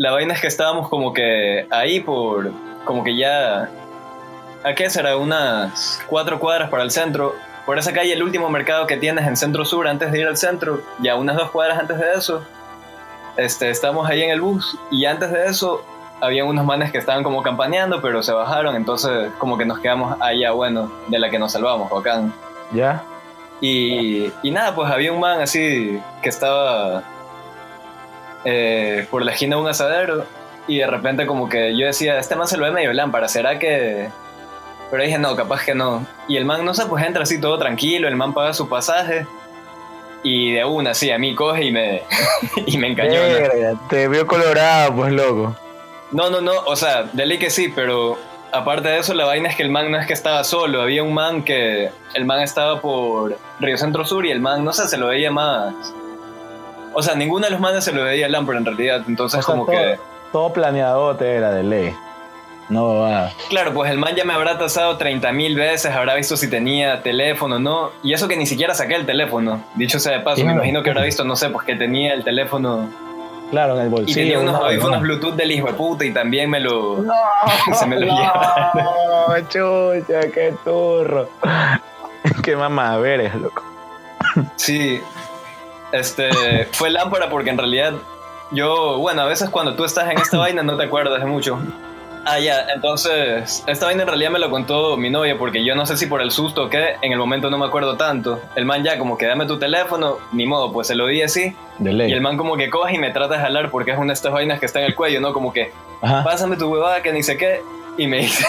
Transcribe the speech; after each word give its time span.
la 0.00 0.12
vaina 0.12 0.32
es 0.32 0.40
que 0.40 0.46
estábamos 0.46 0.88
como 0.88 1.12
que 1.12 1.66
ahí 1.68 2.00
por, 2.00 2.50
como 2.86 3.04
que 3.04 3.18
ya, 3.18 3.68
¿a 4.64 4.74
qué 4.74 4.88
será? 4.88 5.18
Unas 5.18 6.02
cuatro 6.06 6.40
cuadras 6.40 6.70
para 6.70 6.84
el 6.84 6.90
centro. 6.90 7.34
Por 7.66 7.78
esa 7.78 7.92
calle, 7.92 8.14
el 8.14 8.22
último 8.22 8.48
mercado 8.48 8.86
que 8.86 8.96
tienes 8.96 9.26
en 9.26 9.36
Centro 9.36 9.62
Sur 9.66 9.86
antes 9.86 10.10
de 10.10 10.20
ir 10.20 10.26
al 10.26 10.38
centro, 10.38 10.80
ya 11.00 11.16
unas 11.16 11.36
dos 11.36 11.50
cuadras 11.50 11.78
antes 11.78 11.98
de 11.98 12.14
eso, 12.14 12.42
este, 13.36 13.68
estamos 13.68 14.08
ahí 14.08 14.22
en 14.22 14.30
el 14.30 14.40
bus 14.40 14.78
y 14.90 15.04
antes 15.04 15.30
de 15.32 15.48
eso 15.48 15.84
había 16.22 16.46
unos 16.46 16.64
manes 16.64 16.90
que 16.90 16.96
estaban 16.96 17.22
como 17.22 17.42
campaneando, 17.42 18.00
pero 18.00 18.22
se 18.22 18.32
bajaron, 18.32 18.76
entonces 18.76 19.30
como 19.36 19.58
que 19.58 19.66
nos 19.66 19.80
quedamos 19.80 20.16
allá, 20.22 20.52
bueno, 20.52 20.90
de 21.08 21.18
la 21.18 21.28
que 21.28 21.38
nos 21.38 21.52
salvamos, 21.52 21.90
bacán. 21.90 22.32
¿Ya? 22.72 23.02
Y, 23.60 24.32
y 24.42 24.50
nada, 24.50 24.74
pues 24.74 24.90
había 24.90 25.12
un 25.12 25.20
man 25.20 25.42
así 25.42 26.00
que 26.22 26.30
estaba 26.30 27.02
eh, 28.44 29.06
por 29.10 29.24
la 29.24 29.32
esquina 29.32 29.56
de 29.56 29.62
un 29.62 29.68
asadero 29.68 30.24
y 30.66 30.78
de 30.78 30.86
repente 30.86 31.26
como 31.26 31.48
que 31.48 31.76
yo 31.76 31.86
decía, 31.86 32.18
este 32.18 32.36
man 32.36 32.46
se 32.46 32.56
lo 32.56 32.64
ve 32.64 32.70
medio 32.70 32.92
lámpara, 32.92 33.28
¿será 33.28 33.58
que...? 33.58 34.08
Pero 34.90 35.04
dije, 35.04 35.18
no, 35.18 35.36
capaz 35.36 35.64
que 35.64 35.74
no. 35.74 36.04
Y 36.26 36.36
el 36.36 36.44
man, 36.44 36.64
no 36.64 36.74
sé, 36.74 36.84
pues 36.86 37.04
entra 37.04 37.22
así 37.22 37.40
todo 37.40 37.58
tranquilo, 37.58 38.08
el 38.08 38.16
man 38.16 38.34
paga 38.34 38.52
su 38.52 38.68
pasaje 38.68 39.24
y 40.22 40.52
de 40.52 40.64
una, 40.64 40.90
así, 40.90 41.10
a 41.10 41.18
mí 41.18 41.34
coge 41.34 41.64
y 41.64 41.72
me, 41.72 42.02
y 42.66 42.76
me 42.78 42.88
encañona. 42.88 43.78
Te 43.88 44.08
vio 44.08 44.26
colorado, 44.26 44.94
pues 44.94 45.12
loco. 45.12 45.56
No, 46.12 46.28
no, 46.28 46.40
no, 46.40 46.52
o 46.66 46.76
sea, 46.76 47.04
de 47.04 47.24
ley 47.24 47.38
que 47.38 47.50
sí, 47.50 47.72
pero 47.74 48.18
aparte 48.52 48.88
de 48.88 48.98
eso, 48.98 49.14
la 49.14 49.24
vaina 49.24 49.48
es 49.48 49.56
que 49.56 49.62
el 49.62 49.70
man 49.70 49.90
no 49.90 49.98
es 49.98 50.06
que 50.06 50.12
estaba 50.12 50.42
solo, 50.44 50.82
había 50.82 51.02
un 51.02 51.14
man 51.14 51.44
que 51.44 51.90
el 52.14 52.24
man 52.24 52.40
estaba 52.40 52.80
por 52.80 53.38
Río 53.60 53.78
Centro 53.78 54.04
Sur 54.04 54.26
y 54.26 54.30
el 54.30 54.40
man, 54.40 54.64
no 54.64 54.72
sé, 54.72 54.88
se 54.88 54.98
lo 54.98 55.06
veía 55.06 55.30
más. 55.30 55.72
O 56.92 57.02
sea, 57.02 57.14
ninguno 57.14 57.46
de 57.46 57.52
los 57.52 57.60
manes 57.60 57.84
se 57.84 57.92
lo 57.92 58.04
veía 58.04 58.28
lámpara 58.28 58.58
en 58.58 58.64
realidad, 58.64 59.02
entonces 59.06 59.40
O 59.40 59.42
sea, 59.42 59.54
como 59.54 59.66
todo, 59.66 59.74
que... 59.74 59.98
todo 60.32 60.52
planeado 60.52 61.16
te 61.16 61.34
era 61.34 61.52
de 61.52 61.62
ley. 61.62 61.94
No 62.68 63.00
va. 63.00 63.30
Claro, 63.48 63.74
pues 63.74 63.90
el 63.90 63.98
man 63.98 64.14
ya 64.14 64.24
me 64.24 64.32
habrá 64.32 64.56
tasado 64.56 64.96
30 64.96 65.32
mil 65.32 65.56
veces, 65.56 65.92
habrá 65.92 66.14
visto 66.14 66.36
si 66.36 66.48
tenía 66.48 67.02
teléfono 67.02 67.56
o 67.56 67.58
no, 67.58 67.90
y 68.02 68.12
eso 68.12 68.28
que 68.28 68.36
ni 68.36 68.46
siquiera 68.46 68.74
saqué 68.74 68.94
el 68.94 69.06
teléfono. 69.06 69.64
Dicho 69.74 69.98
sea 69.98 70.12
de 70.12 70.20
paso, 70.20 70.44
me 70.44 70.52
imagino 70.52 70.82
que 70.82 70.90
habrá 70.90 71.02
visto, 71.02 71.24
no 71.24 71.34
sé, 71.34 71.50
pues 71.50 71.66
que 71.66 71.74
tenía 71.74 72.14
el 72.14 72.22
teléfono 72.22 72.88
Claro, 73.50 73.74
en 73.74 73.80
el 73.80 73.86
y 73.88 73.90
bolsillo. 73.90 74.14
tenía 74.14 74.38
unos 74.38 74.52
no, 74.54 74.66
audífonos 74.66 74.98
no. 74.98 75.02
Bluetooth 75.02 75.34
del 75.34 75.50
hijo 75.50 75.66
de 75.66 75.72
puta 75.72 76.04
y 76.04 76.12
también 76.12 76.48
me 76.48 76.60
lo... 76.60 77.02
No, 77.02 77.12
Se 77.74 77.86
me 77.86 77.98
lo 77.98 78.06
no, 78.06 79.40
chucha, 79.48 80.30
qué 80.32 80.54
turro. 80.64 81.28
qué 82.42 82.54
mamá 82.54 82.96
eres, 83.04 83.34
loco. 83.34 83.62
Sí, 84.54 85.00
este, 85.92 86.30
fue 86.72 86.90
lámpara 86.90 87.28
porque 87.30 87.50
en 87.50 87.58
realidad 87.58 87.94
yo, 88.52 88.98
bueno, 88.98 89.22
a 89.22 89.26
veces 89.26 89.48
cuando 89.50 89.74
tú 89.74 89.84
estás 89.84 90.10
en 90.10 90.18
esta 90.18 90.38
vaina 90.44 90.62
no 90.62 90.76
te 90.76 90.84
acuerdas 90.84 91.20
de 91.20 91.26
mucho. 91.26 91.58
Ah, 92.26 92.38
ya, 92.38 92.66
entonces, 92.74 93.64
esta 93.66 93.86
vaina 93.86 94.02
en 94.02 94.08
realidad 94.08 94.30
me 94.30 94.38
lo 94.38 94.50
contó 94.50 94.98
mi 94.98 95.08
novia 95.08 95.38
porque 95.38 95.64
yo 95.64 95.74
no 95.74 95.86
sé 95.86 95.96
si 95.96 96.04
por 96.06 96.20
el 96.20 96.30
susto 96.30 96.64
o 96.64 96.68
qué, 96.68 96.96
en 97.00 97.12
el 97.12 97.18
momento 97.18 97.48
no 97.48 97.56
me 97.56 97.64
acuerdo 97.64 97.96
tanto. 97.96 98.40
El 98.56 98.66
man 98.66 98.84
ya 98.84 98.98
como 98.98 99.16
que 99.16 99.24
dame 99.26 99.46
tu 99.46 99.58
teléfono, 99.58 100.18
ni 100.32 100.46
modo, 100.46 100.70
pues 100.70 100.88
se 100.88 100.94
lo 100.94 101.06
di 101.06 101.22
así. 101.22 101.56
De 101.78 101.92
Y 101.92 101.94
ley. 101.94 102.12
el 102.12 102.20
man 102.20 102.36
como 102.36 102.56
que 102.58 102.68
coge 102.68 102.96
y 102.96 102.98
me 102.98 103.10
trata 103.10 103.36
de 103.36 103.40
jalar 103.40 103.70
porque 103.70 103.92
es 103.92 103.96
una 103.96 104.08
de 104.08 104.12
estas 104.12 104.32
vainas 104.32 104.60
que 104.60 104.66
está 104.66 104.80
en 104.80 104.86
el 104.86 104.94
cuello, 104.94 105.18
¿no? 105.22 105.32
Como 105.32 105.50
que, 105.50 105.72
Ajá. 106.02 106.22
pásame 106.22 106.56
tu 106.58 106.68
huevada 106.70 107.00
que 107.02 107.10
ni 107.10 107.22
sé 107.22 107.38
qué. 107.38 107.62
Y 107.96 108.06
me 108.06 108.18
dice, 108.18 108.44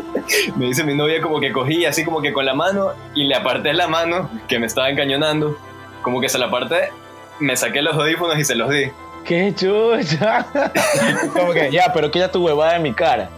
me 0.56 0.66
dice 0.66 0.82
mi 0.84 0.94
novia 0.94 1.20
como 1.20 1.40
que 1.40 1.52
cogí 1.52 1.84
así 1.84 2.04
como 2.06 2.22
que 2.22 2.32
con 2.32 2.46
la 2.46 2.54
mano 2.54 2.92
y 3.14 3.24
le 3.24 3.34
aparté 3.34 3.74
la 3.74 3.86
mano 3.86 4.30
que 4.48 4.58
me 4.58 4.66
estaba 4.66 4.88
encañonando. 4.88 5.58
Como 6.02 6.20
que 6.20 6.28
se 6.28 6.38
la 6.38 6.46
aparté, 6.46 6.90
me 7.38 7.56
saqué 7.56 7.82
los 7.82 7.94
audífonos 7.94 8.38
y 8.38 8.44
se 8.44 8.54
los 8.54 8.70
di. 8.70 8.90
Qué 9.24 9.54
chucha. 9.54 10.46
Como 11.32 11.52
que, 11.52 11.70
ya, 11.70 11.92
pero 11.92 12.10
quita 12.10 12.30
tu 12.30 12.44
huevada 12.44 12.74
de 12.74 12.78
mi 12.78 12.92
cara. 12.92 13.28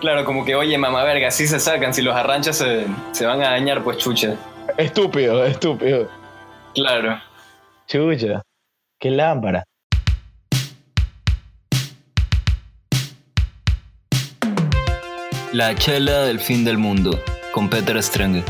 Claro, 0.00 0.26
como 0.26 0.44
que, 0.44 0.54
oye, 0.54 0.76
mamá 0.76 1.02
verga, 1.04 1.28
así 1.28 1.46
se 1.48 1.58
sacan, 1.58 1.94
si 1.94 2.02
los 2.02 2.14
arranchas 2.14 2.58
se, 2.58 2.86
se 3.12 3.24
van 3.24 3.42
a 3.42 3.50
dañar, 3.50 3.82
pues 3.82 3.96
chucha. 3.96 4.34
Estúpido, 4.76 5.42
estúpido. 5.46 6.10
Claro. 6.74 7.18
Chucha. 7.88 8.42
Qué 9.00 9.10
lámpara. 9.10 9.64
La 15.52 15.74
chela 15.74 16.22
del 16.22 16.40
fin 16.40 16.66
del 16.66 16.76
mundo, 16.76 17.18
con 17.52 17.70
Peter 17.70 17.96
Strange. 17.96 18.44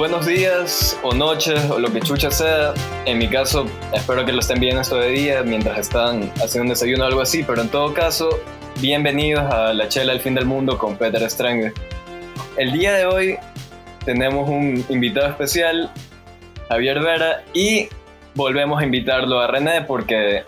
Buenos 0.00 0.24
días 0.24 0.98
o 1.02 1.12
noches 1.12 1.68
o 1.68 1.78
lo 1.78 1.92
que 1.92 2.00
chucha 2.00 2.30
sea. 2.30 2.72
En 3.04 3.18
mi 3.18 3.28
caso, 3.28 3.66
espero 3.92 4.24
que 4.24 4.32
lo 4.32 4.40
estén 4.40 4.58
viendo 4.58 4.80
esto 4.80 4.96
de 4.96 5.10
día 5.10 5.42
mientras 5.42 5.76
están 5.76 6.32
haciendo 6.36 6.62
un 6.62 6.68
desayuno 6.70 7.04
o 7.04 7.06
algo 7.06 7.20
así, 7.20 7.44
pero 7.44 7.60
en 7.60 7.68
todo 7.68 7.92
caso, 7.92 8.30
bienvenidos 8.80 9.42
a 9.52 9.74
La 9.74 9.88
chela 9.88 10.14
del 10.14 10.22
fin 10.22 10.34
del 10.34 10.46
mundo 10.46 10.78
con 10.78 10.96
Peter 10.96 11.22
Strange. 11.24 11.74
El 12.56 12.72
día 12.72 12.94
de 12.94 13.04
hoy 13.04 13.38
tenemos 14.06 14.48
un 14.48 14.82
invitado 14.88 15.28
especial, 15.28 15.90
Javier 16.70 17.00
Vera, 17.00 17.42
y 17.52 17.90
volvemos 18.34 18.80
a 18.80 18.84
invitarlo 18.84 19.38
a 19.38 19.48
René 19.48 19.82
porque 19.82 20.44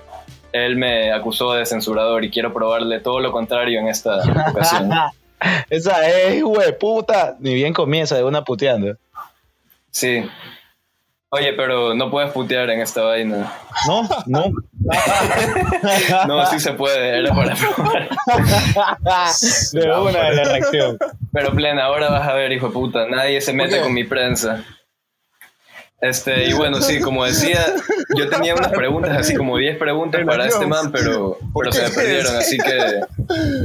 él 0.52 0.76
me 0.76 1.12
acusó 1.12 1.52
de 1.52 1.66
censurador 1.66 2.24
y 2.24 2.30
quiero 2.30 2.54
probarle 2.54 3.00
todo 3.00 3.20
lo 3.20 3.30
contrario 3.30 3.80
en 3.80 3.88
esta 3.88 4.16
ocasión. 4.50 4.90
Esa 5.69 6.08
es, 6.08 6.42
puta. 6.80 7.36
Ni 7.38 7.54
bien 7.54 7.74
comienza 7.74 8.16
de 8.16 8.24
una 8.24 8.42
puteando. 8.44 8.96
Sí. 9.92 10.25
Oye, 11.34 11.54
pero 11.54 11.94
no 11.94 12.10
puedes 12.10 12.30
putear 12.32 12.69
en 12.69 12.80
esta 12.80 13.03
vaina. 13.04 13.53
No, 13.86 14.08
no. 14.26 14.53
No, 16.26 16.44
sí 16.47 16.60
se 16.60 16.72
puede, 16.72 17.20
era 17.20 17.34
para 17.34 17.54
probar. 17.54 18.08
De 19.72 19.92
una 19.92 20.25
de 20.25 20.34
la 20.34 20.44
reacción. 20.44 20.98
Pero 21.32 21.52
plena, 21.52 21.84
ahora 21.84 22.10
vas 22.10 22.28
a 22.28 22.34
ver, 22.34 22.52
hijo 22.52 22.66
de 22.66 22.72
puta, 22.72 23.06
nadie 23.06 23.41
se 23.41 23.52
mete 23.52 23.81
con 23.81 23.94
mi 23.94 24.04
prensa. 24.04 24.64
Este, 26.02 26.50
y 26.50 26.52
bueno, 26.52 26.82
sí, 26.82 27.00
como 27.00 27.25
decía, 27.25 27.64
yo 28.16 28.28
tenía 28.28 28.54
unas 28.54 28.72
preguntas, 28.72 29.16
así 29.16 29.36
como 29.36 29.56
10 29.56 29.78
preguntas 29.78 30.20
para 30.26 30.47
este 30.47 30.66
man, 30.66 30.91
pero, 30.91 31.38
¿Por 31.52 31.70
pero 31.70 31.72
se 31.72 31.82
me 31.82 31.91
perdieron. 31.94 32.36
Así 32.36 32.58
que, 32.58 33.00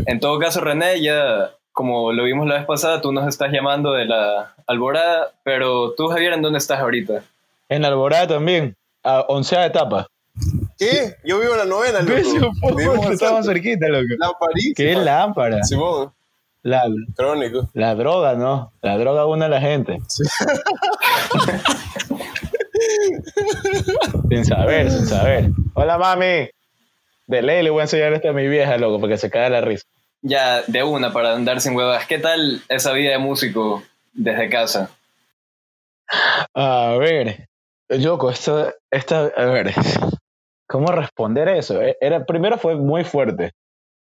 en 0.06 0.20
todo 0.20 0.38
caso, 0.38 0.62
René, 0.62 1.02
ya 1.02 1.52
como 1.78 2.12
lo 2.12 2.24
vimos 2.24 2.48
la 2.48 2.56
vez 2.56 2.66
pasada, 2.66 3.02
tú 3.02 3.12
nos 3.12 3.28
estás 3.28 3.52
llamando 3.52 3.94
de 3.94 4.06
la 4.06 4.56
Alborada, 4.66 5.32
pero 5.44 5.92
tú, 5.92 6.08
Javier, 6.08 6.34
¿en 6.34 6.42
dónde 6.42 6.58
estás 6.58 6.80
ahorita? 6.80 7.22
En 7.70 7.84
la 7.84 7.90
Alborada 7.90 8.26
también. 8.26 8.76
A 9.04 9.22
onceava 9.28 9.68
etapa. 9.68 10.08
¿Qué? 10.80 11.18
Yo 11.24 11.40
vivo 11.40 11.52
en 11.54 11.60
la 11.60 11.66
novena, 11.66 12.00
loco. 12.02 13.12
Estamos 13.12 13.46
cerquita, 13.46 13.88
loco. 13.90 14.08
Lamparita. 14.18 14.74
Qué 14.76 14.96
lámpara. 14.96 15.62
Simón, 15.64 16.12
La, 16.64 16.82
crónico. 17.16 17.70
la 17.76 17.94
droga, 17.94 18.34
¿no? 18.34 18.72
La 18.82 18.98
droga 18.98 19.28
une 19.28 19.46
a 19.46 19.50
la 19.50 19.62
gente. 19.62 20.00
sin 24.30 24.46
saber, 24.46 24.90
sin 24.90 25.06
saber. 25.06 25.52
Hola, 25.76 26.00
mami. 26.00 26.50
De 27.28 27.42
ley 27.44 27.62
le 27.62 27.70
voy 27.70 27.82
a 27.82 27.84
enseñar 27.84 28.14
esto 28.14 28.30
a 28.30 28.34
mi 28.34 28.48
vieja, 28.48 28.78
loco, 28.78 29.00
para 29.00 29.14
que 29.14 29.18
se 29.20 29.30
caiga 29.30 29.50
la 29.50 29.62
risa. 29.62 29.86
Ya, 30.28 30.62
de 30.68 30.84
una, 30.84 31.14
para 31.14 31.34
andar 31.34 31.62
sin 31.62 31.76
huevas. 31.76 32.06
¿Qué 32.06 32.20
tal 32.20 32.62
esa 32.68 32.92
vida 32.92 33.12
de 33.12 33.18
músico 33.18 33.84
desde 34.14 34.50
casa? 34.50 34.92
A 36.54 36.96
ver, 37.00 37.48
loco, 37.90 38.30
esto, 38.30 38.74
esta, 38.92 39.26
a 39.36 39.46
ver, 39.46 39.74
¿cómo 40.68 40.92
responder 40.92 41.48
eso? 41.50 41.82
E- 41.82 41.98
Era, 42.02 42.26
primero 42.26 42.58
fue 42.58 42.76
muy 42.76 43.04
fuerte, 43.04 43.52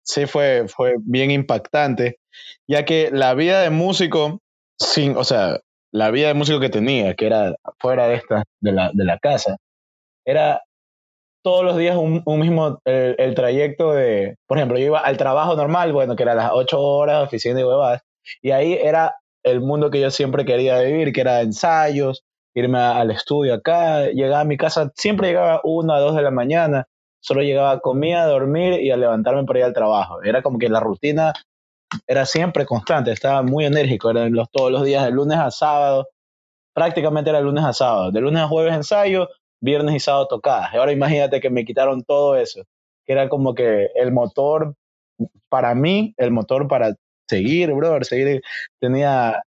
sí 0.04 0.26
fue, 0.28 0.68
fue 0.68 0.96
bien 1.00 1.32
impactante, 1.32 2.18
ya 2.68 2.86
que 2.86 3.10
la 3.12 3.34
vida 3.36 3.62
de 3.62 3.70
músico, 3.72 4.40
sin, 4.80 5.18
o 5.18 5.24
sea, 5.24 5.60
la 5.92 6.12
vida 6.12 6.30
de 6.30 6.36
músico 6.36 6.60
que 6.60 6.70
tenía, 6.70 7.16
que 7.16 7.28
era 7.28 7.56
fuera 7.80 8.08
de 8.08 8.16
esta, 8.16 8.44
de 8.62 8.72
la, 8.74 8.92
de 8.94 9.06
la 9.06 9.20
casa, 9.20 9.58
era 10.26 10.62
todos 11.42 11.64
los 11.64 11.78
días 11.78 11.96
un, 11.96 12.22
un 12.26 12.40
mismo, 12.40 12.80
el, 12.86 13.36
trayecto 13.36 13.94
de, 13.94 14.36
por 14.48 14.58
ejemplo, 14.58 14.78
yo 14.78 14.86
iba 14.86 15.00
al 15.00 15.18
trabajo 15.18 15.56
normal, 15.56 15.94
bueno, 15.94 16.16
que 16.16 16.24
era 16.24 16.36
las 16.36 16.52
ocho 16.54 16.82
horas, 16.82 17.26
oficina 17.26 17.60
y 17.60 17.64
huevadas, 17.64 18.02
y 18.42 18.52
ahí 18.52 18.74
era 18.74 19.16
el 19.44 19.62
mundo 19.62 19.90
que 19.90 20.02
yo 20.02 20.12
siempre 20.12 20.46
quería 20.46 20.80
vivir, 20.82 21.14
que 21.14 21.22
era 21.22 21.42
ensayos, 21.42 22.24
irme 22.54 22.80
al 22.80 23.12
estudio 23.12 23.54
acá, 23.54 24.08
llegaba 24.08 24.42
a 24.42 24.46
mi 24.46 24.58
casa, 24.58 24.92
siempre 24.96 25.30
llegaba 25.30 25.62
una 25.64 25.96
a 25.96 26.00
dos 26.00 26.16
de 26.16 26.22
la 26.22 26.32
mañana, 26.32 26.88
solo 27.22 27.42
llegaba, 27.42 27.80
comía, 27.80 28.24
a 28.24 28.28
dormir 28.28 28.82
y 28.82 28.92
a 28.92 28.98
levantarme 28.98 29.44
para 29.46 29.60
ir 29.60 29.66
al 29.66 29.74
trabajo. 29.74 30.22
Era 30.24 30.42
como 30.42 30.58
que 30.58 30.70
la 30.70 30.80
rutina 30.80 31.34
era 32.08 32.26
siempre 32.26 32.66
constante, 32.66 33.12
estaba 33.12 33.42
muy 33.44 33.66
enérgico, 33.66 34.12
eran 34.12 34.34
todos 34.52 34.72
los 34.72 34.84
días, 34.84 35.04
de 35.06 35.12
lunes 35.12 35.38
a 35.38 35.52
sábado, 35.52 36.08
prácticamente 36.74 37.30
era 37.30 37.40
de 37.40 37.46
lunes 37.46 37.64
a 37.64 37.74
sábado, 37.74 38.12
de 38.12 38.22
lunes 38.22 38.42
a 38.42 38.48
jueves 38.48 38.74
ensayo, 38.74 39.28
viernes 39.62 39.96
y 39.96 40.00
sábado 40.00 40.28
tocadas. 40.28 40.74
Ahora 40.74 40.92
imagínate 40.92 41.40
que 41.40 41.50
me 41.50 41.66
quitaron 41.66 42.04
todo 42.04 42.36
eso, 42.36 42.64
que 43.06 43.14
era 43.14 43.30
como 43.30 43.56
que 43.56 43.90
el 43.96 44.12
motor, 44.12 44.76
para 45.50 45.76
mí, 45.76 46.14
el 46.18 46.32
motor 46.32 46.68
para 46.68 46.96
seguir, 47.28 47.74
brother, 47.74 48.06
seguir, 48.06 48.42
tenía, 48.80 49.44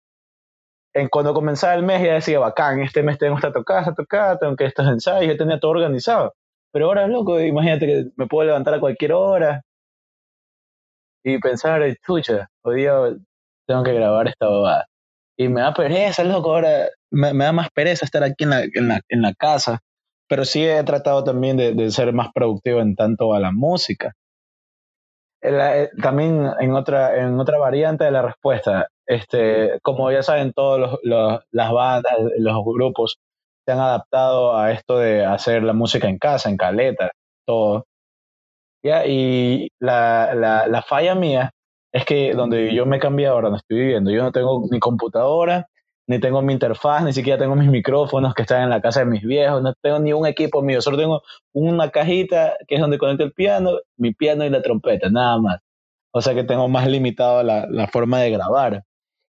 en, 0.95 1.09
cuando 1.09 1.35
comenzaba 1.35 1.75
el 1.75 1.83
mes 1.83 2.03
ya 2.03 2.15
decía, 2.15 2.39
bacán, 2.39 2.81
este 2.81 3.03
mes 3.03 3.19
tengo 3.19 3.37
esta 3.37 3.53
tocada, 3.53 3.81
esta 3.81 3.95
tocada, 3.95 4.39
tengo 4.39 4.57
que 4.57 4.67
estos 4.67 4.87
ensayos, 4.87 5.33
yo 5.33 5.37
tenía 5.37 5.61
todo 5.61 5.73
organizado. 5.73 6.35
Pero 6.73 6.87
ahora, 6.87 7.07
loco, 7.09 7.41
imagínate 7.41 7.87
que 7.87 8.05
me 8.17 8.27
puedo 8.27 8.47
levantar 8.47 8.75
a 8.75 8.81
cualquier 8.81 9.13
hora 9.13 9.63
y 11.25 11.39
pensar, 11.39 11.83
chucha, 12.07 12.49
hoy 12.63 12.81
día 12.83 12.95
tengo 13.67 13.83
que 13.83 13.93
grabar 13.93 14.29
esta 14.29 14.49
bobada. 14.49 14.87
Y 15.37 15.49
me 15.49 15.63
da 15.63 15.73
pereza, 15.75 16.23
loco, 16.25 16.53
ahora 16.53 16.89
me, 17.11 17.33
me 17.35 17.45
da 17.45 17.53
más 17.53 17.69
pereza 17.71 18.05
estar 18.05 18.23
aquí 18.23 18.45
en 18.45 18.51
la, 18.51 18.63
en 18.63 18.89
la, 18.89 19.01
en 19.09 19.23
la 19.23 19.35
casa. 19.35 19.81
Pero 20.31 20.45
sí 20.45 20.65
he 20.65 20.85
tratado 20.85 21.25
también 21.25 21.57
de, 21.57 21.91
ser 21.91 22.13
más 22.13 22.29
productivo 22.33 22.81
en 22.81 22.95
tanto 22.95 23.35
a 23.35 23.41
la 23.41 23.51
música. 23.51 24.13
Eh, 25.43 25.89
también 26.01 26.49
en 26.61 26.73
otra, 26.73 27.17
en 27.21 27.41
otra 27.41 27.59
variante 27.59 28.05
de 28.05 28.13
la 28.13 28.23
respuesta, 28.23 28.87
este, 29.07 29.81
como 29.83 30.13
ya 30.13 30.23
saben, 30.23 30.53
todas 30.53 30.99
las 31.03 31.73
bandas, 31.73 32.13
los 32.39 32.65
grupos 32.65 33.19
se 33.67 33.73
han 33.73 33.81
adaptado 33.81 34.57
a 34.57 34.71
esto 34.71 34.99
de 34.99 35.25
hacer 35.25 35.65
la 35.65 35.73
música 35.73 36.09
en 36.09 36.19
casa, 36.19 36.49
en 36.49 36.57
caleta, 36.57 37.11
todo. 37.45 37.87
¿ya? 38.85 39.05
Y 39.07 39.71
la, 39.81 40.33
la, 40.37 40.69
la 40.69 40.83
falla 40.83 41.17
mía 41.17 41.51
es 41.93 42.05
que 42.05 42.35
donde 42.35 42.73
yo 42.73 42.87
me 42.87 42.99
he 42.99 43.01
cambiado 43.01 43.35
ahora, 43.35 43.49
donde 43.49 43.59
estoy 43.59 43.79
viviendo, 43.79 44.13
yo 44.13 44.23
no 44.23 44.31
tengo 44.31 44.65
ni 44.71 44.79
computadora, 44.79 45.67
ni 46.11 46.19
tengo 46.19 46.43
mi 46.43 46.53
interfaz, 46.53 47.05
ni 47.05 47.13
siquiera 47.13 47.39
tengo 47.39 47.55
mis 47.55 47.69
micrófonos 47.71 48.35
que 48.35 48.43
están 48.43 48.65
en 48.65 48.71
la 48.71 48.81
casa 48.81 48.99
de 49.01 49.07
mis 49.07 49.23
viejos, 49.23 49.63
no 49.63 49.73
tengo 49.81 50.01
ni 50.01 50.13
un 50.13 50.27
equipo 50.27 50.61
mío, 50.61 50.83
solo 50.83 50.97
tengo 50.97 51.23
una 51.53 51.89
cajita 51.91 52.57
que 52.67 52.75
es 52.75 52.81
donde 52.81 52.99
conecto 52.99 53.23
el 53.23 53.33
piano, 53.33 53.79
mi 53.97 54.13
piano 54.13 54.45
y 54.45 54.51
la 54.51 54.61
trompeta, 54.61 55.09
nada 55.09 55.39
más. 55.39 55.61
O 56.13 56.21
sea 56.21 56.35
que 56.35 56.43
tengo 56.43 56.67
más 56.67 56.89
limitado 56.89 57.45
la, 57.45 57.65
la 57.71 57.87
forma 57.87 58.19
de 58.19 58.33
grabar. 58.33 58.83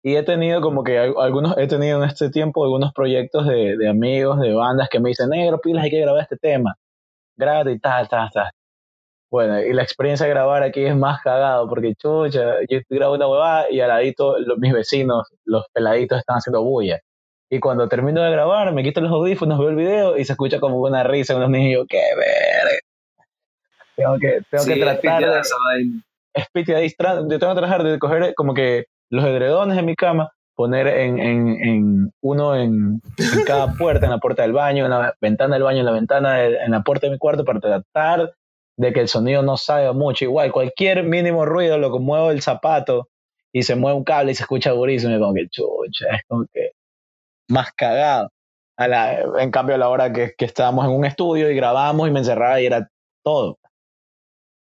Y 0.03 0.15
he 0.15 0.23
tenido 0.23 0.59
como 0.61 0.83
que 0.83 0.97
algunos, 0.97 1.55
he 1.59 1.67
tenido 1.67 2.03
en 2.03 2.09
este 2.09 2.31
tiempo 2.31 2.63
algunos 2.63 2.91
proyectos 2.93 3.45
de, 3.45 3.77
de 3.77 3.87
amigos, 3.87 4.39
de 4.39 4.51
bandas 4.51 4.89
que 4.89 4.99
me 4.99 5.09
dicen, 5.09 5.29
negro, 5.29 5.61
pilas, 5.61 5.83
hay 5.83 5.91
que 5.91 6.01
grabar 6.01 6.23
este 6.23 6.37
tema. 6.37 6.75
Grábate 7.37 7.73
y 7.73 7.79
tal, 7.79 8.09
tal, 8.09 8.31
tal. 8.33 8.49
Bueno, 9.31 9.61
y 9.61 9.71
la 9.71 9.81
experiencia 9.81 10.25
de 10.25 10.33
grabar 10.33 10.61
aquí 10.61 10.83
es 10.83 10.93
más 10.93 11.21
cagado, 11.21 11.69
porque 11.69 11.95
chucha, 11.95 12.57
yo 12.69 12.79
grabo 12.89 13.15
una 13.15 13.29
huevada 13.29 13.71
y 13.71 13.79
al 13.79 13.87
ladito 13.87 14.37
los, 14.37 14.57
mis 14.57 14.73
vecinos, 14.73 15.29
los 15.45 15.67
peladitos, 15.71 16.19
están 16.19 16.39
haciendo 16.39 16.61
bulla. 16.61 16.99
Y 17.49 17.61
cuando 17.61 17.87
termino 17.87 18.21
de 18.21 18.29
grabar, 18.29 18.73
me 18.73 18.83
quito 18.83 18.99
los 18.99 19.09
audífonos, 19.09 19.57
veo 19.57 19.69
el 19.69 19.77
video 19.77 20.17
y 20.17 20.25
se 20.25 20.33
escucha 20.33 20.59
como 20.59 20.81
una 20.81 21.03
risa, 21.03 21.37
unos 21.37 21.49
niños, 21.49 21.85
qué 21.87 22.01
ver. 22.17 22.81
Tengo 23.95 24.19
que, 24.19 24.41
tengo 24.49 24.65
que 24.65 24.75
tratar 24.81 25.23
de... 25.23 25.39
Es 26.33 26.47
Yo 26.53 27.39
tengo 27.39 27.53
que 27.53 27.61
tratar 27.61 27.83
de 27.83 27.99
coger 27.99 28.33
como 28.35 28.53
que 28.53 28.85
los 29.09 29.23
edredones 29.23 29.77
de 29.77 29.83
mi 29.83 29.95
cama, 29.95 30.31
poner 30.55 30.87
en, 30.87 31.19
en, 31.19 31.47
en 31.61 32.11
uno 32.21 32.55
en, 32.55 33.01
en, 33.17 33.43
cada 33.45 33.73
puerta, 33.75 34.07
en 34.07 34.11
la 34.11 34.19
puerta 34.19 34.41
del 34.41 34.51
baño, 34.51 34.85
en 34.85 34.91
la 34.91 35.15
ventana 35.21 35.55
del 35.55 35.63
baño, 35.63 35.79
en 35.79 35.85
la 35.85 35.91
ventana, 35.93 36.43
en 36.43 36.71
la 36.71 36.81
puerta 36.81 37.07
de 37.07 37.13
mi 37.13 37.17
cuarto, 37.17 37.45
para 37.45 37.59
tratar 37.61 38.33
de 38.81 38.93
que 38.93 38.99
el 38.99 39.07
sonido 39.07 39.43
no 39.43 39.57
salga 39.57 39.93
mucho. 39.93 40.25
Igual, 40.25 40.51
cualquier 40.51 41.03
mínimo 41.03 41.45
ruido, 41.45 41.77
lo 41.77 41.93
que 41.93 41.99
muevo 41.99 42.31
el 42.31 42.41
zapato 42.41 43.09
y 43.53 43.61
se 43.61 43.75
mueve 43.75 43.97
un 43.97 44.03
cable 44.03 44.31
y 44.31 44.35
se 44.35 44.43
escucha 44.43 44.71
durísimo, 44.71 45.15
y 45.15 45.19
como 45.19 45.33
que 45.35 45.47
chucha, 45.49 46.05
es 46.15 46.21
como 46.27 46.45
que 46.51 46.71
más 47.47 47.71
cagado. 47.73 48.29
A 48.77 48.87
la, 48.87 49.21
en 49.39 49.51
cambio, 49.51 49.75
a 49.75 49.77
la 49.77 49.89
hora 49.89 50.11
que, 50.11 50.33
que 50.35 50.45
estábamos 50.45 50.85
en 50.85 50.91
un 50.91 51.05
estudio 51.05 51.51
y 51.51 51.55
grabamos 51.55 52.07
y 52.07 52.11
me 52.11 52.19
encerraba 52.19 52.59
y 52.59 52.65
era 52.65 52.89
todo. 53.23 53.59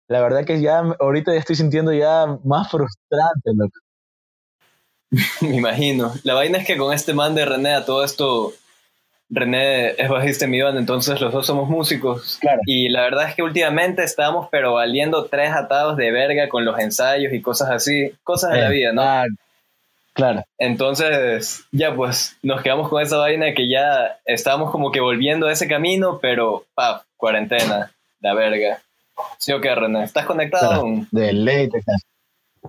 La 0.09 0.19
verdad 0.19 0.43
que 0.43 0.59
ya 0.59 0.79
ahorita 0.99 1.31
ya 1.31 1.39
estoy 1.39 1.55
sintiendo 1.55 1.93
ya 1.93 2.25
más 2.43 2.69
frustrante. 2.69 3.51
Me 5.41 5.55
imagino. 5.55 6.11
La 6.23 6.33
vaina 6.33 6.57
es 6.57 6.67
que 6.67 6.75
con 6.75 6.91
este 6.91 7.13
man 7.13 7.35
de 7.35 7.45
René 7.45 7.73
a 7.73 7.85
todo 7.85 8.03
esto 8.03 8.51
René 9.33 9.91
es 9.91 10.09
bajista 10.09 10.45
en 10.45 10.51
mi 10.51 10.61
banda, 10.61 10.79
entonces 10.79 11.19
los 11.19 11.33
dos 11.33 11.45
somos 11.45 11.67
músicos. 11.69 12.37
Claro. 12.39 12.59
Y 12.65 12.89
la 12.89 13.01
verdad 13.01 13.27
es 13.27 13.35
que 13.35 13.41
últimamente 13.41 14.03
estábamos 14.03 14.47
pero 14.51 14.73
valiendo 14.73 15.25
tres 15.25 15.51
atados 15.51 15.97
de 15.97 16.11
verga 16.11 16.49
con 16.49 16.65
los 16.65 16.79
ensayos 16.79 17.33
y 17.33 17.41
cosas 17.41 17.69
así, 17.71 18.13
cosas 18.23 18.51
de 18.51 18.59
la 18.59 18.69
vida, 18.69 18.93
¿no? 18.93 19.01
Ah, 19.01 19.25
claro. 20.13 20.43
Entonces, 20.59 21.63
ya 21.71 21.95
pues, 21.95 22.37
nos 22.43 22.61
quedamos 22.61 22.89
con 22.89 23.01
esa 23.01 23.17
vaina 23.17 23.53
que 23.53 23.67
ya 23.67 24.19
estábamos 24.25 24.71
como 24.71 24.91
que 24.91 24.99
volviendo 24.99 25.47
a 25.47 25.51
ese 25.51 25.67
camino, 25.67 26.19
pero, 26.21 26.65
paf, 26.75 27.03
cuarentena, 27.17 27.91
la 28.21 28.33
verga. 28.33 28.81
¿Sí 29.39 29.51
o 29.51 29.61
qué, 29.61 29.73
René? 29.73 30.03
¿Estás 30.03 30.25
conectado? 30.25 30.83
De 31.11 31.33
ley, 31.33 31.69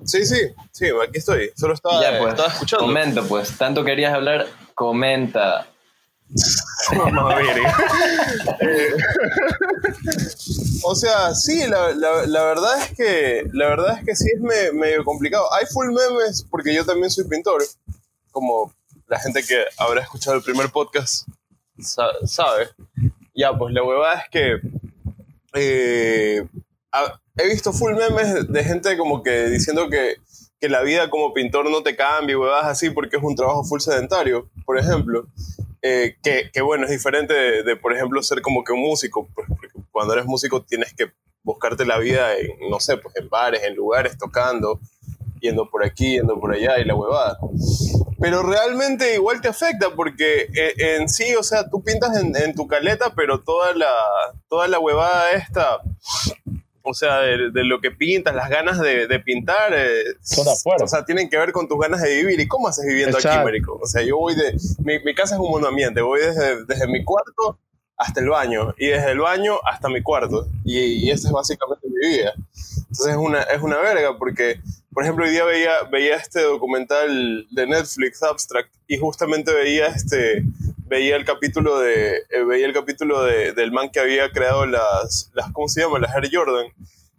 Sí, 0.05 0.27
sí, 0.27 0.41
sí, 0.73 0.87
aquí 0.87 1.19
estoy. 1.19 1.51
Solo 1.57 1.75
estaba, 1.75 2.03
ya, 2.03 2.19
pues, 2.19 2.31
estaba 2.31 2.49
escuchando. 2.49 2.87
Comenta, 2.87 3.23
pues. 3.23 3.57
Tanto 3.57 3.85
querías 3.85 4.13
hablar, 4.13 4.47
comenta. 4.75 5.67
Eh, 8.61 8.91
o 10.85 10.95
sea, 10.95 11.35
sí, 11.35 11.67
la, 11.67 11.93
la, 11.93 12.45
verdad 12.45 12.79
es 12.79 12.97
que 12.97 13.49
la 13.53 13.69
verdad 13.69 13.99
es 13.99 14.05
que 14.05 14.17
sí 14.17 14.31
es 14.35 14.73
medio 14.73 15.05
complicado. 15.05 15.53
Hay 15.55 15.67
full 15.67 15.89
memes 15.89 16.45
porque 16.51 16.75
yo 16.75 16.85
también 16.85 17.11
soy 17.11 17.27
pintor, 17.29 17.63
como 18.31 18.73
la 19.07 19.19
gente 19.19 19.43
que 19.43 19.65
habrá 19.79 20.03
escuchado 20.03 20.37
el 20.37 20.43
primer 20.43 20.71
podcast 20.71 21.27
sabe. 21.79 22.69
Ya, 23.35 23.57
pues 23.57 23.75
la 23.75 23.83
huevada 23.83 24.21
es 24.21 24.29
que 24.31 24.61
eh, 25.55 26.47
he 27.37 27.49
visto 27.49 27.73
full 27.73 27.95
memes 27.95 28.51
de 28.51 28.65
gente 28.65 28.97
como 28.97 29.23
que 29.23 29.49
diciendo 29.49 29.89
que, 29.89 30.17
que 30.61 30.69
la 30.69 30.83
vida 30.83 31.11
como 31.11 31.35
pintor 31.35 31.69
no 31.71 31.83
te 31.83 31.97
cambia, 31.97 32.39
huevadas 32.39 32.67
así, 32.67 32.91
porque 32.91 33.17
es 33.17 33.23
un 33.23 33.35
trabajo 33.35 33.65
full 33.65 33.81
sedentario, 33.81 34.49
por 34.65 34.79
ejemplo. 34.79 35.27
Eh, 35.87 36.17
que, 36.23 36.63
bueno, 36.63 36.87
es 36.87 36.91
diferente 36.91 37.35
de, 37.35 37.77
por 37.77 37.93
ejemplo, 37.93 38.23
ser 38.23 38.41
como 38.41 38.65
que 38.65 38.73
un 38.73 38.81
músico. 38.81 39.29
Pues, 39.35 39.47
cuando 39.93 40.15
eres 40.15 40.25
músico 40.25 40.63
tienes 40.63 40.95
que 40.95 41.13
buscarte 41.43 41.85
la 41.85 41.99
vida 41.99 42.39
en, 42.39 42.71
no 42.71 42.81
sé, 42.81 42.97
pues 42.97 43.15
en 43.17 43.29
bares, 43.29 43.63
en 43.65 43.75
lugares, 43.75 44.17
tocando, 44.17 44.81
yendo 45.41 45.69
por 45.69 45.85
aquí, 45.85 46.13
yendo 46.13 46.41
por 46.41 46.55
allá 46.55 46.79
y 46.79 46.87
la 46.87 46.95
huevada. 46.95 47.39
Pero 48.19 48.43
realmente 48.43 49.15
igual 49.15 49.43
te 49.43 49.49
afecta 49.49 49.91
porque 49.95 50.49
eh, 50.55 50.73
en, 50.79 51.11
sí, 51.11 51.35
o 51.35 51.43
sea, 51.43 51.69
tú 51.69 51.83
pintas 51.83 52.17
en, 52.17 52.35
en, 52.35 52.55
tu 52.55 52.67
caleta, 52.67 53.13
pero 53.15 53.43
toda 53.43 53.75
la, 53.75 53.93
toda 54.49 54.69
la 54.69 54.79
huevada 54.79 55.33
esta 55.33 55.83
o 56.87 56.93
sea, 56.93 57.21
de, 57.21 57.65
lo 57.65 57.81
que 57.81 57.91
pintas, 57.91 58.35
las 58.35 58.51
ganas 58.51 58.79
de, 58.79 59.21
pintar, 59.21 59.73
eh, 59.75 60.05
o 60.83 60.87
sea, 60.87 61.05
tienen 61.05 61.31
que 61.31 61.39
ver 61.39 61.51
con 61.51 61.67
tus 61.67 61.79
ganas 61.81 62.03
de 62.03 62.15
vivir. 62.17 62.39
¿Y 62.39 62.47
cómo 62.47 62.69
haces 62.69 62.85
viviendo 62.87 63.17
aquí, 63.17 63.27
Américo? 63.27 63.81
O 63.83 63.87
sea, 63.87 64.03
yo 64.03 64.19
voy 64.19 64.35
de, 64.35 64.55
mi, 64.81 65.15
casa 65.15 65.35
es 65.35 65.41
un 65.41 65.51
mundo 65.51 65.69
ambiente, 65.69 66.03
voy 66.03 66.21
desde, 66.21 66.67
desde 66.67 66.87
mi 66.87 67.03
cuarto 67.03 67.59
hasta 67.97 68.21
el 68.21 68.29
baño 68.29 68.75
y 68.77 68.89
desde 68.89 69.13
el 69.13 69.21
baño 69.21 69.59
hasta 69.65 69.89
mi 69.89 70.03
cuarto. 70.03 70.47
Y, 70.63 70.79
y 70.79 71.11
esa 71.11 71.29
es 71.29 71.33
básicamente 71.33 71.89
mi 71.89 72.07
vida. 72.07 72.35
Entonces 72.95 73.09
es 73.09 73.17
una, 73.17 73.43
es 73.43 73.63
una 73.63 73.79
verga 73.79 74.19
porque, 74.19 74.61
por 74.93 75.05
ejemplo, 75.05 75.25
hoy 75.25 75.31
día 75.31 75.45
veía, 75.45 75.83
veía 75.91 76.17
este 76.17 76.43
documental 76.43 77.47
de 77.51 77.67
Netflix, 77.67 78.23
Abstract, 78.23 78.71
y 78.87 78.99
justamente 78.99 79.55
veía 79.55 79.87
este 79.87 80.45
veía 80.95 81.17
el 81.17 81.25
capítulo 81.25 81.81
de 81.81 82.19
eh, 82.31 82.45
veía 82.47 82.67
el 82.67 82.73
capítulo 82.73 83.25
de, 83.25 83.53
del 83.53 83.73
man 83.73 83.91
que 83.91 83.99
había 83.99 84.31
creado 84.31 84.65
las, 84.65 85.31
las 85.35 85.51
¿cómo 85.53 85.67
se 85.69 85.81
llama? 85.81 85.99
las 85.99 86.15
Air 86.15 86.31
Jordan. 86.33 86.67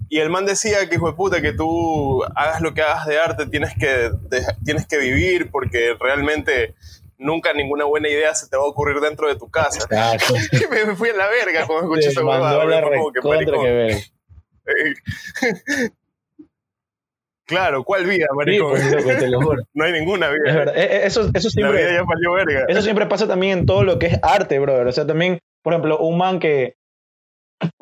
Y 0.07 0.19
el 0.19 0.29
man 0.29 0.45
decía 0.45 0.87
que 0.87 0.95
hijo 0.95 1.07
de 1.09 1.17
puta 1.17 1.41
que 1.41 1.51
tú 1.51 2.23
hagas 2.35 2.61
lo 2.61 2.73
que 2.73 2.81
hagas 2.81 3.05
de 3.05 3.19
arte 3.19 3.47
tienes 3.47 3.73
que 3.77 4.11
tienes 4.63 4.87
que 4.87 4.97
vivir 4.97 5.51
porque 5.51 5.95
realmente 5.99 6.75
nunca 7.17 7.53
ninguna 7.53 7.85
buena 7.85 8.07
idea 8.07 8.33
se 8.33 8.47
te 8.47 8.55
va 8.55 8.63
a 8.63 8.67
ocurrir 8.67 9.01
dentro 9.01 9.27
de 9.27 9.35
tu 9.35 9.49
casa 9.49 9.87
y 10.51 10.67
me, 10.69 10.95
fui 10.95 11.09
a 11.09 11.17
la 11.17 11.27
verga 11.27 11.65
cuando 11.65 11.95
escuché 11.95 12.09
esa 12.09 12.21
que, 12.21 14.03
Claro, 17.45 17.83
¿cuál 17.83 18.05
vida, 18.05 18.25
marico? 18.35 18.69
Pues, 18.69 18.83
no 19.73 19.85
hay 19.85 19.91
ninguna 19.91 20.29
vida. 20.29 20.43
Es 20.45 20.55
verdad. 20.55 20.77
Eso, 20.77 21.29
eso 21.33 21.49
siempre, 21.49 21.81
La 21.81 21.87
vida 21.87 21.97
ya 21.99 22.03
valió 22.03 22.33
verga. 22.33 22.65
Eso 22.67 22.81
siempre 22.81 23.05
pasa 23.05 23.27
también 23.27 23.59
en 23.59 23.65
todo 23.65 23.83
lo 23.83 23.99
que 23.99 24.07
es 24.07 24.19
arte, 24.23 24.59
brother. 24.59 24.87
O 24.87 24.91
sea, 24.91 25.05
también, 25.05 25.39
por 25.63 25.73
ejemplo, 25.73 25.99
un 25.99 26.17
man 26.17 26.39
que, 26.39 26.75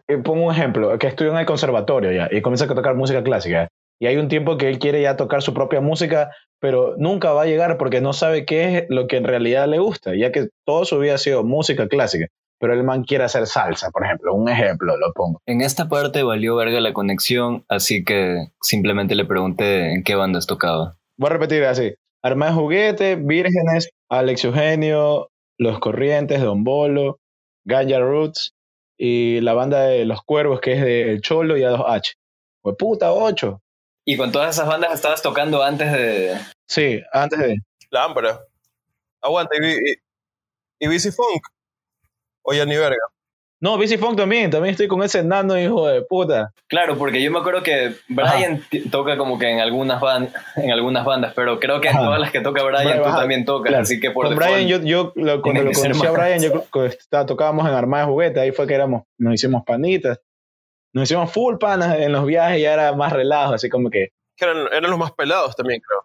eh, 0.08 0.18
pongo 0.18 0.48
un 0.48 0.52
ejemplo, 0.54 0.98
que 1.00 1.08
estudia 1.08 1.32
en 1.32 1.38
el 1.38 1.46
conservatorio 1.46 2.12
ya 2.12 2.28
y 2.32 2.42
comienza 2.42 2.66
a 2.66 2.76
tocar 2.76 2.96
música 2.96 3.24
clásica. 3.24 3.70
Y 4.02 4.08
hay 4.08 4.18
un 4.18 4.28
tiempo 4.28 4.58
que 4.58 4.68
él 4.68 4.80
quiere 4.80 5.02
ya 5.02 5.16
tocar 5.16 5.42
su 5.42 5.54
propia 5.54 5.80
música, 5.80 6.32
pero 6.60 6.96
nunca 6.98 7.32
va 7.32 7.44
a 7.44 7.46
llegar 7.46 7.78
porque 7.78 8.02
no 8.02 8.12
sabe 8.12 8.46
qué 8.46 8.78
es 8.78 8.86
lo 8.90 9.08
que 9.08 9.18
en 9.18 9.24
realidad 9.24 9.68
le 9.68 9.80
gusta, 9.80 10.14
ya 10.16 10.32
que 10.32 10.50
toda 10.66 10.84
su 10.84 11.00
vida 11.00 11.16
ha 11.16 11.18
sido 11.18 11.44
música 11.44 11.88
clásica 11.88 12.28
pero 12.60 12.74
el 12.74 12.84
man 12.84 13.04
quiere 13.04 13.24
hacer 13.24 13.46
salsa, 13.48 13.92
por 13.92 14.06
ejemplo. 14.06 14.34
Un 14.34 14.50
ejemplo 14.50 14.98
lo 14.98 15.12
pongo. 15.14 15.42
En 15.46 15.62
esta 15.62 15.90
parte 15.90 16.24
valió 16.24 16.56
verga 16.56 16.80
la 16.80 16.94
conexión, 16.94 17.66
así 17.68 18.04
que 18.04 18.48
simplemente 18.62 19.16
le 19.16 19.26
pregunté 19.26 19.94
en 19.94 20.04
qué 20.04 20.16
bandas 20.16 20.48
tocaba. 20.48 20.96
Voy 21.18 21.30
a 21.30 21.34
repetir 21.34 21.64
así. 21.66 21.94
Arma 22.22 22.48
de 22.48 22.54
Juguete, 22.54 23.16
Vírgenes, 23.18 23.90
Alex 24.10 24.46
Eugenio, 24.46 25.30
Los 25.58 25.80
Corrientes, 25.80 26.42
Don 26.42 26.64
Bolo, 26.64 27.20
Gaya 27.66 28.00
Roots 28.00 28.54
y 28.98 29.42
la 29.42 29.54
banda 29.54 29.82
de 29.84 30.06
Los 30.06 30.22
Cuervos 30.24 30.62
que 30.62 30.74
es 30.74 30.82
de 30.82 31.12
El 31.12 31.22
Cholo 31.22 31.58
y 31.58 31.62
A2H. 31.62 32.14
Pues 32.62 32.78
puta, 32.78 33.12
ocho. 33.12 33.62
¿Y 34.06 34.16
con 34.16 34.32
todas 34.32 34.56
esas 34.56 34.68
bandas 34.68 34.94
estabas 34.94 35.22
tocando 35.22 35.64
antes 35.64 35.92
de...? 35.92 36.38
Sí, 36.66 37.02
antes 37.12 37.40
de... 37.40 37.58
Lámpara. 37.90 38.40
Aguanta, 39.22 39.56
y, 39.62 39.76
y, 40.80 40.96
y 40.96 41.00
Funk. 41.00 41.44
Oye, 42.44 42.66
ni 42.66 42.76
verga. 42.78 42.98
No, 43.62 43.78
BC 43.78 43.98
Funk 43.98 44.18
también, 44.18 44.52
también 44.52 44.72
estoy 44.74 44.90
con 44.90 45.02
ese 45.04 45.24
nano 45.24 45.58
hijo 45.58 45.88
de 45.88 46.02
puta. 46.02 46.52
Claro, 46.68 46.98
porque 46.98 47.22
yo 47.24 47.32
me 47.32 47.40
acuerdo 47.40 47.64
que 47.64 47.96
Brian 48.10 48.62
toca 48.92 49.16
como 49.18 49.40
que 49.40 49.50
en 49.50 49.62
algunas, 49.62 50.02
ban- 50.02 50.30
en 50.58 50.70
algunas 50.72 51.06
bandas, 51.06 51.32
pero 51.34 51.62
creo 51.62 51.80
que 51.80 51.88
en 51.88 51.96
Ajá. 51.96 52.04
todas 52.06 52.20
las 52.20 52.32
que 52.32 52.42
toca 52.42 52.62
Brian 52.64 52.84
Brian, 52.84 53.02
tú 53.02 53.06
ajá, 53.08 53.20
también 53.20 53.46
tocas, 53.46 53.70
claro. 53.70 53.84
así 53.84 54.02
que 54.02 54.12
por 54.12 54.26
Con 54.28 54.36
Brian, 54.36 54.68
yo, 54.68 54.80
yo 54.82 55.14
lo- 55.16 55.42
cuando 55.42 55.64
lo 55.64 55.72
conocí 55.72 56.06
a. 56.06 56.12
Brian, 56.12 56.42
yo 56.42 56.84
está- 56.84 57.26
tocábamos 57.26 57.66
en 57.66 57.74
Armada 57.74 58.04
de 58.06 58.12
Juguete, 58.12 58.40
ahí 58.42 58.52
fue 58.52 58.68
que 58.68 58.74
éramos, 58.74 59.04
nos 59.18 59.34
hicimos 59.36 59.64
panitas. 59.66 60.20
Nos 60.94 61.06
hicimos 61.06 61.32
full 61.32 61.56
panas 61.58 61.98
en 62.00 62.12
los 62.12 62.26
viajes, 62.26 62.62
ya 62.62 62.74
era 62.74 62.94
más 62.94 63.14
relajo, 63.14 63.54
así 63.54 63.70
como 63.70 63.90
que, 63.90 64.10
Que 64.36 64.44
eran, 64.46 64.58
eran 64.74 64.90
los 64.92 65.00
más 65.00 65.14
pelados 65.14 65.56
también, 65.56 65.80
creo. 65.80 66.02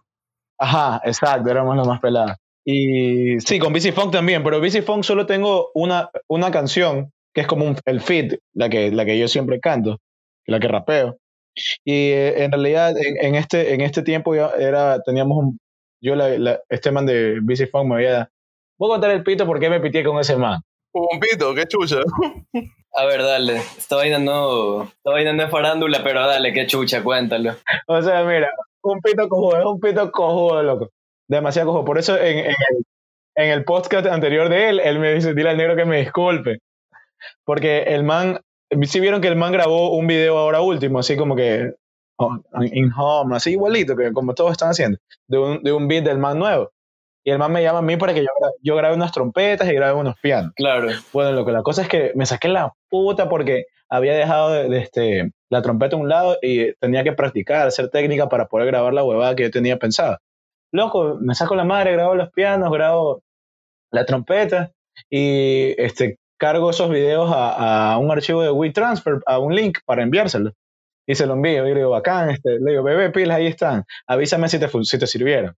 ajá, 0.60 1.00
exacto, 1.04 1.50
éramos 1.50 1.76
los 1.76 1.88
más 1.88 1.98
pelados. 2.00 2.36
Y 2.70 3.40
sí, 3.40 3.58
con 3.58 3.72
BC 3.72 3.92
Funk 3.92 4.12
también, 4.12 4.42
pero 4.44 4.60
BC 4.60 4.82
Funk 4.82 5.02
solo 5.02 5.24
tengo 5.24 5.70
una, 5.74 6.10
una 6.28 6.50
canción 6.50 7.10
que 7.34 7.40
es 7.40 7.46
como 7.46 7.64
un- 7.64 7.78
el 7.86 8.02
feed, 8.02 8.34
la 8.52 8.68
que, 8.68 8.90
la 8.92 9.06
que 9.06 9.18
yo 9.18 9.26
siempre 9.26 9.58
canto, 9.58 9.96
la 10.46 10.60
que 10.60 10.68
rapeo. 10.68 11.16
Y 11.82 12.10
eh, 12.10 12.44
en 12.44 12.52
realidad 12.52 12.94
en, 12.98 13.16
en 13.24 13.34
este, 13.36 13.72
en 13.72 13.80
este 13.80 14.02
tiempo 14.02 14.34
ya 14.34 14.50
era, 14.58 15.00
teníamos 15.00 15.38
un, 15.38 15.58
yo 16.02 16.14
la, 16.14 16.28
la- 16.38 16.60
este 16.68 16.90
man 16.92 17.06
de 17.06 17.38
BC 17.40 17.68
Funk 17.70 17.86
me 17.88 17.94
había, 17.94 18.28
voy 18.78 18.90
a 18.90 18.94
contar 18.96 19.12
el 19.12 19.22
pito 19.22 19.46
porque 19.46 19.70
me 19.70 19.80
pitié 19.80 20.04
con 20.04 20.18
ese 20.20 20.36
man. 20.36 20.60
Un 20.92 21.20
pito, 21.20 21.54
qué 21.54 21.64
chucha. 21.64 22.00
A 22.94 23.04
ver, 23.06 23.22
dale. 23.22 23.56
Esta 23.78 23.96
vaina 23.96 24.18
no, 24.18 24.82
esta 24.82 25.10
vaina 25.10 25.32
no 25.32 25.42
es 25.44 25.50
farándula, 25.50 26.02
pero 26.04 26.26
dale, 26.26 26.52
qué 26.52 26.66
chucha, 26.66 27.02
cuéntalo. 27.02 27.54
O 27.86 28.02
sea, 28.02 28.24
mira, 28.24 28.50
un 28.82 29.00
pito 29.00 29.26
cojudo, 29.26 29.58
es 29.58 29.64
un 29.64 29.80
pito 29.80 30.10
cojudo, 30.12 30.62
loco. 30.62 30.90
Demasiado 31.28 31.68
cojudo. 31.68 31.84
Por 31.84 31.98
eso 31.98 32.16
en, 32.16 32.38
en 32.38 32.46
el, 32.46 32.84
en 33.36 33.50
el 33.50 33.64
podcast 33.64 34.06
anterior 34.06 34.48
de 34.48 34.68
él, 34.68 34.80
él 34.80 34.98
me 34.98 35.14
dice, 35.14 35.34
dile 35.34 35.50
al 35.50 35.56
negro 35.56 35.76
que 35.76 35.84
me 35.84 36.00
disculpe. 36.00 36.58
Porque 37.44 37.82
el 37.82 38.02
man, 38.04 38.40
si 38.82 39.00
vieron 39.00 39.20
que 39.20 39.28
el 39.28 39.36
man 39.36 39.52
grabó 39.52 39.96
un 39.96 40.06
video 40.06 40.38
ahora 40.38 40.60
último, 40.60 40.98
así 40.98 41.16
como 41.16 41.36
que 41.36 41.72
oh, 42.16 42.38
in 42.72 42.90
home, 42.96 43.36
así 43.36 43.52
igualito, 43.52 43.96
que 43.96 44.12
como 44.12 44.34
todos 44.34 44.52
están 44.52 44.70
haciendo, 44.70 44.98
de 45.26 45.38
un, 45.38 45.62
de 45.62 45.72
un 45.72 45.88
beat 45.88 46.04
del 46.04 46.18
man 46.18 46.38
nuevo. 46.38 46.70
Y 47.24 47.30
el 47.30 47.38
man 47.38 47.52
me 47.52 47.62
llama 47.62 47.80
a 47.80 47.82
mí 47.82 47.96
para 47.96 48.14
que 48.14 48.22
yo, 48.22 48.28
yo 48.62 48.76
grabe 48.76 48.94
unas 48.94 49.12
trompetas 49.12 49.68
y 49.68 49.74
grabe 49.74 49.98
unos 49.98 50.16
pianos. 50.20 50.52
Claro. 50.56 50.88
Bueno, 51.12 51.32
lo 51.32 51.44
que 51.44 51.52
la 51.52 51.62
cosa 51.62 51.82
es 51.82 51.88
que 51.88 52.12
me 52.14 52.24
saqué 52.24 52.48
la 52.48 52.72
puta 52.88 53.28
porque 53.28 53.66
había 53.90 54.14
dejado 54.14 54.50
de, 54.50 54.68
de 54.68 54.78
este, 54.78 55.30
la 55.50 55.60
trompeta 55.60 55.96
a 55.96 55.98
un 55.98 56.08
lado 56.08 56.38
y 56.40 56.72
tenía 56.74 57.04
que 57.04 57.12
practicar, 57.12 57.66
hacer 57.66 57.90
técnica 57.90 58.28
para 58.28 58.46
poder 58.46 58.66
grabar 58.66 58.94
la 58.94 59.04
huevada 59.04 59.36
que 59.36 59.42
yo 59.44 59.50
tenía 59.50 59.78
pensada. 59.78 60.20
Loco, 60.72 61.16
me 61.20 61.34
saco 61.34 61.54
la 61.54 61.64
madre, 61.64 61.92
grabo 61.92 62.14
los 62.14 62.30
pianos, 62.30 62.70
grabo 62.70 63.22
la 63.90 64.04
trompeta 64.04 64.72
y 65.10 65.74
este, 65.80 66.18
cargo 66.38 66.70
esos 66.70 66.90
videos 66.90 67.30
a, 67.32 67.92
a 67.94 67.98
un 67.98 68.10
archivo 68.10 68.42
de 68.42 68.50
WeTransfer, 68.50 69.20
a 69.26 69.38
un 69.38 69.54
link 69.54 69.78
para 69.86 70.02
enviárselo. 70.02 70.52
Y 71.06 71.14
se 71.14 71.26
lo 71.26 71.34
envío. 71.34 71.66
Y 71.66 71.70
le 71.70 71.76
digo, 71.80 71.90
bacán, 71.90 72.30
este, 72.30 72.58
le 72.60 72.72
digo, 72.72 72.82
bebé, 72.82 73.10
pilas, 73.10 73.38
ahí 73.38 73.46
están. 73.46 73.84
Avísame 74.06 74.48
si 74.48 74.58
te, 74.58 74.68
si 74.84 74.98
te 74.98 75.06
sirvieron. 75.06 75.54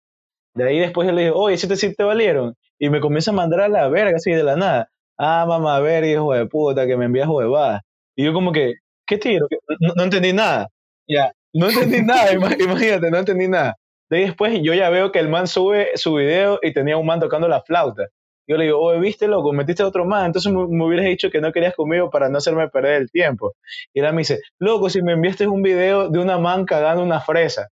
De 0.56 0.68
ahí 0.68 0.80
después 0.80 1.08
yo 1.08 1.14
le 1.14 1.24
digo, 1.26 1.38
oye, 1.40 1.58
si 1.58 1.68
te, 1.68 1.76
si 1.76 1.96
te 1.96 2.04
valieron. 2.04 2.56
Y 2.80 2.90
me 2.90 3.00
comienza 3.02 3.32
a 3.32 3.34
mandar 3.34 3.62
a 3.62 3.70
la 3.70 3.88
verga 3.90 4.18
así 4.18 4.32
de 4.32 4.44
la 4.44 4.56
nada. 4.56 4.90
Ah, 5.18 5.46
mamá, 5.48 5.78
a 5.78 5.80
ver, 5.80 6.04
hijo 6.06 6.34
de 6.34 6.46
puta, 6.48 6.88
que 6.88 6.98
me 6.98 7.06
envías 7.06 7.28
huevadas. 7.28 7.82
Y 8.16 8.26
yo 8.26 8.34
como 8.34 8.52
que, 8.52 8.76
¿qué 9.08 9.18
tiro? 9.18 9.48
No, 9.80 9.94
no 9.96 10.04
entendí 10.04 10.34
nada. 10.34 10.70
Ya, 11.08 11.32
no 11.54 11.70
entendí 11.70 12.02
nada, 12.04 12.32
ima- 12.34 12.56
imagínate, 12.62 13.12
no 13.12 13.18
entendí 13.18 13.48
nada. 13.48 13.76
De 14.10 14.18
ahí 14.18 14.26
después 14.26 14.60
yo 14.62 14.74
ya 14.74 14.90
veo 14.90 15.12
que 15.12 15.20
el 15.20 15.30
man 15.30 15.48
sube 15.48 15.92
su 15.96 16.16
video 16.16 16.60
y 16.62 16.74
tenía 16.74 16.98
un 16.98 17.06
man 17.06 17.20
tocando 17.20 17.48
la 17.48 17.62
flauta. 17.62 18.08
Yo 18.48 18.58
le 18.58 18.66
digo, 18.66 18.82
oye, 18.82 19.00
viste, 19.00 19.28
loco, 19.28 19.54
metiste 19.54 19.84
a 19.84 19.88
otro 19.88 20.06
man, 20.06 20.26
entonces 20.26 20.52
me, 20.52 20.66
me 20.68 20.84
hubieras 20.84 21.06
dicho 21.06 21.30
que 21.30 21.40
no 21.40 21.52
querías 21.52 21.76
conmigo 21.76 22.10
para 22.10 22.30
no 22.30 22.40
hacerme 22.40 22.68
perder 22.68 22.96
el 22.96 23.12
tiempo. 23.12 23.54
Y 23.94 24.00
él 24.00 24.12
me 24.12 24.22
dice, 24.22 24.40
loco, 24.58 24.90
si 24.90 25.04
me 25.04 25.14
enviaste 25.14 25.46
un 25.46 25.62
video 25.62 26.10
de 26.10 26.18
una 26.18 26.40
man 26.40 26.66
cagando 26.66 27.04
una 27.04 27.20
fresa. 27.20 27.70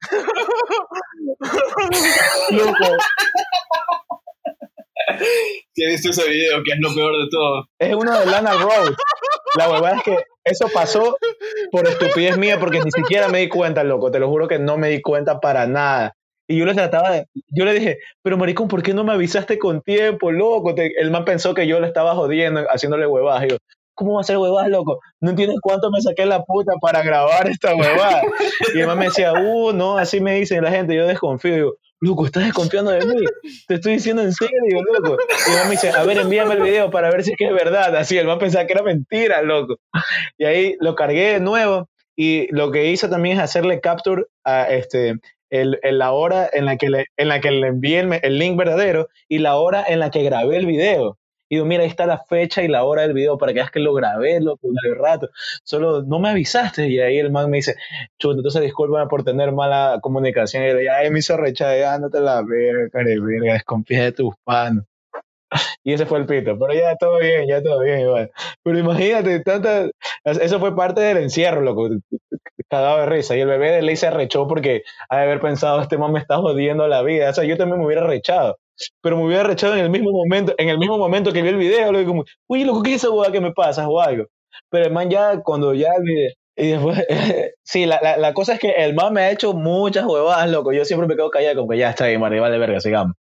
loco, 2.50 2.96
Sí, 5.18 5.82
he 5.84 5.88
visto 5.90 6.10
ese 6.10 6.28
video, 6.28 6.62
que 6.64 6.72
es 6.72 6.78
lo 6.80 6.94
peor 6.94 7.12
de 7.12 7.28
todo. 7.30 7.64
es 7.78 7.94
uno 7.94 8.18
de 8.20 8.26
Lana 8.26 8.52
Rhodes. 8.54 8.96
La 9.56 9.70
huevada 9.70 9.96
es 9.96 10.02
que 10.02 10.16
eso 10.44 10.68
pasó 10.72 11.16
por 11.72 11.86
estupidez 11.88 12.36
mía 12.38 12.58
porque 12.60 12.80
ni 12.80 12.90
siquiera 12.90 13.28
me 13.28 13.38
di 13.40 13.48
cuenta, 13.48 13.82
loco. 13.84 14.10
Te 14.10 14.18
lo 14.18 14.28
juro 14.28 14.46
que 14.48 14.58
no 14.58 14.76
me 14.76 14.88
di 14.88 15.00
cuenta 15.00 15.40
para 15.40 15.66
nada. 15.66 16.14
Y 16.46 16.58
yo 16.58 16.66
le 16.66 16.74
trataba 16.74 17.10
de, 17.10 17.26
yo 17.56 17.64
le 17.64 17.72
dije, 17.72 17.98
pero 18.22 18.36
maricón, 18.36 18.68
¿por 18.68 18.82
qué 18.82 18.92
no 18.92 19.02
me 19.02 19.12
avisaste 19.14 19.58
con 19.58 19.80
tiempo, 19.80 20.30
loco? 20.30 20.74
Te- 20.74 20.92
el 21.00 21.10
man 21.10 21.24
pensó 21.24 21.54
que 21.54 21.66
yo 21.66 21.80
le 21.80 21.86
estaba 21.86 22.14
jodiendo, 22.14 22.60
haciéndole 22.68 23.06
huevadas. 23.06 23.48
Yo, 23.48 23.56
¿cómo 23.94 24.14
va 24.14 24.20
a 24.20 24.24
ser 24.24 24.36
huevadas, 24.36 24.68
loco? 24.70 25.00
No 25.20 25.30
entiendes 25.30 25.56
cuánto 25.62 25.90
me 25.90 26.02
saqué 26.02 26.26
la 26.26 26.42
puta 26.42 26.72
para 26.82 27.02
grabar 27.02 27.48
esta 27.48 27.74
huevada. 27.74 28.22
Y 28.74 28.80
el 28.80 28.86
man 28.86 28.98
me 28.98 29.06
decía, 29.06 29.32
uh, 29.32 29.72
no, 29.72 29.96
así 29.96 30.20
me 30.20 30.34
dicen 30.34 30.62
la 30.62 30.70
gente, 30.70 30.94
yo 30.94 31.06
desconfío. 31.06 31.56
Y 31.56 31.60
yo, 31.60 31.72
loco, 32.04 32.26
¿estás 32.26 32.44
desconfiando 32.44 32.90
de 32.90 33.04
mí? 33.04 33.24
Te 33.66 33.74
estoy 33.74 33.94
diciendo 33.94 34.22
en 34.22 34.32
serio, 34.32 34.82
loco. 34.92 35.16
Y 35.48 35.50
el 35.50 35.56
man 35.56 35.64
me 35.68 35.72
dice, 35.72 35.90
a 35.90 36.04
ver, 36.04 36.18
envíame 36.18 36.54
el 36.54 36.62
video 36.62 36.90
para 36.90 37.10
ver 37.10 37.24
si 37.24 37.32
es 37.32 37.36
que 37.36 37.46
es 37.46 37.52
verdad. 37.52 37.96
Así, 37.96 38.16
el 38.16 38.26
man 38.26 38.38
pensaba 38.38 38.66
que 38.66 38.74
era 38.74 38.82
mentira, 38.82 39.42
loco. 39.42 39.76
Y 40.38 40.44
ahí 40.44 40.76
lo 40.80 40.94
cargué 40.94 41.34
de 41.34 41.40
nuevo 41.40 41.88
y 42.16 42.46
lo 42.54 42.70
que 42.70 42.90
hice 42.90 43.08
también 43.08 43.38
es 43.38 43.42
hacerle 43.42 43.80
capture 43.80 44.24
a 44.44 44.70
este, 44.70 45.14
el, 45.50 45.78
la 45.82 46.12
hora 46.12 46.48
en 46.52 46.66
la 46.66 46.76
que 46.76 46.88
le, 46.88 47.06
en 47.16 47.28
la 47.28 47.40
que 47.40 47.50
le 47.50 47.68
envié 47.68 48.00
el, 48.00 48.20
el 48.22 48.38
link 48.38 48.56
verdadero 48.56 49.08
y 49.28 49.38
la 49.38 49.56
hora 49.56 49.84
en 49.86 50.00
la 50.00 50.10
que 50.10 50.22
grabé 50.22 50.56
el 50.56 50.66
video. 50.66 51.18
Y 51.48 51.56
digo, 51.56 51.66
mira, 51.66 51.82
ahí 51.82 51.88
está 51.88 52.06
la 52.06 52.18
fecha 52.18 52.62
y 52.62 52.68
la 52.68 52.84
hora 52.84 53.02
del 53.02 53.12
video 53.12 53.38
para 53.38 53.52
que 53.52 53.60
veas 53.60 53.70
que 53.70 53.80
lo 53.80 53.94
grabé, 53.94 54.40
loco, 54.40 54.68
el 54.84 54.96
rato. 54.96 55.28
Solo 55.62 56.02
no 56.02 56.18
me 56.18 56.30
avisaste. 56.30 56.88
Y 56.88 57.00
ahí 57.00 57.18
el 57.18 57.30
man 57.30 57.50
me 57.50 57.58
dice, 57.58 57.76
chuta, 58.18 58.36
entonces 58.38 58.62
discúlpame 58.62 59.08
por 59.08 59.24
tener 59.24 59.52
mala 59.52 59.98
comunicación. 60.02 60.64
Y 60.64 60.84
yo, 60.84 60.92
ay, 60.92 61.10
me 61.10 61.18
hizo 61.20 61.36
rechazar, 61.36 61.78
ya, 61.78 61.98
no 61.98 62.10
te 62.10 62.20
la 62.20 62.42
verga, 62.42 63.02
verga, 63.04 63.52
desconfía 63.54 64.04
de 64.04 64.12
tus 64.12 64.34
panos. 64.44 64.84
Y 65.84 65.92
ese 65.92 66.06
fue 66.06 66.18
el 66.18 66.26
pito, 66.26 66.58
pero 66.58 66.72
ya 66.74 66.96
todo 66.96 67.18
bien, 67.18 67.46
ya 67.46 67.62
todo 67.62 67.80
bien 67.80 68.00
igual. 68.00 68.30
Pero 68.62 68.78
imagínate, 68.78 69.40
tanta, 69.40 69.88
eso 70.24 70.58
fue 70.58 70.74
parte 70.74 71.00
del 71.00 71.18
encierro, 71.18 71.60
loco, 71.60 71.88
cagado 72.68 72.98
de 73.00 73.06
risa. 73.06 73.36
Y 73.36 73.40
el 73.40 73.48
bebé 73.48 73.70
de 73.70 73.82
ley 73.82 73.96
se 73.96 74.10
porque 74.48 74.82
ha 75.08 75.18
de 75.18 75.22
haber 75.22 75.40
pensado, 75.40 75.80
este 75.80 75.98
man 75.98 76.12
me 76.12 76.18
está 76.18 76.38
jodiendo 76.38 76.88
la 76.88 77.02
vida. 77.02 77.30
O 77.30 77.32
sea, 77.32 77.44
yo 77.44 77.56
también 77.56 77.78
me 77.80 77.86
hubiera 77.86 78.06
rechado, 78.06 78.58
pero 79.00 79.16
me 79.16 79.26
hubiera 79.26 79.44
rechado 79.44 79.74
en 79.74 79.80
el 79.80 79.90
mismo 79.90 80.10
momento, 80.12 80.54
en 80.58 80.68
el 80.68 80.78
mismo 80.78 80.98
momento 80.98 81.32
que 81.32 81.42
vi 81.42 81.48
el 81.48 81.56
video, 81.56 81.92
lo 81.92 81.98
digo 81.98 82.10
como, 82.10 82.24
uy, 82.48 82.64
loco, 82.64 82.82
¿qué 82.82 82.94
es 82.94 82.96
esa 82.96 83.10
hueá 83.10 83.30
que 83.32 83.40
me 83.40 83.52
pasa 83.52 83.88
o 83.88 84.00
algo? 84.00 84.26
Pero 84.70 84.86
el 84.86 84.92
man 84.92 85.10
ya, 85.10 85.40
cuando 85.40 85.74
ya 85.74 85.88
el 85.96 86.02
video, 86.02 86.30
y 86.56 86.68
después, 86.68 87.04
sí, 87.62 87.86
la, 87.86 88.00
la, 88.02 88.16
la 88.16 88.32
cosa 88.32 88.54
es 88.54 88.60
que 88.60 88.70
el 88.70 88.94
man 88.94 89.12
me 89.12 89.22
ha 89.22 89.30
hecho 89.30 89.54
muchas 89.54 90.06
huevadas, 90.06 90.48
loco. 90.50 90.72
Yo 90.72 90.84
siempre 90.84 91.08
me 91.08 91.16
quedo 91.16 91.30
callado, 91.30 91.56
como 91.56 91.70
que 91.70 91.78
ya 91.78 91.90
está 91.90 92.06
bien, 92.06 92.20
man, 92.20 92.38
vale 92.40 92.58
verga, 92.58 92.80
sigamos. 92.80 93.14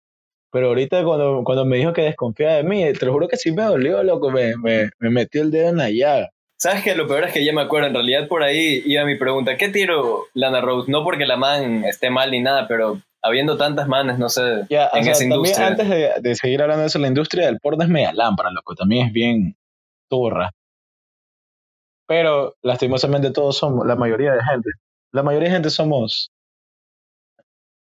Pero 0.52 0.68
ahorita 0.68 1.04
cuando, 1.04 1.42
cuando 1.44 1.66
me 1.66 1.78
dijo 1.78 1.94
que 1.94 2.04
desconfía 2.04 2.52
de 2.52 2.64
mí, 2.64 2.84
te 2.94 3.08
lo 3.08 3.14
juro 3.14 3.28
que 3.28 3.38
sí 3.38 3.52
me 3.52 3.64
dolió, 3.64 4.04
loco, 4.04 4.30
me, 4.30 4.56
me, 4.58 4.92
me 5.00 5.10
metió 5.10 5.42
el 5.42 5.50
dedo 5.50 5.70
en 5.70 5.78
la 5.78 5.90
llaga. 5.90 6.30
¿Sabes 6.60 6.84
qué? 6.84 6.96
Lo 6.96 7.08
peor 7.08 7.24
es 7.24 7.34
que 7.34 7.44
ya 7.44 7.52
me 7.54 7.62
acuerdo. 7.62 7.88
En 7.88 7.96
realidad, 7.96 8.28
por 8.28 8.44
ahí 8.44 8.84
iba 8.86 9.04
mi 9.04 9.18
pregunta. 9.18 9.58
¿Qué 9.58 9.70
tiro 9.70 10.28
Lana 10.34 10.62
Rose? 10.62 10.92
No 10.92 11.04
porque 11.04 11.26
la 11.26 11.38
man 11.38 11.84
esté 11.86 12.12
mal 12.12 12.30
ni 12.30 12.40
nada, 12.40 12.68
pero 12.68 13.02
habiendo 13.24 13.58
tantas 13.58 13.88
manes, 13.88 14.20
no 14.20 14.30
sé, 14.30 14.42
en 14.42 14.68
sea, 14.68 14.88
esa 14.88 15.20
también 15.20 15.32
industria. 15.32 15.68
antes 15.68 15.90
de, 15.90 16.12
de 16.22 16.36
seguir 16.36 16.62
hablando 16.62 16.82
de 16.82 16.88
eso, 16.88 17.00
la 17.00 17.08
industria 17.08 17.46
del 17.46 17.60
porno 17.60 17.84
es 17.84 17.90
media 17.90 18.14
lámpara, 18.14 18.52
loco, 18.52 18.76
también 18.76 19.08
es 19.08 19.14
bien 19.14 19.56
turra. 20.10 20.52
Pero 22.06 22.56
lastimosamente 22.62 23.32
todos 23.32 23.58
somos, 23.58 23.88
la 23.88 23.96
mayoría 23.96 24.34
de 24.34 24.44
gente, 24.44 24.70
la 25.12 25.24
mayoría 25.24 25.48
de 25.48 25.56
gente 25.56 25.70
somos, 25.70 26.32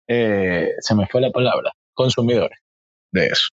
eh, 0.08 0.72
se 0.80 0.96
me 0.96 1.06
fue 1.08 1.22
la 1.22 1.30
palabra, 1.30 1.72
consumidores 1.94 2.58
de 3.12 3.28
eso. 3.28 3.50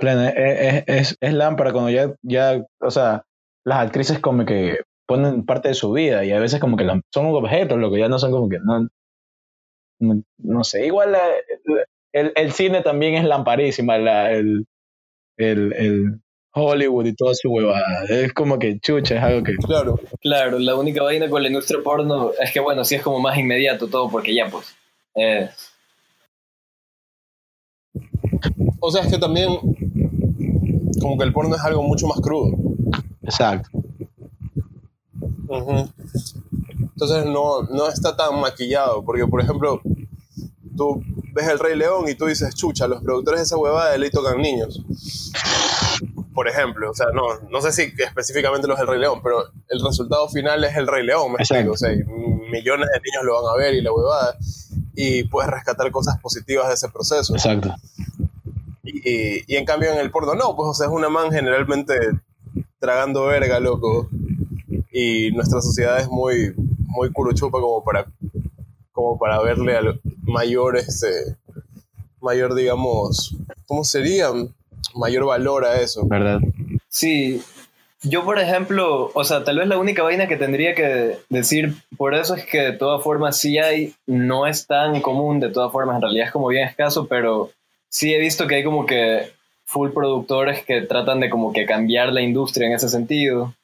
Plena, 0.00 0.30
es, 0.30 0.84
es, 0.86 1.10
es, 1.10 1.16
es 1.20 1.34
lámpara 1.34 1.72
cuando 1.72 1.90
ya, 1.90 2.12
ya, 2.22 2.64
o 2.80 2.90
sea, 2.90 3.22
las 3.64 3.78
actrices 3.80 4.18
como 4.18 4.44
que 4.46 4.78
ponen 5.06 5.44
parte 5.44 5.68
de 5.68 5.74
su 5.74 5.92
vida 5.92 6.24
y 6.24 6.32
a 6.32 6.40
veces 6.40 6.58
como 6.58 6.76
que 6.76 6.86
son 7.12 7.26
objetos, 7.26 7.78
lo 7.78 7.90
que 7.92 7.98
ya 8.00 8.08
no 8.08 8.18
son 8.18 8.32
como 8.32 8.48
que, 8.48 8.58
no, 8.64 8.88
no, 10.00 10.22
no 10.38 10.64
sé, 10.64 10.86
igual 10.86 11.12
la- 11.12 11.20
el, 12.12 12.32
el 12.34 12.52
cine 12.52 12.80
también 12.82 13.14
es 13.14 13.24
lamparísima, 13.24 13.98
la, 13.98 14.32
el, 14.32 14.66
el, 15.36 15.72
el 15.74 16.20
Hollywood 16.54 17.06
y 17.06 17.14
toda 17.14 17.34
su 17.34 17.50
huevada, 17.50 18.04
es 18.08 18.32
como 18.32 18.58
que 18.58 18.80
chucha, 18.80 19.16
es 19.16 19.22
algo 19.22 19.42
que... 19.44 19.54
Claro. 19.56 20.00
Claro, 20.20 20.58
la 20.58 20.74
única 20.76 21.02
vaina 21.02 21.28
con 21.28 21.42
la 21.42 21.48
industria 21.48 21.80
porno 21.84 22.30
es 22.40 22.52
que, 22.52 22.60
bueno, 22.60 22.84
sí 22.84 22.94
es 22.96 23.02
como 23.02 23.20
más 23.20 23.36
inmediato 23.38 23.86
todo, 23.88 24.10
porque 24.10 24.34
ya, 24.34 24.48
pues, 24.48 24.74
es. 25.14 25.70
O 28.80 28.90
sea, 28.90 29.02
es 29.02 29.10
que 29.12 29.18
también 29.18 29.50
como 31.00 31.18
que 31.18 31.24
el 31.24 31.32
porno 31.32 31.56
es 31.56 31.62
algo 31.62 31.82
mucho 31.82 32.06
más 32.06 32.20
crudo. 32.20 32.56
Exacto. 33.22 33.68
Entonces 36.80 37.24
no, 37.26 37.62
no 37.62 37.88
está 37.88 38.16
tan 38.16 38.40
maquillado, 38.40 39.04
porque 39.04 39.26
por 39.26 39.40
ejemplo, 39.40 39.80
tú 40.76 41.02
ves 41.32 41.48
El 41.48 41.58
Rey 41.58 41.76
León 41.76 42.08
y 42.08 42.14
tú 42.14 42.26
dices, 42.26 42.54
chucha, 42.54 42.86
los 42.86 43.02
productores 43.02 43.40
de 43.40 43.44
esa 43.44 43.56
huevada 43.56 43.92
de 43.92 43.98
ley 43.98 44.10
tocan 44.10 44.38
niños. 44.38 44.84
Por 46.34 46.48
ejemplo, 46.48 46.90
o 46.90 46.94
sea, 46.94 47.06
no, 47.12 47.40
no 47.50 47.60
sé 47.60 47.72
si 47.72 47.92
específicamente 48.02 48.68
los 48.68 48.78
del 48.78 48.86
Rey 48.86 49.00
León, 49.00 49.20
pero 49.22 49.44
el 49.68 49.80
resultado 49.84 50.28
final 50.28 50.62
es 50.64 50.76
El 50.76 50.86
Rey 50.86 51.04
León, 51.04 51.32
me 51.32 51.38
explico. 51.38 51.72
O 51.72 51.76
sea, 51.76 51.90
millones 51.90 52.88
de 52.92 53.00
niños 53.00 53.24
lo 53.24 53.42
van 53.42 53.54
a 53.54 53.56
ver 53.58 53.74
y 53.74 53.82
la 53.82 53.92
huevada, 53.92 54.36
y 54.94 55.24
puedes 55.24 55.50
rescatar 55.50 55.90
cosas 55.90 56.18
positivas 56.20 56.68
de 56.68 56.74
ese 56.74 56.88
proceso. 56.88 57.34
Exacto. 57.34 57.74
Y, 59.04 59.52
y 59.52 59.56
en 59.56 59.64
cambio 59.64 59.92
en 59.92 59.98
el 59.98 60.10
porno 60.10 60.34
no, 60.34 60.56
pues 60.56 60.68
o 60.68 60.74
sea, 60.74 60.86
es 60.86 60.92
una 60.92 61.08
man 61.08 61.30
generalmente 61.30 61.94
tragando 62.78 63.26
verga, 63.26 63.60
loco. 63.60 64.08
Y 64.92 65.30
nuestra 65.32 65.60
sociedad 65.60 66.00
es 66.00 66.08
muy, 66.08 66.52
muy 66.86 67.12
curuchupa 67.12 67.60
como 67.60 67.84
para, 67.84 68.06
como 68.92 69.18
para 69.18 69.40
verle 69.40 69.76
al 69.76 70.00
mayor, 70.22 70.76
este, 70.76 71.36
mayor, 72.20 72.54
digamos, 72.54 73.36
¿cómo 73.66 73.84
sería? 73.84 74.30
Mayor 74.94 75.26
valor 75.26 75.64
a 75.64 75.80
eso. 75.80 76.06
¿Verdad? 76.06 76.40
Sí, 76.88 77.40
yo 78.02 78.24
por 78.24 78.38
ejemplo, 78.38 79.10
o 79.14 79.24
sea, 79.24 79.44
tal 79.44 79.58
vez 79.58 79.68
la 79.68 79.78
única 79.78 80.02
vaina 80.02 80.26
que 80.26 80.36
tendría 80.36 80.74
que 80.74 81.18
decir 81.28 81.74
por 81.96 82.14
eso 82.14 82.34
es 82.34 82.46
que 82.46 82.58
de 82.60 82.72
todas 82.72 83.02
formas 83.04 83.38
sí 83.38 83.58
hay, 83.58 83.94
no 84.06 84.46
es 84.46 84.66
tan 84.66 85.00
común, 85.02 85.38
de 85.38 85.50
todas 85.50 85.70
formas 85.70 85.96
en 85.96 86.02
realidad 86.02 86.26
es 86.26 86.32
como 86.32 86.48
bien 86.48 86.66
escaso, 86.66 87.06
pero 87.06 87.50
sí 87.90 88.14
he 88.14 88.18
visto 88.18 88.46
que 88.46 88.54
hay 88.54 88.64
como 88.64 88.86
que 88.86 89.32
full 89.66 89.90
productores 89.90 90.64
que 90.64 90.80
tratan 90.82 91.20
de 91.20 91.28
como 91.28 91.52
que 91.52 91.66
cambiar 91.66 92.12
la 92.12 92.22
industria 92.22 92.66
en 92.66 92.72
ese 92.72 92.88
sentido. 92.88 93.54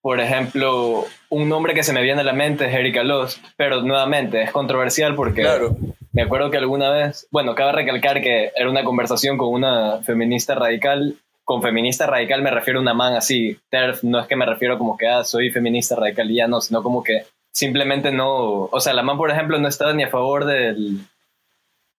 Por 0.00 0.20
ejemplo, 0.20 1.04
un 1.28 1.48
nombre 1.48 1.74
que 1.74 1.82
se 1.82 1.92
me 1.92 2.02
viene 2.02 2.22
a 2.22 2.24
la 2.24 2.32
mente 2.32 2.66
es 2.66 2.74
Erika 2.74 3.02
Lost, 3.02 3.38
pero 3.56 3.82
nuevamente 3.82 4.42
es 4.42 4.50
controversial 4.50 5.14
porque 5.14 5.42
Claro, 5.42 5.76
me 6.12 6.22
acuerdo 6.22 6.50
que 6.50 6.58
alguna 6.58 6.90
vez, 6.90 7.26
bueno, 7.30 7.54
cabe 7.54 7.72
recalcar 7.72 8.20
que 8.20 8.52
era 8.54 8.70
una 8.70 8.84
conversación 8.84 9.36
con 9.36 9.48
una 9.48 10.02
feminista 10.02 10.54
radical. 10.54 11.16
Con 11.42 11.62
feminista 11.62 12.06
radical 12.06 12.42
me 12.42 12.50
refiero 12.50 12.78
a 12.78 12.82
una 12.82 12.94
man 12.94 13.14
así, 13.14 13.58
TERF, 13.70 14.02
no 14.02 14.20
es 14.20 14.26
que 14.26 14.36
me 14.36 14.46
refiero 14.46 14.78
como 14.78 14.96
que, 14.96 15.08
ah, 15.08 15.24
soy 15.24 15.50
feminista 15.50 15.94
radical 15.94 16.30
y 16.30 16.36
ya 16.36 16.48
no, 16.48 16.60
sino 16.60 16.82
como 16.82 17.02
que 17.02 17.24
simplemente 17.52 18.10
no, 18.10 18.64
o 18.64 18.80
sea, 18.80 18.94
la 18.94 19.02
man, 19.02 19.16
por 19.16 19.30
ejemplo, 19.30 19.58
no 19.58 19.68
estaba 19.68 19.92
ni 19.92 20.02
a 20.02 20.08
favor 20.08 20.46
del, 20.46 21.00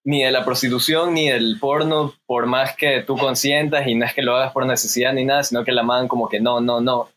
ni 0.06 0.24
de 0.24 0.32
la 0.32 0.46
prostitución, 0.46 1.16
ni 1.16 1.30
del 1.30 1.58
porno, 1.60 2.14
por 2.28 2.46
más 2.46 2.76
que 2.76 3.02
tú 3.02 3.18
consientas 3.18 3.88
y 3.88 3.96
no 3.96 4.06
es 4.06 4.14
que 4.14 4.22
lo 4.22 4.36
hagas 4.36 4.54
por 4.54 4.66
necesidad 4.66 5.14
ni 5.14 5.26
nada, 5.26 5.44
sino 5.44 5.66
que 5.66 5.72
la 5.72 5.82
man 5.82 6.08
como 6.08 6.30
que 6.30 6.40
no, 6.40 6.62
no, 6.62 6.80
no. 6.80 7.10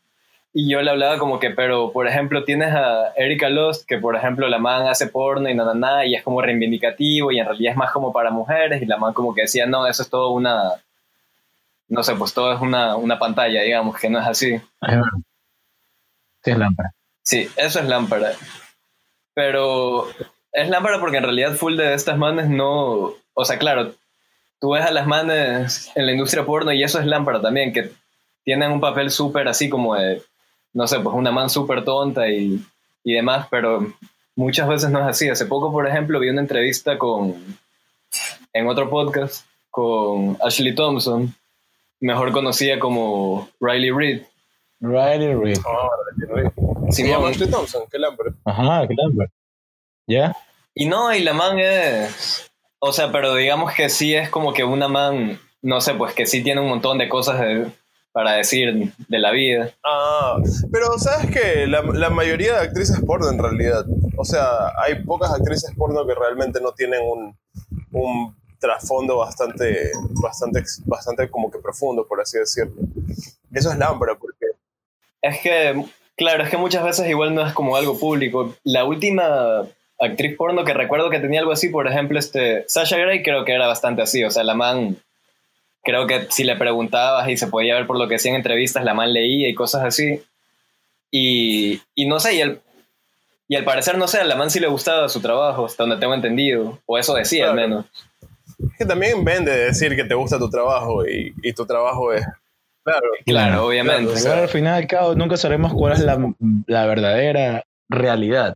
Y 0.54 0.70
yo 0.70 0.80
le 0.80 0.90
hablaba 0.90 1.18
como 1.18 1.38
que, 1.38 1.50
pero 1.50 1.92
por 1.92 2.08
ejemplo, 2.08 2.44
tienes 2.44 2.74
a 2.74 3.12
Erika 3.14 3.50
Lost, 3.50 3.86
que 3.86 3.98
por 3.98 4.16
ejemplo 4.16 4.48
la 4.48 4.58
man 4.58 4.88
hace 4.88 5.06
porno 5.06 5.50
y 5.50 5.54
nada, 5.54 5.74
nada, 5.74 6.06
y 6.06 6.14
es 6.14 6.22
como 6.22 6.40
reivindicativo 6.40 7.30
y 7.30 7.38
en 7.38 7.44
realidad 7.44 7.72
es 7.72 7.76
más 7.76 7.92
como 7.92 8.10
para 8.10 8.30
mujeres, 8.30 8.80
y 8.80 8.86
la 8.86 8.96
man 8.96 9.12
como 9.12 9.34
que 9.34 9.42
decía, 9.42 9.66
no, 9.66 9.86
eso 9.86 10.02
es 10.02 10.08
todo 10.08 10.30
una, 10.30 10.72
no 11.88 12.02
sé, 12.02 12.14
pues 12.14 12.32
todo 12.32 12.54
es 12.54 12.60
una, 12.62 12.96
una 12.96 13.18
pantalla, 13.18 13.60
digamos, 13.60 14.00
que 14.00 14.08
no 14.08 14.18
es 14.18 14.26
así. 14.26 14.58
Sí, 16.42 16.50
es 16.52 16.58
lámpara. 16.58 16.94
Sí, 17.22 17.48
eso 17.54 17.80
es 17.80 17.84
lámpara. 17.86 18.32
Pero 19.34 20.06
es 20.62 20.68
lámpara 20.68 21.00
porque 21.00 21.18
en 21.18 21.24
realidad 21.24 21.54
full 21.54 21.76
de 21.76 21.94
estas 21.94 22.18
manes 22.18 22.48
no, 22.48 23.14
o 23.34 23.44
sea, 23.44 23.58
claro, 23.58 23.92
tú 24.60 24.70
ves 24.70 24.84
a 24.84 24.90
las 24.90 25.06
manes 25.06 25.90
en 25.94 26.06
la 26.06 26.12
industria 26.12 26.44
porno 26.44 26.72
y 26.72 26.82
eso 26.82 26.98
es 26.98 27.06
lámpara 27.06 27.40
también, 27.40 27.72
que 27.72 27.92
tienen 28.44 28.72
un 28.72 28.80
papel 28.80 29.10
súper 29.10 29.48
así 29.48 29.68
como 29.68 29.94
de, 29.94 30.22
no 30.72 30.86
sé, 30.86 31.00
pues 31.00 31.14
una 31.14 31.30
man 31.30 31.50
súper 31.50 31.84
tonta 31.84 32.28
y, 32.28 32.64
y 33.04 33.12
demás, 33.12 33.46
pero 33.50 33.86
muchas 34.36 34.68
veces 34.68 34.90
no 34.90 35.00
es 35.00 35.06
así. 35.06 35.28
Hace 35.28 35.46
poco, 35.46 35.70
por 35.70 35.86
ejemplo, 35.86 36.20
vi 36.20 36.30
una 36.30 36.40
entrevista 36.40 36.98
con, 36.98 37.34
en 38.52 38.68
otro 38.68 38.88
podcast, 38.88 39.44
con 39.70 40.36
Ashley 40.42 40.74
Thompson, 40.74 41.34
mejor 42.00 42.32
conocida 42.32 42.78
como 42.78 43.48
Riley 43.60 43.90
Reid. 43.90 44.22
Riley 44.80 45.34
Reid. 45.34 45.58
Ah, 45.66 45.88
Simón. 46.90 47.12
llama 47.12 47.28
Ashley 47.28 47.50
Thompson, 47.50 47.82
qué 47.90 47.98
lámpara. 47.98 48.32
Ajá, 48.44 48.86
qué 48.88 48.94
lámpara. 48.94 49.30
¿Ya? 50.06 50.36
Y 50.80 50.86
no, 50.86 51.12
y 51.12 51.20
la 51.20 51.32
man 51.32 51.58
es. 51.58 52.48
O 52.78 52.92
sea, 52.92 53.10
pero 53.10 53.34
digamos 53.34 53.74
que 53.74 53.88
sí 53.88 54.14
es 54.14 54.30
como 54.30 54.52
que 54.52 54.62
una 54.62 54.86
man, 54.86 55.40
no 55.60 55.80
sé, 55.80 55.94
pues 55.94 56.14
que 56.14 56.24
sí 56.24 56.42
tiene 56.44 56.60
un 56.60 56.68
montón 56.68 56.98
de 56.98 57.08
cosas 57.08 57.40
de- 57.40 57.66
para 58.12 58.32
decir 58.34 58.92
de 59.08 59.18
la 59.18 59.32
vida. 59.32 59.70
Ah, 59.84 60.36
pero 60.72 60.96
sabes 60.98 61.30
que 61.32 61.66
la, 61.66 61.82
la 61.82 62.10
mayoría 62.10 62.52
de 62.54 62.66
actrices 62.66 63.00
porno 63.04 63.28
en 63.30 63.38
realidad, 63.38 63.84
o 64.16 64.24
sea, 64.24 64.72
hay 64.80 65.02
pocas 65.04 65.32
actrices 65.32 65.72
porno 65.76 66.06
que 66.06 66.14
realmente 66.14 66.60
no 66.60 66.72
tienen 66.72 67.00
un, 67.02 67.36
un 67.92 68.36
trasfondo 68.60 69.18
bastante, 69.18 69.90
bastante, 70.22 70.62
bastante 70.86 71.28
como 71.30 71.50
que 71.50 71.58
profundo, 71.58 72.06
por 72.06 72.20
así 72.20 72.38
decirlo. 72.38 72.74
Eso 73.52 73.70
es 73.72 73.78
lámpara, 73.78 74.14
porque 74.16 74.46
Es 75.22 75.40
que, 75.40 75.84
claro, 76.16 76.44
es 76.44 76.50
que 76.50 76.56
muchas 76.56 76.84
veces 76.84 77.08
igual 77.08 77.34
no 77.34 77.44
es 77.46 77.52
como 77.52 77.76
algo 77.76 77.98
público. 77.98 78.54
La 78.64 78.84
última 78.84 79.66
actriz 80.00 80.36
porno 80.36 80.64
que 80.64 80.74
recuerdo 80.74 81.10
que 81.10 81.18
tenía 81.20 81.40
algo 81.40 81.52
así, 81.52 81.68
por 81.68 81.86
ejemplo, 81.88 82.18
este, 82.18 82.64
Sasha 82.68 82.96
Grey 82.98 83.22
creo 83.22 83.44
que 83.44 83.52
era 83.52 83.66
bastante 83.66 84.02
así. 84.02 84.22
O 84.24 84.30
sea, 84.30 84.44
la 84.44 84.54
man, 84.54 84.96
creo 85.82 86.06
que 86.06 86.26
si 86.30 86.44
le 86.44 86.56
preguntabas 86.56 87.28
y 87.28 87.36
se 87.36 87.46
podía 87.48 87.74
ver 87.74 87.86
por 87.86 87.98
lo 87.98 88.08
que 88.08 88.16
hacía 88.16 88.30
en 88.30 88.36
entrevistas, 88.36 88.84
la 88.84 88.94
man 88.94 89.12
leía 89.12 89.48
y 89.48 89.54
cosas 89.54 89.84
así. 89.84 90.22
Y, 91.10 91.80
y 91.94 92.06
no 92.06 92.20
sé, 92.20 92.34
y 92.34 92.42
al, 92.42 92.60
y 93.48 93.56
al 93.56 93.64
parecer, 93.64 93.96
no 93.98 94.06
sé, 94.08 94.18
a 94.20 94.24
la 94.24 94.36
man 94.36 94.50
sí 94.50 94.60
le 94.60 94.66
gustaba 94.68 95.08
su 95.08 95.20
trabajo, 95.20 95.64
hasta 95.66 95.82
donde 95.84 95.96
tengo 95.96 96.14
entendido. 96.14 96.78
O 96.86 96.98
eso 96.98 97.14
decía 97.14 97.46
al 97.50 97.54
Claro. 97.54 97.68
menos. 97.68 97.86
es 98.60 98.78
que 98.78 98.84
también 98.84 99.24
vende 99.24 99.50
decir 99.56 99.96
que 99.96 100.04
te 100.04 100.14
gusta 100.14 100.38
tu 100.38 100.50
trabajo 100.50 101.06
y, 101.06 101.32
y 101.42 101.52
tu 101.52 101.64
trabajo 101.66 102.12
es... 102.12 102.24
Claro, 102.84 103.06
Claro, 103.26 103.66
obviamente. 103.66 104.04
claro, 104.04 104.14
o 104.14 104.16
sea, 104.18 104.42
al 104.42 104.48
final 104.48 104.86
cabo 104.86 105.14
nunca 105.14 105.36
sabremos 105.36 105.74
cuál 105.74 105.92
es 105.94 106.00
la, 106.00 106.18
la 106.66 106.86
verdadera 106.86 107.64
realidad. 107.88 108.54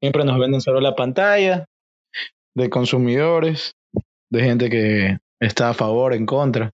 Siempre 0.00 0.24
nos 0.24 0.38
venden 0.38 0.60
solo 0.60 0.80
la 0.80 0.94
pantalla 0.94 1.66
de 2.54 2.70
consumidores, 2.70 3.72
de 4.30 4.42
gente 4.42 4.70
que 4.70 5.18
está 5.40 5.70
a 5.70 5.74
favor, 5.74 6.14
en 6.14 6.26
contra. 6.26 6.70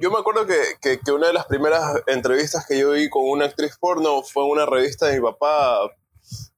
Yo 0.00 0.10
me 0.10 0.18
acuerdo 0.18 0.46
que, 0.46 0.98
que- 1.04 1.12
una 1.12 1.28
de 1.28 1.32
las 1.32 1.46
primeras 1.46 2.02
entrevistas 2.06 2.66
que 2.66 2.78
yo 2.78 2.92
vi 2.92 3.08
con 3.08 3.28
una 3.28 3.44
actriz 3.44 3.76
porno 3.78 4.22
fue 4.22 4.44
en 4.44 4.50
una 4.50 4.66
revista 4.66 5.06
de 5.06 5.20
mi 5.20 5.22
papá 5.26 5.90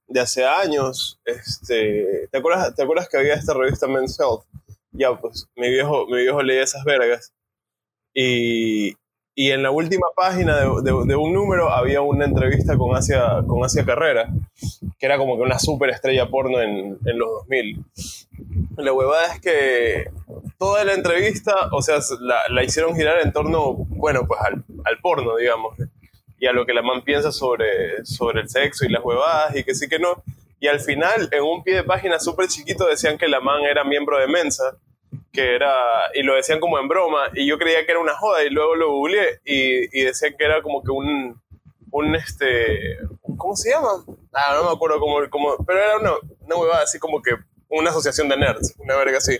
de 0.06 0.20
hace 0.20 0.44
años. 0.44 1.20
Este, 1.24 2.28
¿te, 2.30 2.38
acuerdas, 2.38 2.74
¿Te 2.74 2.82
acuerdas 2.82 3.08
que 3.08 3.18
había 3.18 3.34
esta 3.34 3.52
revista 3.54 3.86
Men's 3.86 4.18
Health? 4.18 4.44
Ya, 4.92 5.14
pues 5.20 5.46
mi 5.54 5.68
viejo, 5.68 6.06
mi 6.06 6.22
viejo 6.22 6.42
leía 6.42 6.62
esas 6.62 6.82
vergas. 6.84 7.32
Y, 8.14 8.94
y 9.42 9.52
en 9.52 9.62
la 9.62 9.70
última 9.70 10.06
página 10.14 10.54
de, 10.58 10.66
de- 10.82 11.04
de 11.06 11.16
un 11.16 11.32
número 11.32 11.72
había 11.72 12.02
una 12.02 12.26
entrevista 12.26 12.76
con 12.76 12.94
Asia, 12.94 13.42
con 13.46 13.64
Asia 13.64 13.86
Carrera, 13.86 14.28
que 14.98 15.06
era 15.06 15.16
como 15.16 15.36
que 15.36 15.42
una 15.42 15.58
super 15.58 15.88
estrella 15.88 16.28
porno 16.28 16.60
en, 16.60 16.98
en 17.06 17.18
los 17.18 17.28
2000. 17.48 17.82
La 18.76 18.92
huevada 18.92 19.32
es 19.34 19.40
que 19.40 20.10
toda 20.58 20.84
la 20.84 20.92
entrevista, 20.92 21.54
o 21.72 21.80
sea, 21.80 22.00
la, 22.20 22.36
la 22.50 22.62
hicieron 22.64 22.94
girar 22.94 23.18
en 23.22 23.32
torno, 23.32 23.72
bueno, 23.88 24.26
pues 24.26 24.40
al, 24.42 24.62
al 24.84 24.98
porno, 25.00 25.36
digamos, 25.36 25.74
y 26.38 26.46
a 26.46 26.52
lo 26.52 26.66
que 26.66 26.74
la 26.74 26.82
man 26.82 27.02
piensa 27.02 27.32
sobre, 27.32 28.04
sobre 28.04 28.42
el 28.42 28.48
sexo 28.50 28.84
y 28.84 28.90
las 28.90 29.02
huevadas 29.02 29.56
y 29.56 29.64
que 29.64 29.74
sí 29.74 29.88
que 29.88 29.98
no. 29.98 30.22
Y 30.58 30.66
al 30.68 30.80
final, 30.80 31.30
en 31.32 31.42
un 31.42 31.62
pie 31.64 31.76
de 31.76 31.84
página 31.84 32.18
súper 32.20 32.46
chiquito, 32.48 32.86
decían 32.86 33.16
que 33.16 33.26
la 33.28 33.40
man 33.40 33.62
era 33.62 33.84
miembro 33.84 34.18
de 34.18 34.26
Mensa, 34.26 34.76
que 35.32 35.54
era, 35.54 35.72
y 36.14 36.22
lo 36.22 36.34
decían 36.34 36.60
como 36.60 36.78
en 36.78 36.88
broma, 36.88 37.30
y 37.34 37.46
yo 37.46 37.58
creía 37.58 37.84
que 37.86 37.92
era 37.92 38.00
una 38.00 38.16
joda, 38.16 38.42
y 38.44 38.50
luego 38.50 38.74
lo 38.74 38.90
googleé, 38.92 39.40
y, 39.44 40.00
y 40.00 40.04
decían 40.04 40.34
que 40.38 40.44
era 40.44 40.60
como 40.62 40.82
que 40.82 40.90
un, 40.90 41.40
un, 41.92 42.14
este, 42.16 42.96
¿cómo 43.36 43.54
se 43.56 43.70
llama? 43.70 44.04
Ah, 44.32 44.54
no 44.56 44.68
me 44.68 44.74
acuerdo 44.74 44.98
cómo, 45.00 45.18
cómo 45.30 45.56
pero 45.66 45.78
era 45.78 45.98
una, 45.98 46.12
una 46.40 46.56
huevada 46.56 46.82
así 46.82 46.98
como 46.98 47.20
que 47.22 47.32
una 47.68 47.90
asociación 47.90 48.28
de 48.28 48.36
nerds, 48.36 48.74
una 48.78 48.96
verga 48.96 49.18
así. 49.18 49.38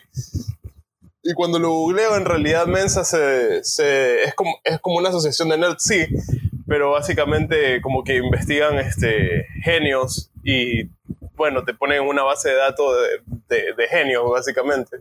Y 1.22 1.34
cuando 1.34 1.58
lo 1.58 1.68
googleo, 1.70 2.16
en 2.16 2.24
realidad 2.24 2.66
Mensa 2.66 3.04
se, 3.04 3.62
se- 3.62 4.22
es, 4.22 4.34
como, 4.34 4.58
es 4.64 4.80
como 4.80 4.96
una 4.96 5.10
asociación 5.10 5.48
de 5.50 5.58
nerds, 5.58 5.82
sí, 5.82 6.06
pero 6.66 6.92
básicamente 6.92 7.80
como 7.82 8.04
que 8.04 8.14
investigan 8.16 8.78
este, 8.78 9.46
genios 9.62 10.30
y, 10.42 10.84
bueno, 11.34 11.64
te 11.64 11.74
ponen 11.74 12.02
una 12.02 12.22
base 12.22 12.48
de 12.50 12.54
datos 12.54 12.94
de, 13.48 13.56
de- 13.56 13.72
de 13.74 13.88
genios, 13.88 14.30
básicamente. 14.30 14.96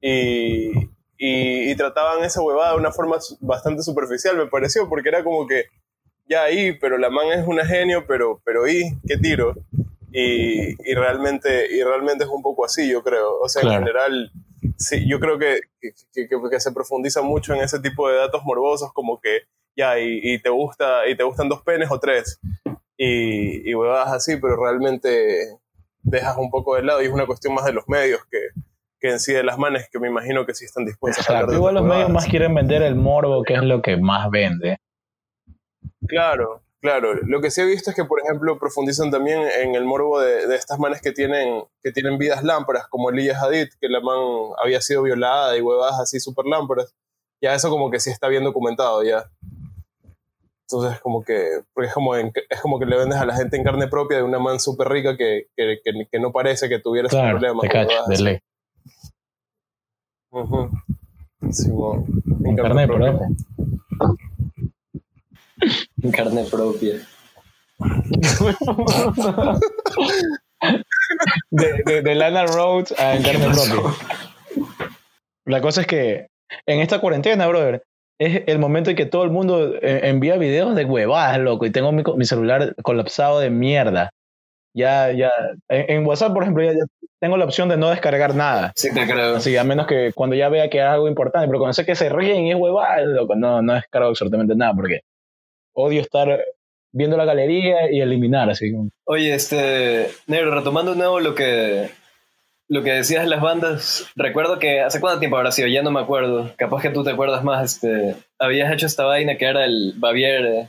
Y, 0.00 0.70
y, 1.18 1.70
y 1.70 1.76
trataban 1.76 2.24
esa 2.24 2.40
huevada 2.42 2.72
de 2.72 2.78
una 2.78 2.92
forma 2.92 3.16
bastante 3.40 3.82
superficial, 3.82 4.36
me 4.36 4.46
pareció, 4.46 4.88
porque 4.88 5.08
era 5.08 5.24
como 5.24 5.46
que, 5.46 5.64
ya 6.28 6.44
ahí, 6.44 6.78
pero 6.78 6.98
la 6.98 7.10
man 7.10 7.26
es 7.28 7.46
una 7.46 7.64
genio, 7.64 8.06
pero, 8.06 8.40
pero 8.44 8.68
¿y 8.68 8.98
qué 9.06 9.16
tiro? 9.16 9.54
Y, 10.12 10.70
y, 10.90 10.94
realmente, 10.94 11.74
y 11.74 11.82
realmente 11.82 12.24
es 12.24 12.30
un 12.30 12.42
poco 12.42 12.64
así, 12.64 12.90
yo 12.90 13.02
creo. 13.02 13.38
O 13.40 13.48
sea, 13.48 13.62
en 13.62 13.70
general, 13.70 14.30
sí, 14.76 15.08
yo 15.08 15.20
creo 15.20 15.38
que, 15.38 15.60
que, 15.80 16.28
que, 16.28 16.60
se 16.60 16.72
profundiza 16.72 17.22
mucho 17.22 17.54
en 17.54 17.60
ese 17.60 17.80
tipo 17.80 18.08
de 18.08 18.16
datos 18.16 18.42
morbosos, 18.44 18.92
como 18.92 19.20
que 19.20 19.42
ya, 19.76 19.98
y, 19.98 20.20
y, 20.22 20.40
te 20.40 20.50
gusta, 20.50 21.08
y 21.08 21.16
te 21.16 21.24
gustan 21.24 21.48
dos 21.48 21.62
penes 21.62 21.90
o 21.90 21.98
tres, 21.98 22.40
y, 22.96 23.68
y 23.70 23.74
huevadas 23.74 24.12
así, 24.12 24.36
pero 24.36 24.56
realmente 24.56 25.56
dejas 26.02 26.36
un 26.36 26.50
poco 26.50 26.74
de 26.74 26.82
lado 26.82 27.02
y 27.02 27.06
es 27.06 27.12
una 27.12 27.26
cuestión 27.26 27.54
más 27.54 27.64
de 27.64 27.72
los 27.72 27.88
medios 27.88 28.20
que, 28.30 28.38
que 29.00 29.10
en 29.10 29.20
sí 29.20 29.32
de 29.32 29.42
las 29.42 29.58
manes, 29.58 29.88
que 29.90 29.98
me 29.98 30.08
imagino 30.08 30.44
que 30.46 30.54
sí 30.54 30.64
están 30.64 30.84
dispuestos 30.84 31.28
a 31.28 31.38
hablar 31.38 31.54
Igual 31.54 31.74
los 31.74 31.84
medios 31.84 32.10
más 32.10 32.26
quieren 32.26 32.54
vender 32.54 32.82
el 32.82 32.96
morbo, 32.96 33.42
que 33.42 33.54
es 33.54 33.62
lo 33.62 33.82
que 33.82 33.96
más 33.96 34.30
vende. 34.30 34.78
Claro, 36.06 36.62
claro. 36.80 37.14
Lo 37.22 37.40
que 37.40 37.50
sí 37.50 37.60
he 37.60 37.64
visto 37.64 37.90
es 37.90 37.96
que, 37.96 38.04
por 38.04 38.20
ejemplo, 38.20 38.58
profundizan 38.58 39.10
también 39.10 39.40
en 39.60 39.74
el 39.74 39.84
morbo 39.84 40.20
de, 40.20 40.46
de 40.46 40.56
estas 40.56 40.78
manes 40.78 41.00
que 41.00 41.12
tienen, 41.12 41.64
que 41.82 41.92
tienen 41.92 42.18
vidas 42.18 42.42
lámparas, 42.42 42.88
como 42.88 43.10
Elías 43.10 43.42
Hadid, 43.42 43.68
que 43.80 43.88
la 43.88 44.00
man 44.00 44.18
había 44.62 44.80
sido 44.80 45.02
violada 45.02 45.56
y 45.56 45.60
huevadas 45.60 46.00
así 46.00 46.18
súper 46.18 46.46
lámparas. 46.46 46.94
Ya 47.40 47.54
eso 47.54 47.70
como 47.70 47.90
que 47.90 48.00
sí 48.00 48.10
está 48.10 48.28
bien 48.28 48.44
documentado 48.44 49.02
ya. 49.04 49.30
Entonces, 50.70 51.00
como 51.00 51.24
que, 51.24 51.62
porque 51.72 51.88
es 51.88 51.94
como, 51.94 52.14
es 52.14 52.60
como 52.60 52.78
que 52.78 52.84
le 52.84 52.98
vendes 52.98 53.18
a 53.18 53.24
la 53.24 53.34
gente 53.34 53.56
en 53.56 53.64
carne 53.64 53.88
propia 53.88 54.18
de 54.18 54.22
una 54.22 54.38
man 54.38 54.60
súper 54.60 54.88
rica 54.88 55.16
que, 55.16 55.46
que, 55.56 55.78
que, 55.82 56.18
no 56.18 56.30
parece 56.30 56.68
que 56.68 56.78
tuviera 56.78 57.08
ese 57.08 57.18
problema. 57.18 57.62
Te 57.62 57.68
cacho, 57.68 58.04
de 58.06 58.18
ley. 58.18 58.38
Sí, 61.50 61.70
bueno, 61.70 62.04
en, 62.44 62.56
carne, 62.56 62.86
propia. 62.86 63.28
En 66.02 66.10
carne 66.10 66.44
propia. 66.50 66.94
de, 71.50 72.02
de, 72.02 72.14
Lana 72.14 72.46
Rhodes 72.46 72.92
a 72.98 73.16
en 73.16 73.22
carne 73.22 73.46
propia. 73.46 73.82
La 75.44 75.60
cosa 75.60 75.82
es 75.82 75.86
que 75.86 76.28
en 76.66 76.80
esta 76.80 77.00
cuarentena, 77.00 77.46
brother, 77.46 77.84
es 78.18 78.42
el 78.46 78.58
momento 78.58 78.90
en 78.90 78.96
que 78.96 79.06
todo 79.06 79.24
el 79.24 79.30
mundo 79.30 79.74
eh, 79.76 80.00
envía 80.04 80.36
videos 80.36 80.74
de 80.74 80.84
huevadas, 80.84 81.38
loco, 81.38 81.66
y 81.66 81.70
tengo 81.70 81.92
mi, 81.92 82.02
mi 82.16 82.24
celular 82.24 82.74
colapsado 82.82 83.38
de 83.40 83.50
mierda. 83.50 84.10
Ya, 84.78 85.10
ya, 85.10 85.32
en, 85.68 86.06
WhatsApp, 86.06 86.32
por 86.32 86.44
ejemplo, 86.44 86.62
ya, 86.62 86.70
tengo 87.18 87.36
la 87.36 87.44
opción 87.44 87.68
de 87.68 87.76
no 87.76 87.90
descargar 87.90 88.36
nada. 88.36 88.72
Sí, 88.76 88.94
te 88.94 89.08
creo. 89.08 89.34
Así, 89.34 89.56
a 89.56 89.64
menos 89.64 89.88
que 89.88 90.12
cuando 90.14 90.36
ya 90.36 90.48
vea 90.48 90.70
que 90.70 90.78
es 90.78 90.84
algo 90.84 91.08
importante, 91.08 91.48
pero 91.48 91.58
cuando 91.58 91.72
sé 91.72 91.84
que 91.84 91.96
se 91.96 92.08
ríen 92.08 92.44
y 92.44 92.52
es 92.52 92.56
huevada, 92.56 93.00
loco, 93.00 93.34
no, 93.34 93.60
no 93.60 93.74
descargo 93.74 94.08
absolutamente 94.08 94.54
nada, 94.54 94.72
porque 94.74 95.00
odio 95.72 96.00
estar 96.00 96.44
viendo 96.92 97.16
la 97.16 97.24
galería 97.24 97.90
y 97.90 98.00
eliminar, 98.00 98.50
así 98.50 98.72
como. 98.72 98.90
Oye, 99.04 99.34
este, 99.34 100.12
Negro, 100.28 100.54
retomando 100.54 100.92
de 100.92 100.98
nuevo 100.98 101.18
lo 101.18 101.34
que, 101.34 101.90
lo 102.68 102.84
que 102.84 102.92
decías 102.92 103.24
de 103.24 103.30
las 103.30 103.40
bandas, 103.40 104.06
recuerdo 104.14 104.60
que 104.60 104.80
hace 104.80 105.00
cuánto 105.00 105.18
tiempo 105.18 105.38
habrá 105.38 105.50
sido, 105.50 105.66
ya 105.66 105.82
no 105.82 105.90
me 105.90 106.00
acuerdo, 106.00 106.52
capaz 106.56 106.82
que 106.82 106.90
tú 106.90 107.02
te 107.02 107.10
acuerdas 107.10 107.42
más, 107.42 107.74
este, 107.74 108.14
habías 108.38 108.72
hecho 108.72 108.86
esta 108.86 109.04
vaina 109.04 109.36
que 109.36 109.46
era 109.46 109.64
el 109.64 109.94
Bavier 109.96 110.68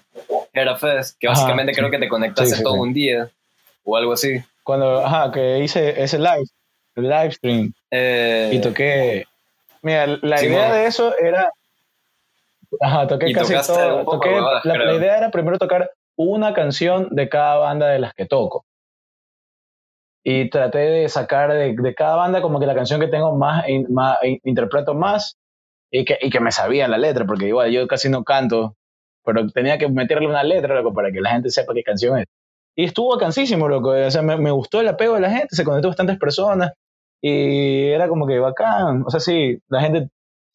Era 0.52 0.78
Fest, 0.78 1.16
que 1.20 1.28
básicamente 1.28 1.74
creo 1.74 1.92
que 1.92 2.00
te 2.00 2.10
conectaste 2.10 2.64
todo 2.64 2.74
un 2.74 2.92
día 2.92 3.30
o 3.90 3.98
algo 3.98 4.14
así. 4.14 4.42
Cuando, 4.64 5.06
ajá, 5.06 5.32
que 5.32 5.60
hice 5.60 6.02
ese 6.02 6.20
live, 6.20 6.46
el 6.96 7.10
live 7.10 7.32
stream, 7.32 7.74
eh, 7.92 8.52
y 8.54 8.62
toqué, 8.62 9.26
mira, 9.82 10.06
la 10.08 10.44
idea 10.44 10.74
de 10.74 10.86
eso 10.86 11.14
era, 11.18 11.52
ajá, 12.82 13.08
toqué 13.08 13.32
casi 13.34 13.56
todo, 13.66 14.06
toqué, 14.06 14.40
la 14.64 14.94
idea 14.94 15.18
era 15.18 15.32
primero 15.32 15.58
tocar 15.58 15.90
una 16.16 16.54
canción 16.54 17.08
de 17.12 17.30
cada 17.30 17.58
banda 17.58 17.88
de 17.88 18.00
las 18.00 18.14
que 18.14 18.26
toco 18.26 18.66
y 20.24 20.50
traté 20.50 20.80
de 20.80 21.10
sacar 21.10 21.54
de, 21.54 21.76
de, 21.76 21.96
cada 21.96 22.16
banda 22.16 22.42
como 22.42 22.60
que 22.60 22.66
la 22.66 22.76
canción 22.76 23.00
que 23.00 23.08
tengo 23.08 23.36
más, 23.36 23.66
más 23.90 24.18
interpreto 24.44 24.94
más 24.94 25.38
y 25.92 26.06
que, 26.06 26.18
y 26.22 26.30
que 26.30 26.40
me 26.40 26.52
sabía 26.52 26.88
la 26.88 26.98
letra, 26.98 27.26
porque 27.26 27.48
igual 27.48 27.72
yo 27.72 27.88
casi 27.88 28.10
no 28.10 28.24
canto, 28.24 28.76
pero 29.24 29.48
tenía 29.48 29.78
que 29.78 29.88
meterle 29.90 30.28
una 30.28 30.44
letra, 30.44 30.76
loco, 30.76 30.94
para 30.94 31.12
que 31.12 31.22
la 31.22 31.32
gente 31.32 31.50
sepa 31.50 31.74
qué 31.74 31.84
canción 31.84 32.20
es. 32.20 32.28
Y 32.80 32.86
estuvo 32.86 33.18
cansísimo, 33.18 33.68
loco, 33.68 33.90
o 33.90 34.10
sea, 34.10 34.22
me, 34.22 34.52
gustó 34.52 34.80
el 34.80 34.88
apego 34.88 35.16
de 35.16 35.20
la 35.20 35.30
gente, 35.30 35.54
se 35.54 35.66
conectó 35.66 35.90
bastantes 35.90 36.18
personas 36.18 36.72
y 37.22 37.88
era 37.90 38.08
como 38.08 38.26
que 38.26 38.40
bacán, 38.40 39.04
o 39.06 39.10
sea, 39.10 39.20
sí, 39.20 39.60
la 39.68 39.82
gente 39.82 40.08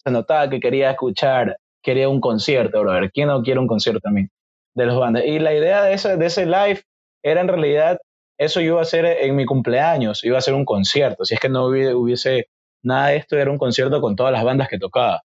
se 0.02 0.10
notaba 0.10 0.48
que 0.48 0.58
quería 0.58 0.92
escuchar, 0.92 1.58
quería 1.82 2.08
un 2.08 2.22
concierto, 2.22 2.80
brother, 2.80 3.10
¿quién 3.12 3.28
no 3.28 3.42
quiere 3.42 3.60
un 3.60 3.66
concierto 3.66 4.00
también 4.00 4.30
de 4.74 4.86
los 4.86 4.98
bandas? 4.98 5.22
Y 5.26 5.38
la 5.38 5.52
idea 5.52 5.82
de 5.82 5.92
ese, 5.92 6.16
de 6.16 6.24
ese 6.24 6.46
live 6.46 6.80
era 7.22 7.42
en 7.42 7.48
realidad 7.48 7.98
eso 8.38 8.62
yo 8.62 8.68
iba 8.68 8.78
a 8.78 8.84
hacer 8.84 9.04
en 9.04 9.36
mi 9.36 9.44
cumpleaños, 9.44 10.24
iba 10.24 10.38
a 10.38 10.40
ser 10.40 10.54
un 10.54 10.64
concierto. 10.64 11.26
Si 11.26 11.34
es 11.34 11.40
que 11.40 11.50
no 11.50 11.66
hubiese 11.66 12.48
nada 12.82 13.08
de 13.08 13.16
esto, 13.16 13.36
era 13.36 13.50
un 13.50 13.58
concierto 13.58 14.00
con 14.00 14.16
todas 14.16 14.32
las 14.32 14.44
bandas 14.44 14.68
que 14.68 14.78
tocaba. 14.78 15.20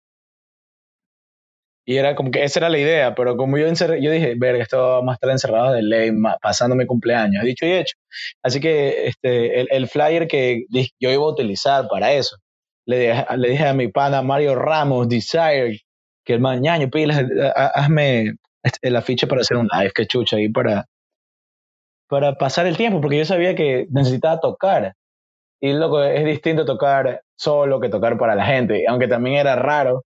Y 1.86 1.98
era 1.98 2.16
como 2.16 2.30
que 2.30 2.44
esa 2.44 2.60
era 2.60 2.70
la 2.70 2.78
idea, 2.78 3.16
pero 3.16 3.36
como 3.36 3.58
yo, 3.58 3.66
yo 3.68 4.12
dije, 4.12 4.36
verga, 4.38 4.64
esto 4.64 4.78
vamos 4.78 5.12
a 5.12 5.16
estar 5.16 5.30
encerrado 5.32 5.74
de 5.74 5.82
ley, 5.82 6.12
pasando 6.42 6.76
mi 6.76 6.86
cumpleaños, 6.86 7.44
dicho 7.44 7.66
y 7.66 7.72
hecho. 7.72 7.96
Así 8.44 8.60
que 8.60 9.08
este, 9.08 9.76
el, 9.76 9.88
flyer 9.88 10.28
que 10.28 10.66
yo 11.00 11.10
iba 11.10 11.24
a 11.24 11.30
utilizar 11.30 11.88
para 11.88 12.12
eso, 12.14 12.38
le 12.86 13.00
dije, 13.00 13.26
le 13.38 13.50
dije 13.50 13.66
a 13.68 13.74
mi 13.74 13.88
pana 13.88 14.22
Mario 14.22 14.56
Ramos, 14.56 15.10
Desire, 15.10 15.80
que 16.24 16.34
el 16.34 16.40
mañana, 16.42 16.88
pilas, 16.90 17.24
hazme 17.56 18.36
este, 18.64 18.88
el 18.88 18.96
afiche 18.96 19.26
para 19.28 19.42
hacer 19.42 19.58
un 19.58 19.68
live, 19.72 19.92
que 19.94 20.06
chucha, 20.06 20.38
ahí 20.38 20.50
para, 20.50 20.86
para 22.08 22.36
pasar 22.36 22.68
el 22.68 22.78
tiempo, 22.78 23.02
porque 23.02 23.18
yo 23.18 23.26
sabía 23.26 23.56
que 23.56 23.88
necesitaba 23.90 24.40
tocar. 24.40 24.94
Y 25.62 25.74
loco, 25.74 26.04
es 26.04 26.24
distinto 26.26 26.66
tocar 26.66 27.24
solo 27.36 27.80
que 27.80 27.90
tocar 27.90 28.18
para 28.18 28.36
la 28.36 28.46
gente, 28.46 28.86
aunque 28.88 29.08
también 29.08 29.38
era 29.38 29.56
raro 29.56 30.04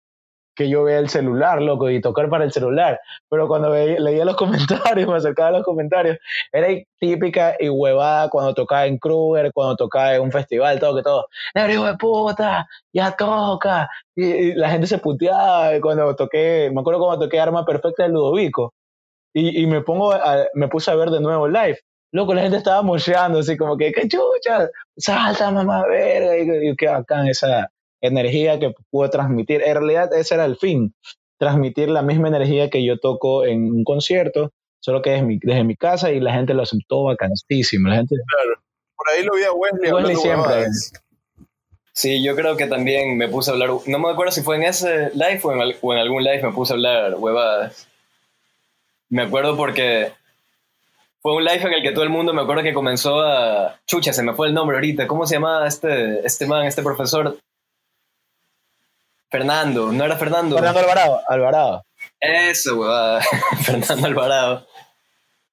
que 0.61 0.69
yo 0.69 0.83
vea 0.83 0.99
el 0.99 1.09
celular, 1.09 1.61
loco, 1.61 1.89
y 1.89 2.01
tocar 2.01 2.29
para 2.29 2.43
el 2.45 2.51
celular. 2.51 2.99
Pero 3.29 3.47
cuando 3.47 3.69
leía 3.73 4.25
los 4.25 4.35
comentarios, 4.37 5.09
me 5.09 5.15
acercaba 5.15 5.49
a 5.49 5.51
los 5.53 5.63
comentarios, 5.63 6.17
era 6.51 6.67
típica 6.99 7.55
y 7.59 7.69
huevada 7.69 8.29
cuando 8.29 8.53
tocaba 8.53 8.85
en 8.85 8.97
Kruger, 8.97 9.51
cuando 9.53 9.75
tocaba 9.75 10.15
en 10.15 10.21
un 10.21 10.31
festival, 10.31 10.79
todo 10.79 10.95
que 10.95 11.03
todo. 11.03 11.27
¡Negro 11.55 11.73
hijo 11.73 11.85
de 11.85 11.97
puta! 11.97 12.67
¡Ya 12.93 13.15
toca! 13.15 13.89
Y, 14.15 14.53
la 14.53 14.69
gente 14.69 14.87
se 14.87 14.99
puteaba 14.99 15.71
cuando 15.81 16.15
toqué, 16.15 16.69
me 16.73 16.81
acuerdo 16.81 16.99
cuando 17.01 17.25
toqué 17.25 17.39
Arma 17.39 17.65
Perfecta 17.65 18.03
de 18.03 18.09
Ludovico. 18.09 18.73
Y, 19.33 19.63
y 19.63 19.67
me, 19.67 19.81
pongo 19.81 20.13
me 20.53 20.67
puse 20.67 20.91
a 20.91 20.95
ver 20.95 21.09
de 21.09 21.21
nuevo 21.21 21.47
live 21.47 21.79
loco, 22.13 22.33
la 22.33 22.41
gente 22.41 22.57
estaba 22.57 22.81
mocheando, 22.81 23.39
así 23.39 23.57
como 23.57 23.77
que, 23.77 23.91
¡qué 23.93 24.07
chucha! 24.07 24.69
¡Salta, 24.97 25.49
mamá, 25.51 25.85
verga! 25.87 26.37
Y, 26.37 26.69
y 26.69 26.75
qué 26.75 26.87
bacán 26.87 27.27
esa 27.27 27.71
energía 28.01 28.59
que 28.59 28.73
pude 28.89 29.09
transmitir. 29.09 29.61
En 29.61 29.75
realidad, 29.75 30.13
ese 30.13 30.35
era 30.35 30.45
el 30.45 30.57
fin, 30.57 30.93
transmitir 31.37 31.89
la 31.89 32.01
misma 32.01 32.27
energía 32.27 32.69
que 32.69 32.83
yo 32.83 32.99
toco 32.99 33.45
en 33.45 33.71
un 33.71 33.83
concierto, 33.83 34.51
solo 34.79 35.01
que 35.01 35.11
desde 35.11 35.25
mi, 35.25 35.39
desde 35.41 35.63
mi 35.63 35.75
casa 35.75 36.11
y 36.11 36.19
la 36.19 36.33
gente 36.33 36.53
lo 36.53 36.63
aceptó 36.63 37.03
bacanísimo. 37.03 37.89
La 37.89 37.97
gente... 37.97 38.15
Claro, 38.15 38.61
por 38.95 39.09
ahí 39.09 39.23
lo 39.23 39.35
vi 39.35 39.43
a 39.43 39.53
Wesley. 39.53 39.91
Wesley 39.91 40.15
siempre. 40.15 40.65
Sí, 41.93 42.23
yo 42.23 42.35
creo 42.35 42.55
que 42.55 42.67
también 42.67 43.17
me 43.17 43.27
puse 43.27 43.51
a 43.51 43.53
hablar, 43.53 43.69
no 43.85 43.99
me 43.99 44.09
acuerdo 44.09 44.31
si 44.31 44.41
fue 44.41 44.55
en 44.55 44.63
ese 44.63 45.11
live 45.13 45.39
o 45.43 45.51
en, 45.53 45.75
o 45.81 45.93
en 45.93 45.99
algún 45.99 46.23
live 46.23 46.41
me 46.41 46.53
puse 46.53 46.73
a 46.73 46.75
hablar 46.75 47.15
huevadas. 47.15 47.87
Me 49.09 49.23
acuerdo 49.23 49.57
porque 49.57 50.13
fue 51.21 51.35
un 51.35 51.43
live 51.43 51.61
en 51.61 51.73
el 51.73 51.83
que 51.83 51.91
todo 51.91 52.03
el 52.03 52.09
mundo 52.09 52.33
me 52.33 52.41
acuerdo 52.41 52.63
que 52.63 52.73
comenzó 52.73 53.19
a. 53.19 53.79
Chucha, 53.85 54.13
se 54.13 54.23
me 54.23 54.33
fue 54.33 54.47
el 54.47 54.53
nombre 54.53 54.77
ahorita. 54.77 55.05
¿Cómo 55.05 55.27
se 55.27 55.35
llamaba 55.35 55.67
este, 55.67 56.25
este 56.25 56.47
man, 56.47 56.65
este 56.65 56.81
profesor? 56.81 57.37
Fernando, 59.31 59.93
¿no 59.93 60.03
era 60.03 60.17
Fernando? 60.17 60.55
Fernando 60.55 60.79
Alvarado, 60.81 61.21
Alvarado. 61.27 61.85
Eso, 62.19 62.75
weón. 62.81 63.21
Fernando 63.63 64.07
Alvarado. 64.07 64.67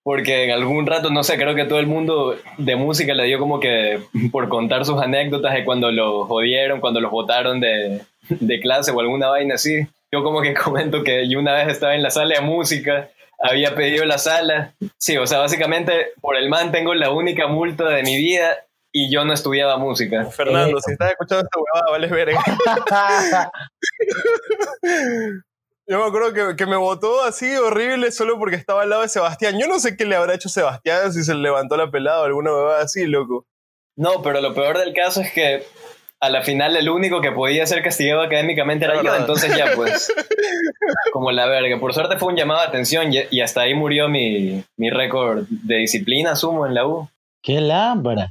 Porque 0.03 0.45
en 0.45 0.51
algún 0.51 0.87
rato, 0.87 1.11
no 1.11 1.23
sé, 1.23 1.37
creo 1.37 1.55
que 1.55 1.65
todo 1.65 1.79
el 1.79 1.87
mundo 1.87 2.37
de 2.57 2.77
música 2.77 3.15
le 3.15 3.25
dio 3.25 3.39
como 3.39 3.61
que 3.61 4.01
por 4.33 4.49
contar 4.49 4.85
sus 4.85 5.01
anécdotas 5.01 5.55
de 5.55 5.65
cuando 5.65 5.93
los 5.93 6.27
jodieron, 6.27 6.81
cuando 6.81 7.01
los 7.01 7.13
votaron 7.13 7.61
de, 7.61 8.01
de 8.29 8.61
clase 8.61 8.91
o 8.91 8.99
alguna 8.99 9.29
vaina 9.29 9.55
así. 9.55 9.87
Yo 10.11 10.25
como 10.25 10.43
que 10.43 10.55
comento 10.65 11.05
que 11.05 11.29
yo 11.29 11.39
una 11.39 11.55
vez 11.55 11.69
estaba 11.69 11.95
en 11.95 12.03
la 12.03 12.11
sala 12.11 12.35
de 12.35 12.41
música 12.41 13.11
había 13.41 13.77
pedido 13.77 14.05
la 14.05 14.19
sala. 14.19 14.75
Sí, 14.97 15.17
o 15.17 15.27
sea, 15.27 15.39
básicamente 15.39 16.09
por 16.21 16.37
el 16.37 16.49
man 16.49 16.73
tengo 16.73 16.95
la 16.95 17.11
única 17.11 17.47
multa 17.47 17.89
de 17.89 18.03
mi 18.03 18.17
vida 18.17 18.57
y 18.99 19.11
yo 19.11 19.25
no 19.25 19.33
estudiaba 19.33 19.79
música. 19.79 20.25
Fernando, 20.27 20.81
si 20.81 20.93
estás 20.93 21.13
escuchando 21.13 21.45
esta 21.45 21.61
huevada, 21.61 21.91
vales 21.93 22.11
verga. 22.11 22.43
yo 25.87 25.99
me 25.99 26.05
acuerdo 26.05 26.33
que, 26.33 26.57
que, 26.57 26.67
me 26.67 26.77
votó 26.77 27.23
así 27.23 27.55
horrible 27.57 28.11
solo 28.11 28.39
porque 28.39 28.57
estaba 28.57 28.83
al 28.83 28.91
lado 28.91 29.03
de 29.03 29.09
Sebastián. 29.09 29.57
Yo 29.59 29.69
no 29.69 29.79
sé 29.79 29.97
qué 29.97 30.05
le 30.05 30.17
habrá 30.17 30.35
hecho 30.35 30.49
Sebastián, 30.49 31.13
si 31.13 31.23
se 31.23 31.35
le 31.35 31.43
levantó 31.43 31.77
la 31.77 31.93
pelada 31.93 32.23
o 32.23 32.25
alguna 32.25 32.53
huevada 32.53 32.83
así, 32.83 33.07
loco. 33.07 33.47
No, 33.97 34.21
pero 34.23 34.41
lo 34.41 34.53
peor 34.53 34.79
del 34.79 34.93
caso 34.95 35.21
es 35.21 35.33
que 35.33 35.65
a 36.21 36.31
la 36.31 36.43
final 36.43 36.77
el 36.77 36.89
único 36.89 37.21
que 37.21 37.31
podía 37.31 37.65
ser 37.67 37.83
castigado 37.83 38.23
académicamente 38.23 38.85
era 38.85 39.01
yo, 39.01 39.15
entonces 39.15 39.57
ya 39.57 39.73
pues, 39.77 40.13
como 41.13 41.31
la 41.31 41.47
verga. 41.47 41.79
Por 41.79 41.95
suerte 41.95 42.19
fue 42.19 42.31
un 42.33 42.37
llamado 42.37 42.61
de 42.61 42.67
atención 42.67 43.13
y, 43.13 43.41
hasta 43.41 43.61
ahí 43.61 43.75
murió 43.75 44.09
mi, 44.09 44.65
mi 44.77 44.91
récord 44.91 45.47
de 45.49 45.77
disciplina, 45.77 46.35
sumo, 46.35 46.67
en 46.67 46.75
la 46.75 46.87
U. 46.87 47.09
¿Qué 47.43 47.61
lámpara? 47.61 48.31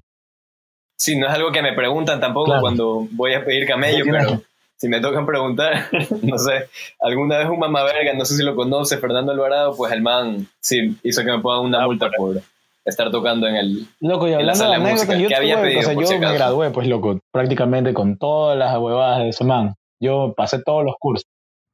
Sí, 0.98 1.16
no 1.18 1.28
es 1.28 1.34
algo 1.34 1.52
que 1.52 1.62
me 1.62 1.74
preguntan 1.74 2.20
tampoco 2.20 2.48
Claro. 2.48 2.62
cuando 2.62 3.08
voy 3.12 3.34
a 3.34 3.46
pedir 3.46 3.68
camello, 3.68 4.04
Sí, 4.04 4.10
pero 4.12 4.24
claro. 4.26 4.42
si 4.78 4.88
me 4.90 5.00
tocan 5.00 5.26
preguntar, 5.26 5.86
no 6.24 6.38
sé, 6.38 6.70
alguna 7.00 7.38
vez 7.38 7.48
un 7.48 7.60
mamá 7.60 7.84
verga, 7.84 8.14
no 8.14 8.26
sé 8.26 8.36
si 8.36 8.44
lo 8.44 8.56
conoce, 8.56 8.98
Fernando 8.98 9.32
Alvarado, 9.32 9.76
pues 9.76 9.92
el 9.94 10.02
man 10.02 10.48
sí 10.60 10.98
hizo 11.04 11.24
que 11.24 11.32
me 11.32 11.40
pongan 11.40 11.66
una 11.66 11.86
multa 11.86 12.10
por 12.18 12.42
estar 12.84 13.12
tocando 13.12 13.48
en 13.48 13.56
el... 13.58 13.88
Loco, 14.00 14.28
y 14.28 14.34
En 14.34 14.46
la 14.46 14.54
hablando 14.54 14.64
de 14.64 14.70
sala 14.70 14.74
de 14.86 14.92
música, 14.92 15.14
anécdotas, 15.14 15.22
yo 15.22 15.28
¿qué 15.28 15.36
había 15.36 15.56
tuve- 15.58 15.62
pedido, 15.62 15.80
o 15.80 15.84
sea, 15.84 15.94
por 15.94 16.04
yo 16.04 16.08
si 16.10 16.18
me 16.20 16.34
gradué, 16.34 16.70
pues, 16.72 16.88
loco, 16.88 17.20
prácticamente 17.32 17.94
con 17.94 18.18
todas 18.18 18.58
las 18.58 18.78
huevadas 18.78 19.20
de 19.20 19.30
ese 19.30 19.44
man. 19.44 19.76
Yo 20.00 20.34
pasé 20.38 20.62
todos 20.64 20.84
los 20.86 20.96
cursos. 21.00 21.26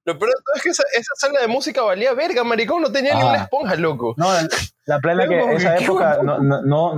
Lo 0.05 0.17
peor 0.17 0.31
de 0.31 0.35
todo 0.43 0.55
es 0.55 0.63
que 0.63 0.69
esa, 0.69 0.83
esa 0.97 1.11
sala 1.17 1.39
de 1.39 1.47
música 1.47 1.81
valía 1.81 2.13
verga, 2.13 2.43
maricón. 2.43 2.81
No 2.81 2.91
tenía 2.91 3.13
ni 3.15 3.21
Ah. 3.21 3.25
una 3.29 3.37
esponja, 3.43 3.75
loco. 3.75 4.15
No, 4.17 4.33
la, 4.33 4.47
la 4.85 4.99
plena 4.99 5.27
que 5.29 5.39
esa 5.53 5.73
que, 5.73 5.77
¿qué 5.79 5.83
época 5.85 6.19
no, 6.23 6.39
no- 6.39 6.95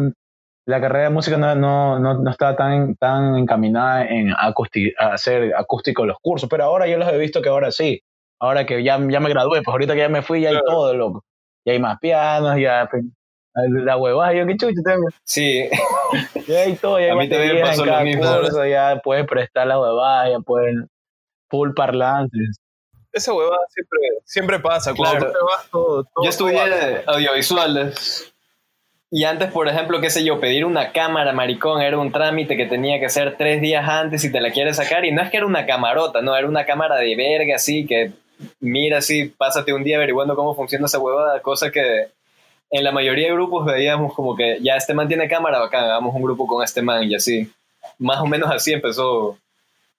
la 0.67 0.82
carrera 0.82 1.06
de 1.06 1.10
música 1.12 1.38
no, 1.38 1.54
no, 1.56 1.99
no, 1.99 2.15
no 2.15 2.32
estaba 2.32 2.56
tan, 2.56 2.95
tan 2.95 3.36
encaminada 3.36 4.06
en 4.06 4.32
a 4.32 4.54
hacer 5.12 5.54
acústico 5.56 6.06
los 6.06 6.17
cursos, 6.21 6.49
pero 6.49 6.63
ahora 6.63 6.88
yo 6.88 6.97
los 6.97 7.08
he 7.10 7.17
visto 7.17 7.41
que 7.41 7.49
ahora 7.49 7.71
sí. 7.71 8.01
Ahora 8.39 8.65
que 8.65 8.84
ya, 8.84 8.99
ya 9.10 9.19
me 9.19 9.30
gradué, 9.30 9.62
pues 9.63 9.73
ahorita 9.73 9.93
que 9.93 9.99
ya 9.99 10.10
me 10.10 10.21
fui, 10.21 10.41
ya 10.41 10.49
hay 10.49 10.56
Claro. 10.56 10.67
todo, 10.67 10.93
loco. 10.93 11.23
Ya 11.65 11.73
hay 11.73 11.80
más 11.80 11.99
pianos, 11.99 12.58
ya 12.60 12.88
pues, 12.91 13.04
la 13.86 13.95
huevada, 13.97 14.34
yo 14.34 14.45
qué 14.45 14.58
chucha 14.58 14.82
tengo. 14.84 15.08
Sí, 15.23 15.69
Ya 16.47 16.60
hay 16.62 16.75
todo, 16.75 16.99
ya 16.99 17.06
hay 17.06 17.12
A 17.12 17.15
mí 17.15 17.30
también 17.30 17.62
pasó 17.62 17.86
lo 17.86 17.99
mismo. 18.01 18.23
curso, 18.23 18.65
ya 18.65 18.99
puedes 19.04 19.25
prestar 19.25 19.67
la 19.67 19.80
huevada, 19.80 20.30
ya 20.30 20.39
pueden 20.39 20.89
full 21.49 21.71
parlantes. 21.73 22.58
Esa 23.13 23.34
huevada 23.34 23.62
siempre, 23.69 23.99
siempre 24.25 24.60
pasa. 24.60 24.93
Cuando 24.93 25.17
Claro. 25.19 25.32
tú 25.32 25.39
te 25.39 25.45
vas, 25.45 25.69
todo, 25.71 26.04
todo 26.04 26.23
yo 26.25 26.30
estudié 26.30 27.04
audiovisuales 27.08 28.35
y 29.17 29.23
antes, 29.23 29.49
por 29.49 29.69
ejemplo, 29.69 30.01
qué 30.01 30.10
sé 30.10 30.25
yo, 30.25 30.41
pedir 30.41 30.65
una 30.65 30.91
cámara, 30.91 31.32
maricón, 31.32 31.82
era 31.82 31.97
un 31.97 32.12
trámite 32.12 32.58
que 32.58 32.65
tenía 32.65 32.99
que 32.99 33.06
hacer 33.06 33.38
tres 33.38 33.62
días 33.62 33.88
antes 33.88 34.21
si 34.21 34.30
te 34.30 34.41
la 34.41 34.51
quieres 34.51 34.75
sacar 34.75 35.06
y 35.06 35.13
no 35.13 35.21
es 35.21 35.30
que 35.30 35.38
era 35.38 35.45
una 35.45 35.65
camarota, 35.65 36.21
no, 36.21 36.36
era 36.36 36.45
una 36.49 36.65
cámara 36.65 36.97
de 36.97 37.15
verga 37.15 37.56
así 37.56 37.86
que 37.86 38.12
mira 38.60 38.97
así, 38.97 39.30
pásate 39.30 39.71
un 39.71 39.86
día 39.86 39.95
averiguando 39.95 40.36
cómo 40.36 40.54
funciona 40.54 40.88
esa 40.88 40.99
huevada, 40.99 41.39
cosa 41.39 41.71
que 41.71 42.08
en 42.69 42.84
la 42.84 42.91
mayoría 42.91 43.28
de 43.28 43.34
grupos 43.36 43.65
veíamos 43.65 44.13
como 44.13 44.36
que 44.36 44.58
ya 44.62 44.75
este 44.75 44.93
man 44.93 45.08
tiene 45.08 45.30
cámara, 45.30 45.60
bacán, 45.60 45.86
hagamos 45.86 46.13
un 46.13 46.21
grupo 46.21 46.45
con 46.45 46.62
este 46.62 46.82
man 46.82 47.10
y 47.10 47.15
así. 47.15 47.49
Más 47.97 48.19
o 48.19 48.25
menos 48.25 48.51
así 48.51 48.73
empezó, 48.73 49.38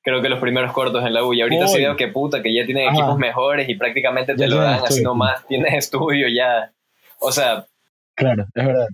creo 0.02 0.20
que 0.20 0.29
los 0.29 0.40
primeros 0.40 0.72
cortos 0.72 1.02
en 1.07 1.14
la 1.14 1.24
U. 1.24 1.33
Y 1.33 1.40
ahorita 1.40 1.68
sí 1.68 1.76
Uy. 1.76 1.85
veo 1.85 1.96
que 1.96 2.09
puta, 2.09 2.42
que 2.42 2.55
ya 2.55 2.66
tienen 2.66 2.88
Ajá. 2.88 2.98
equipos 2.98 3.16
mejores 3.16 3.66
y 3.70 3.76
prácticamente 3.76 4.35
te 4.35 4.42
Ya 4.42 4.48
lo 4.48 4.57
dan 4.57 4.85
así 4.85 5.02
nomás, 5.02 5.46
tienes 5.46 5.72
estudio 5.72 6.29
ya. 6.29 6.70
O 7.18 7.33
sea, 7.33 7.64
Claro, 8.16 8.46
es 8.55 8.66
verdad. 8.66 8.88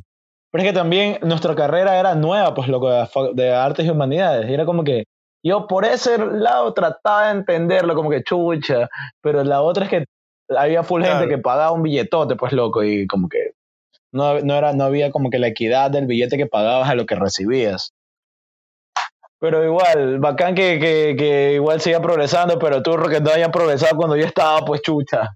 Pero 0.52 0.64
es 0.64 0.70
que 0.70 0.78
también 0.78 1.18
nuestra 1.22 1.54
carrera 1.54 1.98
era 1.98 2.14
nueva, 2.14 2.52
pues 2.52 2.68
loco, 2.68 2.90
de, 3.32 3.50
artes 3.50 3.86
y 3.86 3.90
humanidades. 3.90 4.50
Y 4.50 4.54
era 4.54 4.66
como 4.66 4.84
que 4.84 5.04
yo 5.42 5.66
por 5.66 5.86
ese 5.86 6.18
lado 6.18 6.74
trataba 6.74 7.28
de 7.28 7.38
entenderlo, 7.38 7.94
como 7.94 8.10
que 8.10 8.22
chucha, 8.22 8.88
pero 9.22 9.42
la 9.44 9.62
otra 9.62 9.84
es 9.84 9.90
que 9.90 10.04
había 10.54 10.82
full 10.82 11.02
gente 11.02 11.26
que 11.26 11.38
pagaba 11.38 11.72
un 11.72 11.82
billetote, 11.82 12.36
pues 12.36 12.52
loco, 12.52 12.84
y 12.84 13.06
como 13.06 13.30
que 13.30 13.52
no, 14.12 14.40
no, 14.40 14.54
era, 14.54 14.74
no 14.74 14.84
había 14.84 15.10
como 15.10 15.30
que 15.30 15.38
la 15.38 15.48
equidad 15.48 15.90
del 15.90 16.06
billete 16.06 16.36
que 16.36 16.46
pagabas 16.46 16.90
a 16.90 16.94
lo 16.94 17.06
que 17.06 17.14
recibías. 17.14 17.94
Pero 19.40 19.64
igual, 19.64 20.18
bacán 20.18 20.54
que, 20.54 20.78
que, 20.78 21.16
que 21.16 21.54
igual 21.54 21.80
siga 21.80 22.00
progresando, 22.02 22.58
pero 22.58 22.82
tú 22.82 22.96
que 23.08 23.20
no 23.20 23.30
hayan 23.30 23.50
progresado 23.50 23.96
cuando 23.96 24.16
yo 24.16 24.26
estaba, 24.26 24.64
pues 24.66 24.82
chucha. 24.82 25.34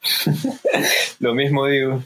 lo 1.18 1.34
mismo 1.34 1.66
digo. 1.66 2.02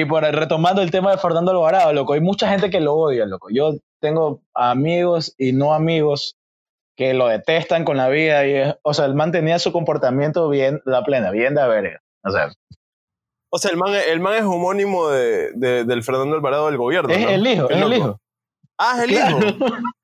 Y 0.00 0.04
por 0.04 0.22
retomando 0.22 0.80
el 0.82 0.90
tema 0.90 1.10
de 1.10 1.18
Fernando 1.18 1.50
Alvarado, 1.50 1.92
loco, 1.92 2.12
hay 2.12 2.20
mucha 2.20 2.48
gente 2.48 2.70
que 2.70 2.80
lo 2.80 2.94
odia, 2.94 3.26
loco. 3.26 3.48
Yo 3.50 3.72
tengo 4.00 4.40
amigos 4.54 5.34
y 5.38 5.52
no 5.52 5.74
amigos 5.74 6.36
que 6.96 7.14
lo 7.14 7.26
detestan 7.28 7.84
con 7.84 7.96
la 7.96 8.08
vida. 8.08 8.46
Y 8.46 8.54
es- 8.54 8.74
o 8.82 8.94
sea, 8.94 9.06
el 9.06 9.14
man 9.14 9.32
tenía 9.32 9.58
su 9.58 9.72
comportamiento 9.72 10.48
bien, 10.48 10.80
la 10.84 11.02
plena, 11.04 11.30
bien 11.32 11.54
de 11.54 11.66
verga. 11.66 12.00
O 12.24 12.30
sea, 12.30 12.52
O 13.50 13.56
sea, 13.58 13.70
el 13.70 13.78
man, 13.78 13.92
el 13.94 14.20
man 14.20 14.34
es 14.34 14.42
homónimo 14.42 15.08
de, 15.08 15.52
de- 15.54 15.84
del 15.84 16.02
Fernando 16.02 16.36
Alvarado 16.36 16.66
del 16.66 16.76
gobierno. 16.76 17.08
es 17.14 17.20
¿no? 17.22 17.28
el 17.30 17.46
hijo, 17.46 17.70
es 17.70 17.76
el 17.82 17.92
hijo. 17.94 18.18
Ah, 18.78 18.92
es 18.98 19.02
el 19.04 19.10
Claro. 19.10 19.38
hijo. 19.38 19.56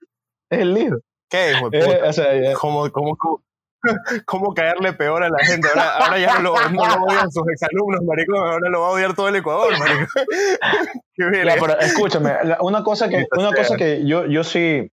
Es 0.50 0.58
el 0.60 0.78
hijo. 0.78 0.96
¿Qué 1.30 1.50
hijo 1.52 1.68
de 1.70 1.78
Eh, 1.78 1.84
puta? 1.84 2.08
o 2.08 2.12
sea, 2.12 2.40
ya- 2.42 2.54
¿Cómo, 2.54 2.90
cómo, 2.90 3.16
cómo, 3.16 3.42
cómo 4.26 4.54
caerle 4.54 4.92
peor 4.92 5.22
a 5.24 5.28
la 5.28 5.38
gente? 5.44 5.68
Ahora, 5.68 5.96
ahora 5.98 6.18
ya 6.18 6.34
no 6.34 6.40
lo, 6.42 6.68
no 6.70 6.86
lo 6.86 7.04
odian 7.04 7.30
sus 7.30 7.44
exalumnos, 7.52 8.02
maricón. 8.04 8.36
Ahora 8.38 8.68
lo 8.70 8.80
va 8.82 8.88
a 8.88 8.90
odiar 8.90 9.14
todo 9.14 9.28
el 9.28 9.36
Ecuador, 9.36 9.78
maricón. 9.78 10.06
Qué 11.14 11.24
Ya, 11.24 11.30
verga. 11.30 11.54
pero 11.60 11.78
escúchame, 11.80 12.32
la- 12.44 12.58
una 12.60 12.82
cosa 12.82 13.08
que, 13.08 13.26
una 13.36 13.52
cosa 13.52 13.76
que 13.76 14.04
yo, 14.06 14.26
yo 14.26 14.42
sí. 14.44 14.88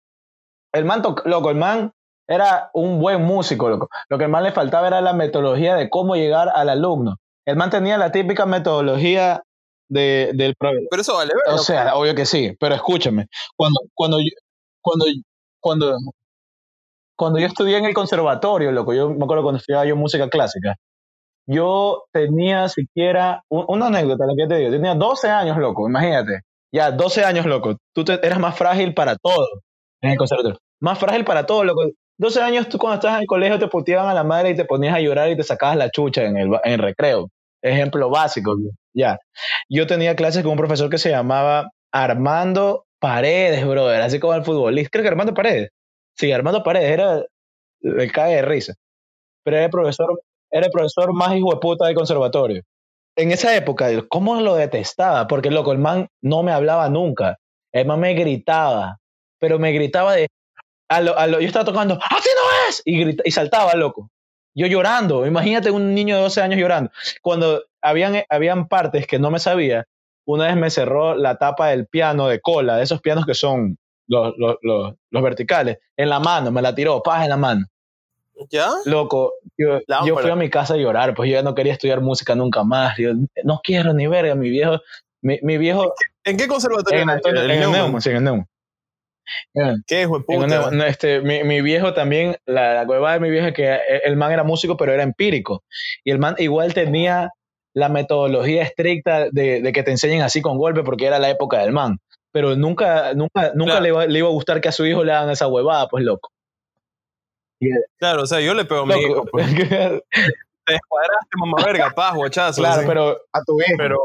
El 0.73 0.85
man, 0.85 1.03
loco, 1.25 1.51
el 1.51 1.57
man 1.57 1.93
era 2.29 2.71
un 2.75 2.99
buen 3.01 3.23
músico, 3.23 3.69
loco. 3.69 3.89
Lo 4.09 4.19
que 4.19 4.25
el 4.25 4.31
man 4.31 4.43
le 4.43 4.53
faltaba 4.53 4.89
era 4.89 5.01
la 5.01 5.13
metodología 5.13 5.75
de 5.77 5.89
cómo 5.89 6.17
llegar 6.17 6.49
al 6.55 6.69
alumno. 6.69 7.17
El 7.47 7.57
man 7.57 7.71
tenía 7.71 7.97
la 7.99 8.11
típica 8.13 8.47
metodología 8.47 9.43
de, 9.89 10.33
del 10.35 10.55
Pero 10.59 11.01
eso 11.01 11.15
vale 11.15 11.33
ver. 11.35 11.55
O 11.55 11.59
sea, 11.59 11.95
obvio 11.95 12.15
que 12.15 12.27
sí, 12.27 12.57
pero 12.59 12.75
escúchame. 12.75 13.27
Cuando, 13.57 13.81
cuando, 13.95 14.19
yo- 14.19 14.35
cuando, 14.83 15.07
cuando, 15.61 15.97
cuando 17.17 17.39
yo 17.39 17.47
estudié 17.47 17.79
en 17.79 17.85
el 17.87 17.95
conservatorio, 17.95 18.73
loco, 18.73 18.93
yo 18.95 19.11
me 19.11 19.25
acuerdo 19.25 19.43
cuando 19.43 19.59
estudiaba 19.59 19.87
yo 19.87 19.97
música 19.97 20.29
clásica, 20.29 20.75
yo 21.47 22.05
tenía 22.13 22.69
siquiera 22.69 23.43
un- 23.49 23.65
una 23.69 23.87
anécdota, 23.87 24.27
la 24.27 24.35
que 24.37 24.47
te 24.49 24.57
digo, 24.59 24.71
tenía 24.71 24.95
12 24.95 25.29
años, 25.31 25.57
loco, 25.59 25.89
imagínate. 25.89 26.41
Ya, 26.73 26.91
12 26.91 27.25
años, 27.25 27.47
loco. 27.47 27.77
Tú 27.95 28.05
te- 28.05 28.25
eras 28.27 28.39
más 28.41 28.57
frágil 28.57 28.95
para 28.95 29.17
todo 29.17 29.47
en 30.03 30.11
el 30.13 30.19
conservatorio. 30.19 30.59
Más 30.81 30.99
frágil 30.99 31.25
para 31.25 31.47
todo, 31.47 31.65
loco. 31.65 31.83
12 32.19 32.41
años, 32.43 32.69
tú 32.69 32.79
cuando 32.79 32.97
estabas 32.97 33.17
en 33.19 33.23
el 33.23 33.27
colegio 33.27 33.59
te 33.59 33.69
puteaban 33.69 34.09
a 34.09 34.15
la 34.15 34.25
madre 34.25 34.51
y 34.51 34.57
te 34.57 34.65
ponías 34.65 34.95
a 34.97 35.01
llorar 35.01 35.31
y 35.31 35.37
te 35.37 35.43
sacabas 35.45 35.77
la 35.77 35.91
chucha 35.91 36.25
en 36.25 36.37
el, 36.37 36.49
en 36.65 36.73
el 36.73 36.79
recreo. 36.81 37.29
Ejemplo 37.63 38.11
básico, 38.11 38.55
ya. 38.95 39.19
Yo 39.69 39.87
tenía 39.87 40.17
clases 40.17 40.43
con 40.43 40.53
un 40.53 40.59
profesor 40.59 40.91
que 40.91 40.99
se 40.99 41.11
llamaba 41.11 41.71
Armando 41.93 42.85
Paredes, 43.01 43.67
brother, 43.67 44.01
así 44.03 44.19
como 44.19 44.35
el 44.35 44.45
futbolista. 44.45 44.91
Creo 44.91 45.03
que 45.05 45.09
Armando 45.09 45.35
Paredes. 45.35 45.71
Sí, 46.17 46.33
Armando 46.33 46.63
Paredes 46.63 46.91
era 46.91 47.25
el 47.83 48.13
cae 48.13 48.37
de 48.37 48.43
risa. 48.43 48.75
Pero 49.45 49.57
era 49.57 49.67
el 49.67 49.71
profesor, 49.71 50.21
era 50.51 50.69
profesor 50.71 51.13
más 51.15 51.35
hijo 51.37 51.51
de 51.53 51.61
puta 51.61 51.87
del 51.87 51.95
conservatorio. 51.95 52.63
En 53.17 53.33
esa 53.33 53.55
época, 53.57 53.89
¿cómo 54.09 54.41
lo 54.41 54.55
detestaba? 54.57 55.27
Porque, 55.27 55.51
loco, 55.51 55.73
el 55.73 55.79
man 55.79 56.09
no 56.23 56.43
me 56.43 56.53
hablaba 56.53 56.89
nunca. 56.89 57.39
El 57.73 57.87
man 57.87 58.01
me 58.01 58.15
gritaba, 58.15 58.99
pero 59.39 59.59
me 59.59 59.73
gritaba 59.73 60.15
de... 60.15 60.29
A 60.89 61.01
lo, 61.01 61.41
yo 61.41 61.47
estaba 61.47 61.65
tocando, 61.65 61.95
¡así 61.95 62.29
no 62.35 62.69
es! 62.69 62.83
Y, 62.85 63.01
grita- 63.05 63.23
y 63.25 63.31
saltaba, 63.33 63.75
loco. 63.75 64.11
Yo 64.55 64.67
llorando, 64.67 65.27
imagínate 65.27 65.71
un 65.71 65.95
niño 65.95 66.17
de 66.17 66.23
12 66.23 66.41
años 66.43 66.59
llorando. 66.61 66.91
Cuando 67.23 67.65
habían, 67.83 68.23
habían 68.29 68.69
partes 68.69 69.07
que 69.07 69.19
no 69.19 69.31
me 69.31 69.39
sabía, 69.39 69.85
una 70.27 70.47
vez 70.47 70.57
me 70.57 70.71
cerró 70.71 71.15
la 71.15 71.37
tapa 71.39 71.69
del 71.69 71.87
piano 71.87 72.29
de 72.29 72.41
cola, 72.41 72.77
de 72.77 72.85
esos 72.85 73.01
pianos 73.01 73.27
que 73.27 73.35
son 73.35 73.79
los, 74.09 74.35
los, 74.39 74.57
los, 74.63 74.95
los 75.11 75.23
verticales, 75.23 75.79
en 75.97 76.09
la 76.09 76.21
mano, 76.21 76.51
me 76.51 76.63
la 76.63 76.75
tiró, 76.75 77.03
paz 77.03 77.25
en 77.25 77.31
la 77.31 77.37
mano. 77.37 77.67
¿Ya? 78.51 78.69
Loco, 78.85 79.33
yo, 79.57 79.81
yo 80.05 80.19
fui 80.19 80.31
a 80.31 80.37
mi 80.37 80.51
casa 80.51 80.75
a 80.75 80.77
llorar, 80.77 81.15
pues 81.15 81.31
yo 81.31 81.37
ya 81.37 81.43
no 81.43 81.55
quería 81.55 81.73
estudiar 81.73 82.01
música 82.03 82.35
nunca 82.35 82.63
más. 82.65 82.97
Yo 82.99 83.13
no 83.45 83.61
quiero 83.65 83.95
ni 83.95 84.07
verga, 84.07 84.35
mi 84.35 84.51
viejo, 84.51 84.79
mi, 85.23 85.39
mi 85.43 85.57
viejo 85.57 85.95
¿En 86.25 86.37
qué 86.37 86.47
conservatorio? 86.47 87.01
en? 87.01 87.09
Antonio- 87.11 87.41
¿El 87.43 87.51
en 87.51 87.55
el 87.57 87.61
Neumann? 87.63 87.81
Neumann, 87.81 88.03
sí, 88.03 88.11
en 88.11 88.17
el 88.17 88.25
Neumann. 88.25 88.47
En- 89.55 89.83
¿Qué 89.87 90.03
hijo 90.03 90.19
de 90.19 90.25
en 90.35 90.43
el 90.43 90.49
puta? 90.59 90.71
No, 90.71 90.85
este, 90.85 91.21
mi, 91.21 91.43
mi 91.45 91.63
viejo 91.63 91.95
también, 91.95 92.37
la, 92.45 92.75
la 92.75 92.87
cueva 92.87 93.15
de 93.15 93.21
mi 93.21 93.31
viejo 93.31 93.47
es 93.49 93.55
que 93.55 93.73
el, 93.73 93.81
el 94.05 94.17
man 94.17 94.33
era 94.33 94.45
músico, 94.45 94.77
pero 94.77 94.93
era 94.93 95.03
empírico. 95.03 95.65
Y 96.05 96.11
el 96.11 96.19
man 96.19 96.35
igual 96.39 96.75
tenía 96.75 97.31
la 97.73 97.89
metodología 97.89 98.63
estricta 98.63 99.29
de, 99.31 99.61
de 99.63 99.73
que 99.73 99.83
te 99.83 99.91
enseñen 99.91 100.23
así 100.23 100.41
con 100.43 100.59
golpe, 100.59 100.83
porque 100.83 101.07
era 101.07 101.19
la 101.19 101.31
época 101.31 101.59
del 101.59 101.73
man. 101.73 101.99
Pero 102.37 102.55
nunca, 102.55 103.15
nunca, 103.15 103.53
nunca 103.55 103.79
Claro. 103.79 103.81
le, 103.81 103.89
iba, 103.89 104.07
le 104.07 104.19
iba 104.19 104.29
a 104.29 104.31
gustar 104.31 104.61
que 104.61 104.69
a 104.69 104.73
su 104.73 104.85
hijo 104.85 105.03
le 105.03 105.11
hagan 105.11 105.31
esa 105.31 105.47
huevada, 105.47 105.89
pues 105.89 106.05
loco. 106.05 106.31
Claro, 107.99 108.25
o 108.25 108.27
sea, 108.27 108.43
yo 108.43 108.53
le 108.53 108.67
pego 108.67 108.83
a 108.83 108.87
mi 108.87 108.95
hijo. 109.01 109.25
Pues. 109.25 109.47
Te 109.57 110.73
descuadraste, 110.75 111.31
mamá 111.39 111.65
verga, 111.65 111.91
paz, 111.97 112.15
guachazo. 112.15 112.61
claro, 112.61 112.81
así. 112.81 112.87
pero 112.87 113.17
a 113.33 113.41
tu 113.43 113.59
hijo. 113.59 113.75
Pero, 113.79 113.99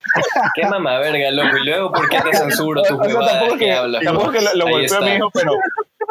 Qué 0.54 0.66
mamá 0.66 0.98
verga, 1.00 1.30
loco. 1.30 1.58
Y 1.58 1.66
luego, 1.66 1.92
¿por 1.92 2.08
qué 2.08 2.22
te 2.22 2.34
censuro 2.34 2.80
O 2.80 2.84
sea, 2.86 2.96
huevadas 2.96 3.32
tampoco 3.32 3.52
es 3.52 3.58
que, 3.58 3.64
que, 3.66 3.72
hablas? 3.72 4.02
tampoco 4.02 4.30
que 4.30 4.40
lo, 4.40 4.54
lo 4.54 4.66
golpeo 4.70 4.96
a 4.96 5.00
mi 5.02 5.10
hijo, 5.10 5.30
pero 5.34 5.52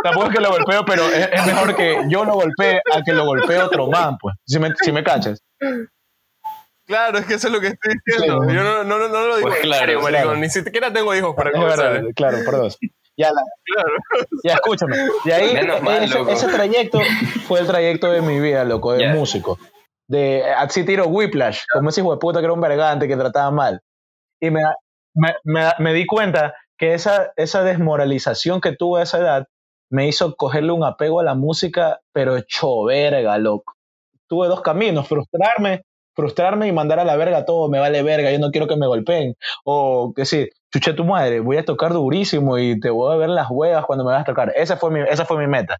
tampoco 0.04 0.28
es 0.28 0.34
que 0.36 0.42
lo 0.42 0.52
golpeo, 0.52 0.86
pero 0.86 1.04
es, 1.06 1.30
es 1.34 1.46
mejor 1.48 1.76
que 1.76 1.98
yo 2.08 2.24
lo 2.24 2.34
golpee 2.34 2.82
a 2.94 3.02
que 3.02 3.14
lo 3.14 3.26
golpee 3.26 3.58
otro 3.58 3.88
man, 3.88 4.16
pues. 4.20 4.36
Si 4.46 4.60
me, 4.60 4.76
si 4.76 4.92
me 4.92 5.04
cachas. 5.04 5.42
Claro, 6.90 7.18
es 7.20 7.26
que 7.26 7.36
eso 7.36 7.48
es 7.48 7.54
lo 7.54 7.62
que 7.62 7.68
estoy 7.68 7.94
diciendo. 8.06 8.42
Sí. 8.48 8.54
Yo 8.56 8.64
no, 8.64 8.84
no, 8.84 8.98
no, 9.00 9.08
no 9.08 9.28
lo 9.28 9.36
digo 9.38 9.48
Pues 9.48 9.58
en 9.58 9.64
claro, 9.64 9.80
serio, 9.86 10.02
maricón. 10.02 10.24
claro. 10.24 10.40
Ni 10.40 10.50
siquiera 10.50 10.92
tengo 10.92 11.16
hijos 11.16 11.36
para 11.36 11.52
conversar. 11.52 12.04
claro, 12.16 12.38
perdón. 12.46 12.72
Ya, 13.18 13.32
la- 13.32 13.44
Claro. 13.66 13.90
ya 14.44 14.54
escúchame. 14.56 14.98
Y 15.26 15.32
ahí, 15.32 15.54
Menos 15.54 15.82
mal, 15.82 16.04
ese, 16.04 16.20
ese 16.32 16.48
trayecto 16.48 17.00
fue 17.48 17.60
el 17.60 17.68
trayecto 17.68 18.12
de 18.12 18.22
mi 18.22 18.40
vida, 18.40 18.64
loco, 18.64 18.94
de 18.94 19.04
Ya. 19.04 19.14
músico. 19.14 19.58
De 20.08 20.44
así 20.58 20.84
tiro 20.86 21.06
Whiplash, 21.08 21.64
como 21.72 21.90
ese 21.90 22.02
hijo 22.02 22.12
de 22.12 22.18
puta 22.20 22.40
que 22.40 22.46
era 22.46 22.54
un 22.54 22.62
vergante 22.62 23.08
que 23.08 23.16
trataba 23.18 23.52
mal. 23.52 23.82
Y 24.42 24.50
me, 24.52 24.62
me, 25.14 25.36
me, 25.44 25.72
me 25.80 25.94
di 25.94 26.06
cuenta 26.06 26.56
que 26.78 26.94
esa, 26.94 27.32
esa 27.36 27.64
desmoralización 27.64 28.62
que 28.62 28.72
tuve 28.76 29.02
a 29.02 29.04
esa 29.04 29.20
edad 29.20 29.48
me 29.92 30.08
hizo 30.08 30.36
cogerle 30.36 30.72
un 30.72 30.84
apego 30.86 31.20
a 31.20 31.24
la 31.24 31.36
música, 31.36 32.00
pero 32.14 32.38
hecho 32.38 32.86
verga, 32.86 33.38
loco. 33.38 33.74
Tuve 34.28 34.48
dos 34.48 34.62
caminos, 34.62 35.08
frustrarme, 35.08 35.82
frustrarme 36.16 36.68
y 36.68 36.72
mandar 36.72 37.00
a 37.00 37.06
la 37.06 37.16
verga 37.16 37.46
todo, 37.46 37.70
me 37.70 37.80
vale 37.80 38.04
verga, 38.04 38.32
yo 38.32 38.40
no 38.40 38.52
quiero 38.52 38.68
que 38.68 38.76
me 38.76 38.88
golpeen. 38.88 39.36
O 39.64 40.14
que 40.16 40.26
sí, 40.26 40.50
chuche 40.72 40.94
tu 40.94 41.06
madre, 41.06 41.40
voy 41.40 41.58
a 41.58 41.66
tocar 41.66 41.94
durísimo 41.94 42.58
y 42.58 42.80
te 42.80 42.90
voy 42.90 43.14
a 43.14 43.18
ver 43.18 43.30
las 43.30 43.48
huevas 43.50 43.86
cuando 43.86 44.06
me 44.06 44.12
vas 44.12 44.22
a 44.22 44.26
tocar. 44.26 44.54
Esa 44.56 44.78
fue 44.78 44.92
mi, 44.92 45.02
esa 45.02 45.26
fue 45.26 45.38
mi 45.38 45.48
meta. 45.48 45.78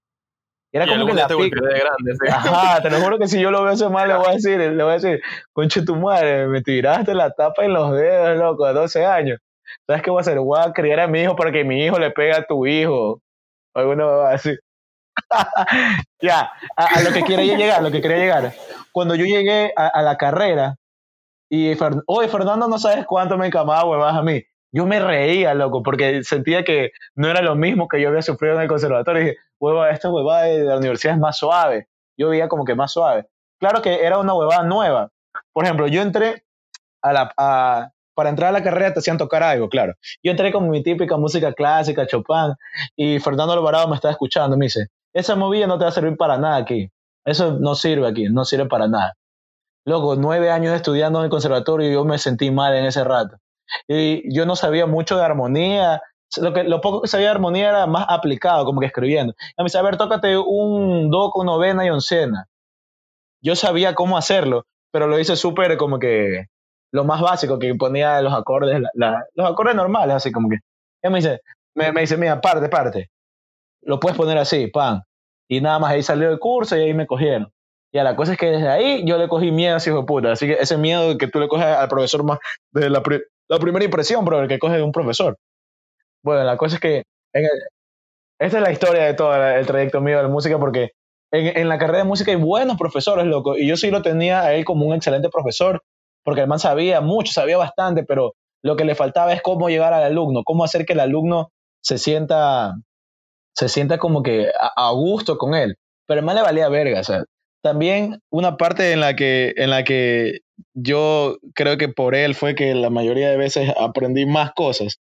Era 0.72 0.86
como 0.86 1.08
que 1.08 1.14
la 1.14 1.28
te 1.28 1.36
pica. 1.36 1.62
de 1.62 1.80
grande. 1.80 2.14
¿sí? 2.14 2.28
Ajá, 2.32 2.82
te 2.82 2.90
lo 2.90 3.00
juro 3.00 3.18
que 3.18 3.28
si 3.28 3.42
yo 3.42 3.50
lo 3.50 3.64
veo 3.64 3.90
mal, 3.90 4.08
le 4.08 4.16
voy 4.16 4.28
a 4.28 4.32
decir, 4.34 4.60
le 4.60 4.84
voy 4.84 4.92
a 4.92 5.00
decir, 5.00 5.22
conche 5.52 5.84
tu 5.84 5.96
madre, 5.96 6.48
me 6.48 6.62
tiraste 6.62 7.16
la 7.16 7.32
tapa 7.32 7.66
en 7.66 7.74
los 7.74 7.92
dedos, 7.92 8.38
loco, 8.38 8.66
a 8.66 8.74
12 8.74 9.06
años. 9.06 9.40
¿Sabes 9.88 10.04
qué 10.04 10.12
voy 10.12 10.20
a 10.20 10.22
hacer? 10.22 10.40
Voy 10.40 10.60
a 10.62 10.72
criar 10.72 11.00
a 11.00 11.08
mi 11.08 11.22
hijo 11.22 11.36
para 11.36 11.52
que 11.52 11.64
mi 11.64 11.84
hijo 11.84 11.98
le 11.98 12.12
pegue 12.12 12.34
a 12.34 12.44
tu 12.44 12.66
hijo. 12.68 13.22
Alguno 13.74 14.06
va 14.06 14.30
a 14.30 14.32
decir. 14.34 14.60
ya, 16.22 16.52
a, 16.76 17.02
lo 17.02 17.12
que 17.12 17.24
quería 17.24 17.56
llegar, 17.56 17.80
a 17.80 17.82
lo 17.82 17.92
que 17.92 18.02
quería 18.02 18.18
llegar. 18.18 18.54
Cuando 19.00 19.16
yo 19.16 19.24
llegué 19.24 19.72
a, 19.78 20.02
la 20.02 20.18
carrera, 20.18 20.76
y 21.50 21.72
oye, 22.06 22.28
Fernando, 22.28 22.68
no 22.68 22.78
sabes 22.78 23.06
cuánto 23.06 23.38
me 23.38 23.48
encamaba 23.48 23.86
huevas 23.86 24.14
a 24.14 24.22
mí. 24.22 24.44
Yo 24.74 24.86
me 24.86 25.00
reía, 25.00 25.54
loco, 25.54 25.82
porque 25.84 26.22
sentía 26.26 26.66
que 26.66 26.92
no 27.16 27.30
era 27.30 27.42
lo 27.42 27.56
mismo 27.56 27.88
que 27.88 28.02
yo 28.02 28.10
había 28.10 28.22
sufrido 28.22 28.56
en 28.56 28.64
el 28.64 28.68
conservatorio. 28.68 29.22
Y 29.22 29.26
dije, 29.28 29.38
hueva, 29.58 29.90
esta 29.92 30.10
huevada 30.10 30.44
de 30.48 30.66
la 30.66 30.76
universidad 30.76 31.14
es 31.14 31.20
más 31.22 31.38
suave. 31.38 31.88
Yo 32.18 32.28
veía 32.28 32.50
como 32.50 32.66
que 32.66 32.76
más 32.76 32.92
suave. 32.92 33.28
Claro 33.58 33.82
que 33.82 34.04
era 34.04 34.18
una 34.18 34.34
huevada 34.34 34.64
nueva. 34.64 35.10
Por 35.54 35.64
ejemplo, 35.64 35.88
yo 35.88 36.02
entré 36.02 36.44
a 37.02 37.14
la, 37.14 37.34
a, 37.38 37.92
para 38.14 38.32
entrar 38.32 38.50
a 38.50 38.52
la 38.52 38.64
carrera 38.64 38.92
te 38.92 39.00
hacían 39.00 39.18
tocar 39.18 39.44
algo, 39.44 39.70
claro. 39.70 39.94
Yo 40.22 40.32
entré 40.32 40.52
con 40.52 40.70
mi 40.70 40.84
típica 40.84 41.16
música 41.16 41.54
clásica, 41.54 42.06
Chopin, 42.06 42.54
y 42.98 43.18
Fernando 43.22 43.54
Alvarado 43.54 43.88
me 43.88 43.96
estaba 43.96 44.12
escuchando, 44.12 44.58
me 44.58 44.66
dice, 44.66 44.88
esa 45.14 45.38
movida 45.38 45.68
no 45.68 45.78
te 45.78 45.86
va 45.86 45.90
a 45.90 45.94
servir 45.94 46.18
para 46.18 46.38
nada 46.38 46.58
aquí. 46.58 46.92
Eso 47.26 47.58
no 47.60 47.76
sirve 47.76 48.08
aquí, 48.08 48.26
no 48.30 48.46
sirve 48.46 48.66
para 48.68 48.88
nada. 48.88 49.16
Luego, 49.86 50.16
nueve 50.16 50.52
años 50.52 50.74
estudiando 50.74 51.20
en 51.20 51.26
el 51.26 51.32
conservatorio 51.32 51.90
y 51.90 51.94
yo 51.94 52.06
me 52.06 52.18
sentí 52.18 52.52
mal 52.52 52.76
en 52.76 52.86
ese 52.86 53.04
rato. 53.04 53.38
Y 53.88 54.34
yo 54.34 54.46
no 54.46 54.56
sabía 54.56 54.86
mucho 54.86 55.18
de 55.18 55.24
armonía. 55.24 56.02
Lo, 56.38 56.54
que, 56.54 56.64
lo 56.64 56.82
poco 56.82 57.02
que 57.02 57.08
sabía 57.08 57.28
de 57.28 57.32
armonía 57.32 57.70
era 57.70 57.88
más 57.88 58.06
aplicado, 58.10 58.66
como 58.66 58.80
que 58.82 58.88
escribiendo. 58.88 59.34
Y 59.58 59.62
me 59.62 59.66
dice, 59.66 59.78
a 59.78 59.82
ver, 59.82 59.98
tócate 59.98 60.38
un 60.38 61.10
do 61.10 61.32
con 61.32 61.46
novena 61.46 61.86
y 61.86 61.90
oncena. 61.90 62.46
Yo 63.42 63.56
sabía 63.56 63.96
cómo 63.96 64.18
hacerlo, 64.18 64.66
pero 64.92 65.08
lo 65.08 65.20
hice 65.20 65.36
súper 65.36 65.78
como 65.78 65.98
que 65.98 66.46
lo 66.92 67.04
más 67.04 67.22
básico 67.22 67.60
que 67.60 67.74
ponía 67.76 68.22
los 68.22 68.34
acordes, 68.34 68.82
los 68.94 69.50
acordes 69.50 69.76
normales, 69.76 70.16
así 70.16 70.32
como 70.32 70.50
que. 70.50 70.58
Él 71.02 71.12
me 71.12 71.20
dice, 71.20 71.40
me, 71.76 71.92
dice, 72.02 72.18
mira, 72.18 72.42
parte, 72.42 72.68
parte. 72.68 73.10
Lo 73.82 74.00
puedes 74.00 74.18
poner 74.18 74.38
así, 74.38 74.68
pan. 74.68 75.02
Y 75.50 75.62
nada 75.62 75.80
más 75.80 75.92
ahí 75.92 76.04
salió 76.04 76.30
el 76.30 76.40
curso 76.40 76.78
y 76.78 76.82
ahí 76.82 76.94
me 76.94 77.08
cogieron. 77.08 77.52
Y 77.92 77.98
a 77.98 78.04
la 78.04 78.16
cosa 78.16 78.34
es 78.34 78.38
que 78.38 78.52
desde 78.52 78.70
ahí 78.70 79.04
yo 79.06 79.18
le 79.18 79.28
cogí 79.28 79.52
miedo 79.52 79.74
a 79.74 79.78
ese 79.78 79.90
hijo 79.90 80.02
de 80.02 80.06
puta. 80.06 80.32
Así 80.32 80.46
que 80.46 80.54
ese 80.54 80.78
miedo 80.78 81.18
que 81.18 81.28
tú 81.28 81.40
le 81.40 81.48
coges 81.48 81.66
al 81.66 81.90
profesor 81.90 82.24
más, 82.24 82.40
desde 82.72 82.90
la, 82.90 83.02
la 83.48 83.60
primera 83.60 83.84
impresión, 83.84 84.24
bro, 84.24 84.42
el 84.42 84.48
que 84.48 84.60
coge 84.60 84.78
de 84.78 84.84
un 84.84 84.92
profesor. 84.92 85.38
Bueno, 86.24 86.44
la 86.44 86.56
cosa 86.56 86.76
es 86.76 86.82
que 86.82 87.04
esta 88.40 88.58
es 88.58 88.64
la 88.64 88.72
historia 88.72 89.04
de 89.06 89.14
todo 89.16 89.36
el 89.36 89.66
trayecto 89.66 90.02
mío 90.02 90.18
de 90.18 90.24
la 90.24 90.30
música 90.30 90.58
porque 90.60 90.92
en, 91.32 91.58
en, 91.58 91.68
la 91.68 91.78
carrera 91.78 92.00
de 92.00 92.04
música 92.06 92.32
hay 92.32 92.38
buenos 92.38 92.78
profesores, 92.78 93.26
loco, 93.26 93.58
y 93.58 93.68
yo 93.68 93.76
sí 93.76 93.92
lo 93.92 94.02
tenía 94.02 94.42
a 94.42 94.54
él 94.54 94.66
como 94.66 94.86
un 94.86 94.96
excelente 94.96 95.30
profesor, 95.30 95.82
porque 96.24 96.42
el 96.42 96.48
man 96.48 96.60
sabía 96.60 97.02
mucho, 97.02 97.34
sabía 97.34 97.58
bastante, 97.58 98.04
pero 98.04 98.34
lo 98.64 98.76
que 98.76 98.86
le 98.86 98.96
faltaba 98.96 99.34
es 99.34 99.42
cómo 99.42 99.70
llegar 99.70 99.94
al 99.94 100.04
alumno, 100.04 100.44
cómo 100.44 100.64
hacer 100.64 100.86
que 100.86 100.94
el 100.94 101.00
alumno 101.00 101.52
se 101.82 101.98
sienta, 101.98 102.74
se 103.60 103.70
sienta 103.70 103.98
como 103.98 104.24
que 104.24 104.52
a, 104.58 104.92
gusto 104.92 105.38
con 105.38 105.54
él. 105.56 105.76
Pero 106.08 106.22
el 106.22 106.26
man 106.26 106.36
le 106.36 106.42
valía 106.42 106.70
verga, 106.70 107.02
o 107.02 107.04
sea, 107.04 107.24
también 107.62 108.20
una 108.32 108.56
parte 108.58 108.94
en 108.94 109.02
la 109.02 109.16
que, 109.16 109.54
en 109.58 109.70
la 109.70 109.84
que 109.84 110.40
yo 110.74 111.38
creo 111.56 111.78
que 111.78 111.90
por 111.90 112.16
él 112.16 112.36
fue 112.36 112.56
que 112.56 112.74
la 112.74 112.90
mayoría 112.90 113.30
de 113.30 113.38
veces 113.38 113.74
aprendí 113.78 114.26
más 114.26 114.54
cosas. 114.54 115.00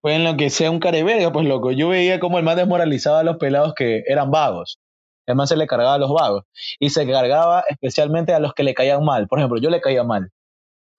Fue 0.00 0.14
en 0.14 0.24
lo 0.24 0.36
que 0.36 0.48
sea 0.50 0.70
un 0.70 0.80
careverga, 0.80 1.30
pues 1.30 1.46
loco. 1.46 1.72
Yo 1.72 1.90
veía 1.90 2.20
cómo 2.20 2.38
el 2.38 2.44
man 2.44 2.56
desmoralizaba 2.56 3.20
a 3.20 3.24
los 3.24 3.36
pelados 3.36 3.74
que 3.76 4.02
eran 4.06 4.30
vagos. 4.30 4.78
El 5.26 5.36
man 5.36 5.46
se 5.46 5.56
le 5.56 5.66
cargaba 5.66 5.94
a 5.94 5.98
los 5.98 6.12
vagos. 6.12 6.44
Y 6.78 6.90
se 6.90 7.06
cargaba 7.06 7.64
especialmente 7.68 8.32
a 8.32 8.40
los 8.40 8.54
que 8.54 8.64
le 8.64 8.74
caían 8.74 9.04
mal. 9.04 9.28
Por 9.28 9.38
ejemplo, 9.38 9.60
yo 9.60 9.70
le 9.70 9.80
caía 9.80 10.04
mal 10.04 10.30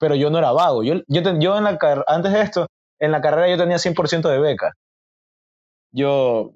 pero 0.02 0.16
yo 0.16 0.32
no 0.32 0.40
era 0.40 0.52
vago. 0.52 0.84
Yo, 0.84 0.96
yo, 1.08 1.22
yo 1.40 1.58
en 1.58 1.64
la, 1.64 1.78
antes 2.08 2.34
de 2.34 2.42
esto, 2.42 2.68
en 3.00 3.12
la 3.12 3.22
carrera 3.22 3.50
yo 3.50 3.58
tenía 3.58 3.78
100% 3.78 4.30
de 4.30 4.40
beca. 4.40 4.74
Yo 5.92 6.54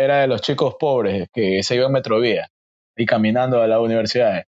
era 0.00 0.20
de 0.20 0.26
los 0.26 0.40
chicos 0.40 0.76
pobres 0.78 1.28
que 1.32 1.62
se 1.62 1.76
iban 1.76 1.92
Metrovía 1.92 2.48
y 2.96 3.06
caminando 3.06 3.62
a 3.62 3.66
la 3.66 3.80
universidad. 3.80 4.44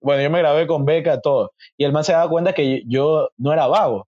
Bueno, 0.00 0.22
yo 0.22 0.30
me 0.30 0.38
grabé 0.38 0.66
con 0.66 0.84
beca, 0.84 1.20
todo. 1.20 1.52
Y 1.76 1.84
el 1.84 1.92
man 1.92 2.04
se 2.04 2.12
daba 2.12 2.30
cuenta 2.30 2.52
que 2.54 2.82
yo 2.86 3.28
no 3.36 3.52
era 3.52 3.66
vago, 3.66 4.08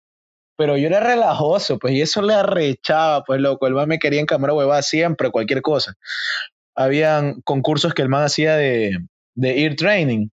pero 0.57 0.77
yo 0.77 0.89
era 0.89 1.01
relajoso, 1.01 1.79
pues, 1.79 1.95
y 1.95 2.03
eso 2.03 2.23
le 2.23 2.35
arrechaba, 2.35 3.25
pues, 3.25 3.41
loco. 3.41 3.67
El 3.67 3.75
man 3.75 3.89
me 3.89 3.99
quería 3.99 4.21
en 4.21 4.27
cámara 4.27 4.55
huevada 4.55 4.83
siempre, 4.83 5.31
cualquier 5.31 5.63
cosa. 5.63 5.95
Habían 6.75 7.41
concursos 7.43 7.95
que 7.95 8.03
el 8.03 8.09
man 8.09 8.25
hacía 8.25 8.57
de, 8.57 8.99
de 9.35 9.63
ear 9.63 9.77
training 9.77 10.29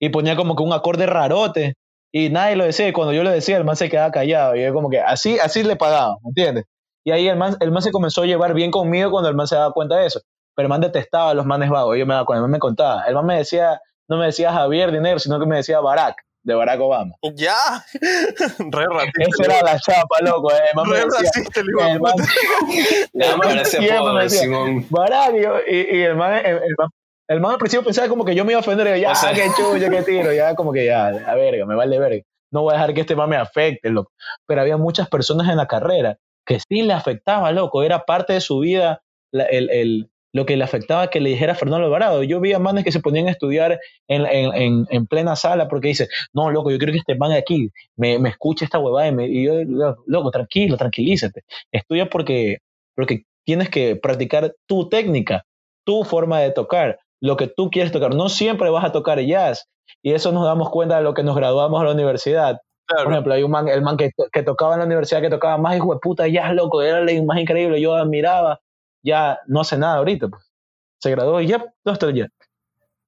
y 0.00 0.10
ponía 0.10 0.36
como 0.36 0.56
que 0.56 0.62
un 0.62 0.72
acorde 0.72 1.06
rarote 1.06 1.74
y 2.16 2.30
nadie 2.30 2.54
lo 2.54 2.64
decía, 2.64 2.86
y 2.86 2.92
cuando 2.92 3.12
yo 3.12 3.24
lo 3.24 3.30
decía, 3.30 3.56
el 3.56 3.64
man 3.64 3.74
se 3.74 3.90
quedaba 3.90 4.12
callado, 4.12 4.54
y 4.54 4.62
yo 4.62 4.72
como 4.72 4.88
que 4.88 5.00
así, 5.00 5.36
así 5.40 5.64
le 5.64 5.74
pagaba, 5.74 6.16
¿me 6.22 6.28
entiendes? 6.28 6.64
Y 7.04 7.10
ahí 7.10 7.28
el 7.28 7.36
man, 7.36 7.56
el 7.60 7.70
man 7.70 7.82
se 7.82 7.92
comenzó 7.92 8.22
a 8.22 8.26
llevar 8.26 8.54
bien 8.54 8.70
conmigo 8.70 9.10
cuando 9.10 9.28
el 9.28 9.36
man 9.36 9.46
se 9.46 9.56
daba 9.56 9.72
cuenta 9.72 9.96
de 9.96 10.06
eso, 10.06 10.20
pero 10.54 10.66
el 10.66 10.70
man 10.70 10.80
detestaba 10.80 11.30
a 11.30 11.34
los 11.34 11.44
manes 11.44 11.70
vagos, 11.70 11.98
yo 11.98 12.06
me 12.06 12.14
daba 12.14 12.26
cuenta, 12.26 12.38
el 12.38 12.42
man 12.42 12.50
me 12.50 12.58
contaba, 12.58 13.04
el 13.06 13.14
man 13.14 13.26
me 13.26 13.36
decía, 13.36 13.80
no 14.08 14.16
me 14.16 14.26
decía 14.26 14.52
Javier 14.52 14.90
Dinero, 14.90 15.18
sino 15.18 15.38
que 15.38 15.46
me 15.46 15.56
decía 15.56 15.80
Barack, 15.80 16.16
de 16.42 16.54
Barack 16.54 16.80
Obama. 16.80 17.14
Ya, 17.34 17.84
re 18.00 18.86
racista. 18.86 19.22
Esa 19.22 19.44
era 19.44 19.62
la 19.62 19.78
chapa, 19.78 20.16
loco. 20.22 20.50
Eh. 20.50 20.56
El 20.70 20.76
man 20.76 20.90
re 20.90 21.04
racista, 21.04 21.60
el 21.60 22.00
man. 22.00 22.14
El 23.14 23.38
man, 23.38 23.58
el 23.58 24.50
man 24.50 24.86
Barack, 24.90 25.34
y, 25.68 25.74
y, 25.74 26.02
el 26.02 26.16
man, 26.16 26.34
el, 26.34 26.56
el 26.56 26.74
man 26.78 26.88
el 27.26 27.40
man 27.40 27.52
al 27.52 27.58
principio 27.58 27.84
pensaba 27.84 28.08
como 28.08 28.24
que 28.24 28.34
yo 28.34 28.44
me 28.44 28.52
iba 28.52 28.58
a 28.58 28.60
ofender, 28.60 28.96
y 28.96 29.00
ya, 29.00 29.12
o 29.12 29.34
qué 29.34 29.48
chulo, 29.56 29.90
qué 29.90 30.02
tiro, 30.02 30.32
ya 30.32 30.54
como 30.54 30.72
que 30.72 30.84
ya, 30.84 31.06
a 31.06 31.34
verga, 31.34 31.64
me 31.64 31.74
vale 31.74 31.98
verga. 31.98 32.22
No 32.50 32.62
voy 32.62 32.72
a 32.72 32.76
dejar 32.76 32.94
que 32.94 33.00
este 33.00 33.16
man 33.16 33.30
me 33.30 33.36
afecte, 33.36 33.90
loco. 33.90 34.12
Pero 34.46 34.60
había 34.60 34.76
muchas 34.76 35.08
personas 35.08 35.48
en 35.48 35.56
la 35.56 35.66
carrera 35.66 36.18
que 36.44 36.58
sí 36.60 36.82
le 36.82 36.92
afectaba, 36.92 37.52
loco. 37.52 37.82
Era 37.82 38.04
parte 38.04 38.34
de 38.34 38.40
su 38.40 38.60
vida 38.60 39.02
el, 39.32 39.70
el, 39.70 40.10
lo 40.34 40.46
que 40.46 40.56
le 40.56 40.64
afectaba 40.64 41.08
que 41.08 41.20
le 41.20 41.30
dijera 41.30 41.54
Fernando 41.54 41.86
Alvarado. 41.86 42.22
Yo 42.24 42.40
vi 42.40 42.52
a 42.52 42.58
manes 42.58 42.84
que 42.84 42.92
se 42.92 43.00
ponían 43.00 43.28
a 43.28 43.30
estudiar 43.30 43.78
en, 44.08 44.26
en, 44.26 44.86
en, 44.90 45.06
plena 45.06 45.36
sala 45.36 45.68
porque 45.68 45.88
dice, 45.88 46.08
no, 46.32 46.50
loco, 46.50 46.70
yo 46.70 46.78
quiero 46.78 46.92
que 46.92 46.98
este 46.98 47.14
man 47.14 47.32
aquí 47.32 47.70
me, 47.96 48.18
me 48.18 48.30
escuche 48.30 48.64
esta 48.64 48.80
huevada. 48.80 49.08
Y, 49.08 49.12
me, 49.12 49.28
y 49.28 49.44
yo, 49.44 49.54
loco, 50.06 50.30
tranquilo, 50.32 50.76
tranquilízate. 50.76 51.44
Estudia 51.70 52.10
porque, 52.10 52.58
porque 52.96 53.24
tienes 53.44 53.70
que 53.70 53.94
practicar 53.94 54.54
tu 54.66 54.88
técnica, 54.88 55.46
tu 55.84 56.02
forma 56.02 56.40
de 56.40 56.50
tocar 56.50 56.98
lo 57.20 57.36
que 57.36 57.46
tú 57.46 57.70
quieres 57.70 57.92
tocar. 57.92 58.14
No 58.14 58.28
siempre 58.28 58.70
vas 58.70 58.84
a 58.84 58.92
tocar 58.92 59.20
jazz. 59.20 59.68
Y 60.02 60.12
eso 60.12 60.32
nos 60.32 60.44
damos 60.44 60.70
cuenta 60.70 60.96
de 60.96 61.04
lo 61.04 61.14
que 61.14 61.22
nos 61.22 61.36
graduamos 61.36 61.80
a 61.80 61.84
la 61.84 61.92
universidad. 61.92 62.60
Por 62.86 63.12
ejemplo, 63.12 63.34
hay 63.34 63.42
un 63.42 63.50
man, 63.50 63.68
el 63.68 63.82
man 63.82 63.96
que, 63.96 64.10
que, 64.32 64.42
tocaba 64.42 64.74
en 64.74 64.80
la 64.80 64.86
universidad, 64.86 65.22
que 65.22 65.30
tocaba 65.30 65.56
más 65.56 65.76
hijo 65.76 65.94
de 65.94 66.00
puta 66.00 66.28
jazz, 66.28 66.54
loco, 66.54 66.82
era 66.82 67.00
la 67.00 67.22
más 67.22 67.38
increíble, 67.38 67.80
yo 67.80 67.94
admiraba, 67.94 68.60
ya 69.02 69.40
no 69.46 69.60
hace 69.60 69.78
nada 69.78 69.96
ahorita, 69.96 70.28
pues. 70.28 70.50
Se 71.00 71.10
graduó 71.10 71.40
y 71.40 71.46
ya, 71.46 71.64
no 71.84 71.92
está 71.92 72.10
jazz. 72.10 72.28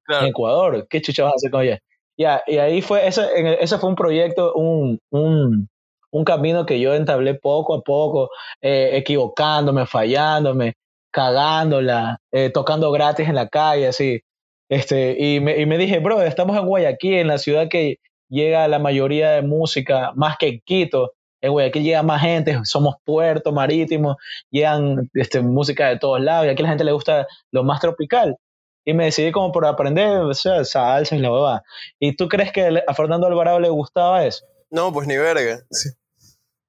En 0.07 0.27
Ecuador, 0.27 0.87
¿qué 0.89 1.01
chucha 1.01 1.23
vas 1.23 1.33
a 1.33 1.35
hacer 1.35 1.51
con 1.51 1.63
jazz? 1.63 1.79
Ya, 2.17 2.41
y 2.47 2.57
ahí 2.57 2.81
fue, 2.81 3.07
ese, 3.07 3.27
ese 3.61 3.77
fue 3.77 3.89
un 3.89 3.95
proyecto, 3.95 4.53
un, 4.53 4.99
un, 5.11 5.69
un 6.11 6.23
camino 6.23 6.65
que 6.65 6.79
yo 6.79 6.95
entablé 6.95 7.35
poco 7.35 7.75
a 7.75 7.81
poco, 7.81 8.29
eh, 8.61 8.91
equivocándome, 8.93 9.85
fallándome, 9.85 10.73
cagándola, 11.11 12.19
eh, 12.31 12.49
tocando 12.49 12.91
gratis 12.91 13.27
en 13.29 13.35
la 13.35 13.47
calle, 13.47 13.87
así. 13.87 14.21
Este, 14.69 15.15
y, 15.19 15.39
me, 15.39 15.57
y 15.57 15.65
me 15.65 15.77
dije, 15.77 15.99
bro, 15.99 16.21
estamos 16.21 16.57
en 16.57 16.65
Guayaquil, 16.65 17.13
en 17.15 17.27
la 17.27 17.37
ciudad 17.37 17.69
que 17.69 17.97
llega 18.29 18.67
la 18.67 18.79
mayoría 18.79 19.31
de 19.31 19.41
música, 19.41 20.11
más 20.15 20.37
que 20.37 20.47
en 20.47 20.61
Quito. 20.65 21.13
En 21.39 21.51
Guayaquil 21.51 21.83
llega 21.83 22.01
más 22.01 22.21
gente, 22.21 22.59
somos 22.63 22.95
puerto 23.03 23.51
marítimo, 23.51 24.17
llegan 24.49 25.09
este, 25.13 25.41
música 25.41 25.87
de 25.89 25.99
todos 25.99 26.19
lados, 26.19 26.47
y 26.47 26.49
aquí 26.49 26.61
a 26.61 26.63
la 26.63 26.69
gente 26.69 26.83
le 26.83 26.91
gusta 26.91 27.27
lo 27.51 27.63
más 27.63 27.79
tropical. 27.79 28.37
Y 28.85 28.93
me 28.93 29.05
decidí 29.05 29.31
como 29.31 29.51
por 29.51 29.65
aprender, 29.65 30.19
o 30.21 30.33
sea, 30.33 30.63
salsa 30.63 31.15
y 31.15 31.19
la 31.19 31.29
beba. 31.29 31.63
¿Y 31.99 32.15
tú 32.15 32.27
crees 32.27 32.51
que 32.51 32.83
a 32.87 32.93
Fernando 32.93 33.27
Alvarado 33.27 33.59
le 33.59 33.69
gustaba 33.69 34.25
eso? 34.25 34.45
No, 34.71 34.91
pues 34.91 35.07
ni 35.07 35.17
verga. 35.17 35.59
Sí 35.69 35.89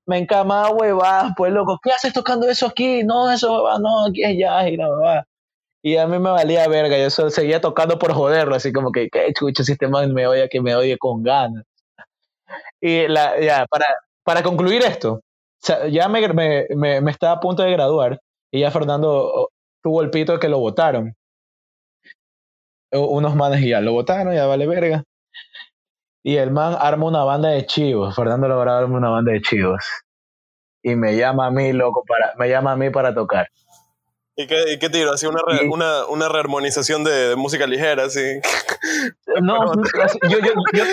me 0.09 0.17
encamaba 0.17 0.71
huevadas, 0.71 1.33
pues 1.37 1.53
loco, 1.53 1.79
¿qué 1.83 1.93
haces 1.93 2.15
tocando 2.15 2.49
eso 2.49 2.67
aquí? 2.67 3.03
No, 3.05 3.31
eso 3.31 3.79
no, 3.79 4.07
aquí 4.07 4.25
es 4.25 4.39
jazz 4.39 4.67
y 4.69 4.77
la. 4.79 5.27
Y 5.83 5.97
a 5.97 6.07
mí 6.07 6.19
me 6.19 6.31
valía 6.31 6.67
verga, 6.69 6.99
yo 6.99 7.11
seguía 7.31 7.61
tocando 7.61 7.99
por 7.99 8.13
joderlo, 8.13 8.57
así 8.57 8.73
como 8.73 8.91
que, 8.91 9.09
qué 9.11 9.33
chucho, 9.33 9.63
si 9.63 9.73
este 9.73 9.89
man 9.89 10.13
me 10.13 10.27
oye, 10.27 10.49
que 10.49 10.61
me 10.61 10.75
oye 10.75 10.99
con 10.99 11.23
ganas. 11.23 11.65
Y 12.81 13.07
la, 13.09 13.41
ya, 13.41 13.67
para, 13.67 13.87
para 14.25 14.43
concluir 14.43 14.83
esto, 14.83 15.21
ya 15.91 16.09
me, 16.09 16.27
me, 16.33 16.67
me, 16.77 17.01
me 17.01 17.11
estaba 17.11 17.35
a 17.35 17.41
punto 17.41 17.63
de 17.63 17.73
graduar 17.73 18.21
y 18.51 18.61
ya 18.61 18.71
Fernando 18.71 19.11
oh, 19.11 19.49
tuvo 19.83 20.03
el 20.03 20.11
pito 20.11 20.33
de 20.33 20.39
que 20.39 20.49
lo 20.49 20.59
votaron. 20.59 21.15
Unos 22.91 23.37
manes 23.37 23.63
ya 23.65 23.81
lo 23.81 23.93
votaron, 23.93 24.35
ya 24.35 24.47
vale 24.47 24.67
verga. 24.67 25.05
Y 26.23 26.37
el 26.37 26.51
man 26.51 26.77
arma 26.79 27.07
una 27.07 27.25
banda 27.25 27.51
de 27.51 27.67
chivos. 27.67 28.15
Fernando 28.17 28.49
logró 28.49 28.73
arma 28.73 28.97
una 28.97 29.11
banda 29.11 29.33
de 29.33 29.43
chivos. 29.43 29.85
Y 30.83 30.95
me 30.95 31.17
llama 31.17 31.47
a 31.47 31.51
mí, 31.51 31.73
loco, 31.73 32.03
para, 32.07 32.35
me 32.39 32.49
llama 32.49 32.73
a 32.73 32.77
mí 32.77 32.91
para 32.91 33.15
tocar. 33.15 33.49
¿Y 34.41 34.47
qué, 34.47 34.73
y 34.75 34.79
qué 34.79 34.89
tiro? 34.89 35.13
¿Así 35.13 35.27
una, 35.27 35.41
re- 35.45 35.69
una, 35.69 36.07
una 36.07 36.29
rearmonización 36.29 37.03
de, 37.03 37.31
de 37.31 37.37
música 37.37 37.67
ligera, 37.67 38.05
así? 38.05 38.21
No, 39.43 39.59
yo, 40.29 40.39
yo, 40.39 40.53
yo, 40.73 40.85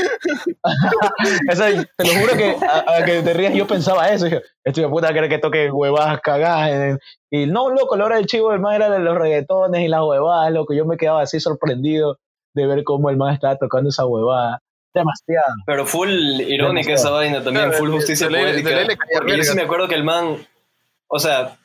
o 1.51 1.55
sea, 1.55 1.67
te 1.95 2.03
lo 2.05 2.13
juro 2.19 2.33
que 2.35 2.55
a, 2.65 2.97
a 2.99 3.05
que 3.05 3.21
te 3.21 3.33
rías, 3.33 3.53
yo 3.53 3.65
pensaba 3.65 4.09
eso. 4.09 4.27
Estoy 4.63 4.83
de 4.83 4.89
puta 4.89 5.11
quiere 5.13 5.29
que 5.29 5.37
toque 5.39 5.71
huevadas 5.71 6.19
cagadas. 6.21 6.99
Y 7.31 7.45
no, 7.47 7.69
loco, 7.71 7.95
la 7.95 8.05
hora 8.05 8.15
del 8.17 8.25
chivo, 8.27 8.51
el 8.53 8.59
man 8.59 8.75
era 8.75 8.89
de 8.89 8.99
los 8.99 9.15
reggaetones 9.17 9.81
y 9.81 9.87
las 9.87 10.01
huevadas, 10.03 10.51
loco. 10.51 10.73
Yo 10.73 10.85
me 10.85 10.97
quedaba 10.97 11.21
así 11.21 11.39
sorprendido 11.39 12.19
de 12.53 12.67
ver 12.67 12.83
cómo 12.83 13.09
el 13.09 13.17
man 13.17 13.33
estaba 13.33 13.55
tocando 13.57 13.89
esa 13.89 14.05
huevada. 14.05 14.59
Demasiado. 14.93 15.53
Pero 15.65 15.85
full 15.85 16.09
irónica 16.09 16.87
Demasiado. 16.91 16.93
esa 16.95 17.09
vaina 17.11 17.43
también, 17.43 17.65
Claro, 17.65 17.77
full 17.77 17.89
de- 17.89 17.95
justicia 17.95 18.27
de 18.27 18.37
de 18.61 18.97
Porque 19.13 19.37
yo 19.37 19.43
sí 19.43 19.55
me 19.55 19.63
acuerdo 19.63 19.87
que 19.87 19.95
el 19.95 20.03
man, 20.03 20.37
o 21.07 21.19
sea, 21.19 21.57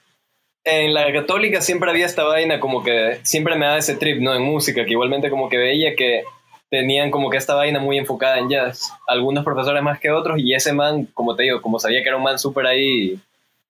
en 0.64 0.94
la 0.94 1.12
católica 1.12 1.60
siempre 1.60 1.90
había 1.90 2.06
esta 2.06 2.24
vaina 2.24 2.60
como 2.60 2.82
que 2.82 3.18
siempre 3.22 3.56
me 3.56 3.66
da 3.66 3.78
ese 3.78 3.96
trip, 3.96 4.20
¿no? 4.20 4.34
En 4.34 4.42
música, 4.42 4.84
que 4.84 4.92
igualmente 4.92 5.30
como 5.30 5.48
que 5.48 5.56
veía 5.56 5.94
que 5.96 6.24
tenían 6.70 7.10
como 7.10 7.30
que 7.30 7.36
esta 7.36 7.54
vaina 7.54 7.80
muy 7.80 7.98
enfocada 7.98 8.38
en 8.38 8.48
jazz. 8.48 8.92
Algunos 9.06 9.44
profesores 9.44 9.82
más 9.82 9.98
que 9.98 10.10
otros 10.10 10.38
y 10.38 10.54
ese 10.54 10.72
man, 10.72 11.08
como 11.14 11.34
te 11.34 11.44
digo, 11.44 11.60
como 11.62 11.78
sabía 11.78 12.02
que 12.02 12.08
era 12.08 12.16
un 12.16 12.22
man 12.22 12.38
súper 12.38 12.66
ahí 12.66 13.18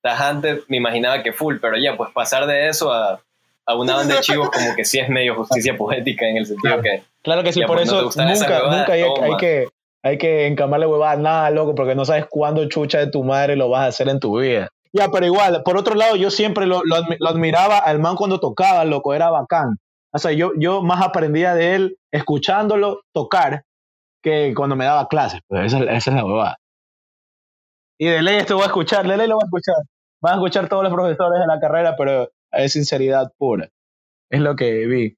tajante, 0.03 0.61
me 0.69 0.77
imaginaba 0.77 1.23
que 1.23 1.33
full, 1.33 1.57
pero 1.61 1.77
ya, 1.79 1.97
pues 1.97 2.11
pasar 2.11 2.47
de 2.47 2.69
eso 2.69 2.93
a, 2.93 3.21
a 3.67 3.75
una 3.75 3.97
banda 3.97 4.17
de 4.17 4.21
chivos 4.21 4.51
como 4.51 4.75
que 4.75 4.85
sí 4.85 4.99
es 4.99 5.09
medio 5.09 5.35
justicia 5.35 5.77
poética 5.77 6.27
en 6.27 6.39
el 6.39 6.47
sentido 6.47 6.81
que 6.81 7.03
Claro 7.23 7.43
que 7.43 7.53
sí, 7.53 7.61
Ya, 7.61 7.67
por 7.67 7.77
pues, 7.77 7.89
eso 7.89 8.03
nunca, 8.03 8.23
huevadas, 8.23 8.79
nunca 8.79 8.93
hay, 8.95 9.37
que, 9.39 9.69
hay 10.03 10.19
que 10.19 10.47
encamarle 10.47 10.87
huevadas 10.87 11.19
nada, 11.19 11.51
loco, 11.51 11.75
porque 11.75 11.95
no 11.95 12.05
sabes 12.05 12.25
cuándo 12.29 12.67
chucha 12.69 12.99
de 12.99 13.09
tu 13.09 13.23
madre 13.23 13.57
lo 13.57 13.69
vas 13.69 13.83
a 13.83 13.87
hacer 13.87 14.09
en 14.09 14.21
tu 14.21 14.41
vida. 14.41 14.71
Ya, 14.93 15.09
pero 15.09 15.27
igual, 15.27 15.63
por 15.65 15.77
otro 15.77 15.95
lado, 15.95 16.17
yo 16.17 16.31
siempre 16.31 16.67
lo, 16.67 16.83
lo, 16.85 16.97
lo 17.19 17.29
admiraba 17.29 17.79
al 17.79 18.01
man 18.01 18.17
cuando 18.17 18.41
tocaba, 18.41 18.85
loco, 18.85 19.15
era 19.15 19.31
bacán. 19.31 19.77
O 20.13 20.19
sea, 20.19 20.33
yo, 20.33 20.53
yo 20.57 20.83
más 20.83 21.03
aprendía 21.03 21.55
de 21.55 21.75
él 21.75 21.99
escuchándolo 22.11 23.03
tocar 23.13 23.65
que 24.23 24.53
cuando 24.55 24.77
me 24.77 24.85
daba 24.85 25.09
clases. 25.09 25.41
Pues 25.47 25.73
esa, 25.73 25.85
esa 25.85 26.11
es 26.11 26.17
la 26.17 26.25
huevada. 26.25 26.57
Y 27.99 28.07
de 28.07 28.23
ley 28.23 28.37
esto 28.37 28.55
voy 28.55 28.65
a 28.65 28.69
escuchar, 28.69 29.07
de 29.07 29.17
ley 29.17 29.29
lo 29.29 29.37
voy 29.37 29.45
a 29.45 29.47
escuchar. 29.47 29.77
Van 30.23 30.33
a 30.33 30.37
escuchar 30.37 30.69
todos 30.69 30.83
los 30.83 30.93
profesores 30.93 31.41
de 31.41 31.47
la 31.47 31.61
carrera, 31.61 31.97
pero 31.97 32.31
es 32.51 32.73
sinceridad 32.73 33.33
pura. 33.39 33.69
Es 34.31 34.41
lo 34.41 34.57
que 34.57 34.87
vi. 34.87 35.17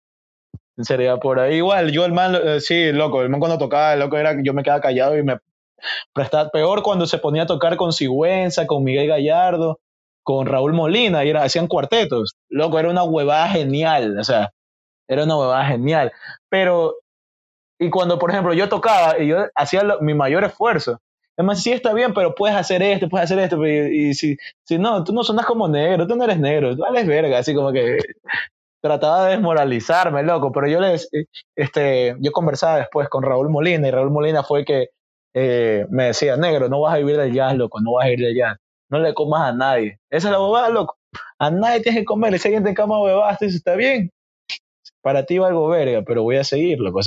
Sinceridad 0.76 1.18
pura. 1.18 1.50
Igual, 1.50 1.92
yo 1.92 2.04
el 2.04 2.12
man, 2.12 2.34
eh, 2.34 2.60
sí, 2.60 2.92
loco, 2.92 3.22
el 3.22 3.30
man 3.30 3.40
cuando 3.40 3.58
tocaba, 3.58 3.94
el 3.94 4.00
loco 4.00 4.16
era 4.16 4.36
yo 4.42 4.52
me 4.52 4.62
quedaba 4.62 4.80
callado 4.80 5.16
y 5.16 5.22
me 5.22 5.38
prestaba 6.12 6.50
peor 6.50 6.82
cuando 6.82 7.06
se 7.06 7.18
ponía 7.18 7.42
a 7.42 7.46
tocar 7.46 7.76
con 7.76 7.92
Sigüenza, 7.92 8.66
con 8.66 8.84
Miguel 8.84 9.08
Gallardo, 9.08 9.80
con 10.22 10.46
Raúl 10.46 10.72
Molina, 10.72 11.24
y 11.24 11.30
era, 11.30 11.42
hacían 11.44 11.66
cuartetos. 11.68 12.32
Loco, 12.48 12.78
era 12.78 12.90
una 12.90 13.04
huevada 13.04 13.48
genial, 13.48 14.18
o 14.18 14.24
sea, 14.24 14.50
era 15.08 15.24
una 15.24 15.38
huevada 15.38 15.66
genial. 15.66 16.12
Pero, 16.50 16.96
y 17.78 17.90
cuando, 17.90 18.18
por 18.18 18.30
ejemplo, 18.30 18.54
yo 18.54 18.68
tocaba 18.68 19.18
y 19.18 19.28
yo 19.28 19.46
hacía 19.54 19.82
lo- 19.82 20.00
mi 20.00 20.14
mayor 20.14 20.44
esfuerzo, 20.44 20.98
además, 21.36 21.62
sí 21.62 21.72
está 21.72 21.92
bien, 21.94 22.14
pero 22.14 22.34
puedes 22.34 22.56
hacer 22.56 22.82
esto, 22.82 23.08
puedes 23.08 23.24
hacer 23.24 23.38
esto, 23.40 23.66
y, 23.66 24.10
y 24.10 24.14
si, 24.14 24.36
si 24.64 24.78
no, 24.78 25.02
tú 25.04 25.12
no 25.12 25.24
sonas 25.24 25.46
como 25.46 25.68
negro, 25.68 26.06
tú 26.06 26.16
no 26.16 26.24
eres 26.24 26.38
negro, 26.38 26.76
tú 26.76 26.82
vales 26.82 27.06
verga, 27.06 27.38
así 27.38 27.54
como 27.54 27.72
que 27.72 27.98
trataba 28.80 29.26
de 29.26 29.32
desmoralizarme, 29.32 30.22
loco, 30.24 30.50
pero 30.52 30.68
yo 30.68 30.80
les, 30.80 31.08
este, 31.56 32.16
yo 32.20 32.32
conversaba 32.32 32.78
después 32.78 33.08
con 33.08 33.22
Raúl 33.22 33.48
Molina 33.50 33.88
y 33.88 33.90
Raúl 33.90 34.10
Molina 34.10 34.42
fue 34.42 34.60
el 34.60 34.64
que 34.64 34.88
eh, 35.34 35.86
me 35.90 36.06
decía, 36.06 36.36
negro, 36.36 36.68
no 36.68 36.80
vas 36.80 36.94
a 36.94 36.98
vivir 36.98 37.16
del 37.16 37.32
jazz, 37.32 37.56
loco, 37.56 37.80
no 37.80 37.92
vas 37.94 38.06
a 38.06 38.08
vivir 38.08 38.26
del 38.26 38.36
jazz, 38.36 38.58
no 38.90 38.98
le 38.98 39.14
comas 39.14 39.42
a 39.42 39.52
nadie. 39.52 39.98
Esa 40.10 40.28
es 40.28 40.32
la 40.32 40.38
bobada, 40.38 40.68
loco. 40.68 40.96
A 41.38 41.50
nadie 41.50 41.80
tienes 41.80 42.00
que 42.00 42.04
comer, 42.04 42.38
si 42.38 42.48
alguien 42.48 42.64
te 42.64 42.74
cama 42.74 42.96
tú 43.38 43.44
dices, 43.44 43.56
está 43.56 43.74
bien, 43.76 44.10
para 45.02 45.24
ti 45.26 45.38
valgo 45.38 45.68
verga, 45.68 46.02
pero 46.06 46.22
voy 46.22 46.36
a 46.36 46.44
seguir, 46.44 46.78
loco, 46.78 47.00
o 47.00 47.02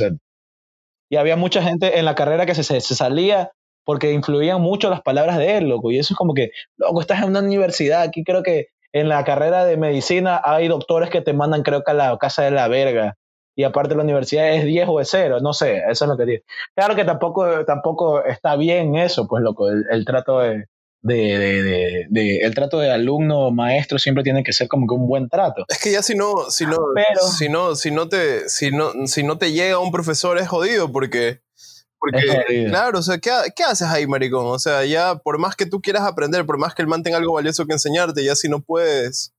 y 1.07 1.17
había 1.17 1.35
mucha 1.35 1.61
gente 1.61 1.99
en 1.99 2.05
la 2.05 2.15
carrera 2.15 2.45
que 2.45 2.55
se, 2.55 2.63
se, 2.63 2.81
se 2.81 2.95
salía 2.95 3.51
porque 3.85 4.11
influían 4.11 4.59
mucho 4.61 4.89
las 4.89 5.01
palabras 5.01 5.37
de 5.37 5.57
él, 5.57 5.69
loco, 5.69 5.91
y 5.91 5.99
eso 5.99 6.13
es 6.13 6.17
como 6.17 6.33
que, 6.33 6.49
loco, 6.77 7.01
estás 7.01 7.21
en 7.21 7.29
una 7.29 7.39
universidad, 7.39 8.01
aquí 8.01 8.23
creo 8.23 8.41
que 8.41 8.69
en 8.95 9.09
la 9.09 9.25
carrera 9.25 9.65
de 9.65 9.75
medicina 9.75 10.41
hay 10.43 10.69
doctores 10.69 11.09
que 11.09 11.21
te 11.21 11.33
mandan, 11.33 11.63
creo 11.63 11.83
que 11.83 11.91
a 11.91 11.93
la 11.93 12.17
casa 12.17 12.43
de 12.43 12.51
la 12.51 12.69
verga. 12.69 13.17
Y 13.55 13.63
aparte 13.63 13.95
la 13.95 14.03
universidad 14.03 14.53
es 14.53 14.65
10 14.65 14.87
o 14.89 14.99
es 14.99 15.07
0, 15.11 15.39
no 15.41 15.53
sé, 15.53 15.77
eso 15.89 16.05
es 16.05 16.09
lo 16.09 16.17
que 16.17 16.25
digo. 16.25 16.43
Claro 16.75 16.95
que 16.95 17.05
tampoco, 17.05 17.63
tampoco 17.65 18.23
está 18.23 18.55
bien 18.57 18.95
eso, 18.95 19.27
pues 19.27 19.41
loco, 19.43 19.69
el, 19.69 19.85
el 19.89 20.03
trato 20.05 20.39
de, 20.39 20.65
de, 21.01 22.05
de, 22.09 22.37
el 22.39 22.53
trato 22.55 22.79
de 22.79 22.91
alumno 22.91 23.51
maestro 23.51 23.99
siempre 23.99 24.23
tiene 24.23 24.43
que 24.43 24.51
ser 24.53 24.67
como 24.67 24.87
que 24.87 24.95
un 24.95 25.07
buen 25.07 25.29
trato. 25.29 25.65
Es 25.69 25.79
que 25.79 25.91
ya 25.91 26.01
si 26.01 26.15
no, 26.15 26.49
si 26.49 26.65
no, 26.65 26.77
Pero- 26.95 27.21
si 27.37 27.47
no, 27.47 27.75
si 27.75 27.91
no 27.91 28.09
te, 28.09 28.49
si 28.49 28.71
no, 28.71 28.91
si 29.05 29.23
no 29.23 29.37
te 29.37 29.51
llega 29.51 29.79
un 29.79 29.91
profesor 29.91 30.37
es 30.37 30.47
jodido 30.47 30.91
porque, 30.91 31.41
porque, 31.99 32.65
claro, 32.67 32.99
o 32.99 33.01
sea, 33.01 33.19
¿qué, 33.19 33.31
¿qué 33.55 33.63
haces 33.63 33.87
ahí, 33.87 34.05
maricón? 34.07 34.47
O 34.47 34.59
sea, 34.59 34.83
ya 34.85 35.15
por 35.15 35.37
más 35.37 35.55
que 35.55 35.65
tú 35.65 35.79
quieras 35.81 36.03
aprender, 36.03 36.45
por 36.45 36.57
más 36.57 36.73
que 36.75 36.81
el 36.81 36.87
man 36.87 37.03
tenga 37.03 37.17
algo 37.17 37.33
valioso 37.33 37.65
que 37.65 37.73
enseñarte, 37.73 38.23
ya 38.23 38.35
si 38.35 38.49
no 38.49 38.61
puedes, 38.61 39.33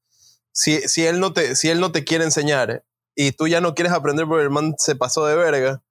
si, 0.52 0.78
si 0.88 1.04
él 1.04 1.20
no 1.20 1.32
te, 1.32 1.54
si 1.54 1.68
él 1.68 1.80
no 1.80 1.92
te 1.92 2.04
quiere 2.04 2.24
enseñar 2.24 2.82
y 3.16 3.32
tú 3.32 3.48
ya 3.48 3.60
no 3.60 3.74
quieres 3.74 3.92
aprender 3.92 4.26
porque 4.26 4.44
el 4.44 4.50
man 4.50 4.74
se 4.78 4.94
pasó 4.94 5.26
de 5.26 5.34
verga, 5.34 5.82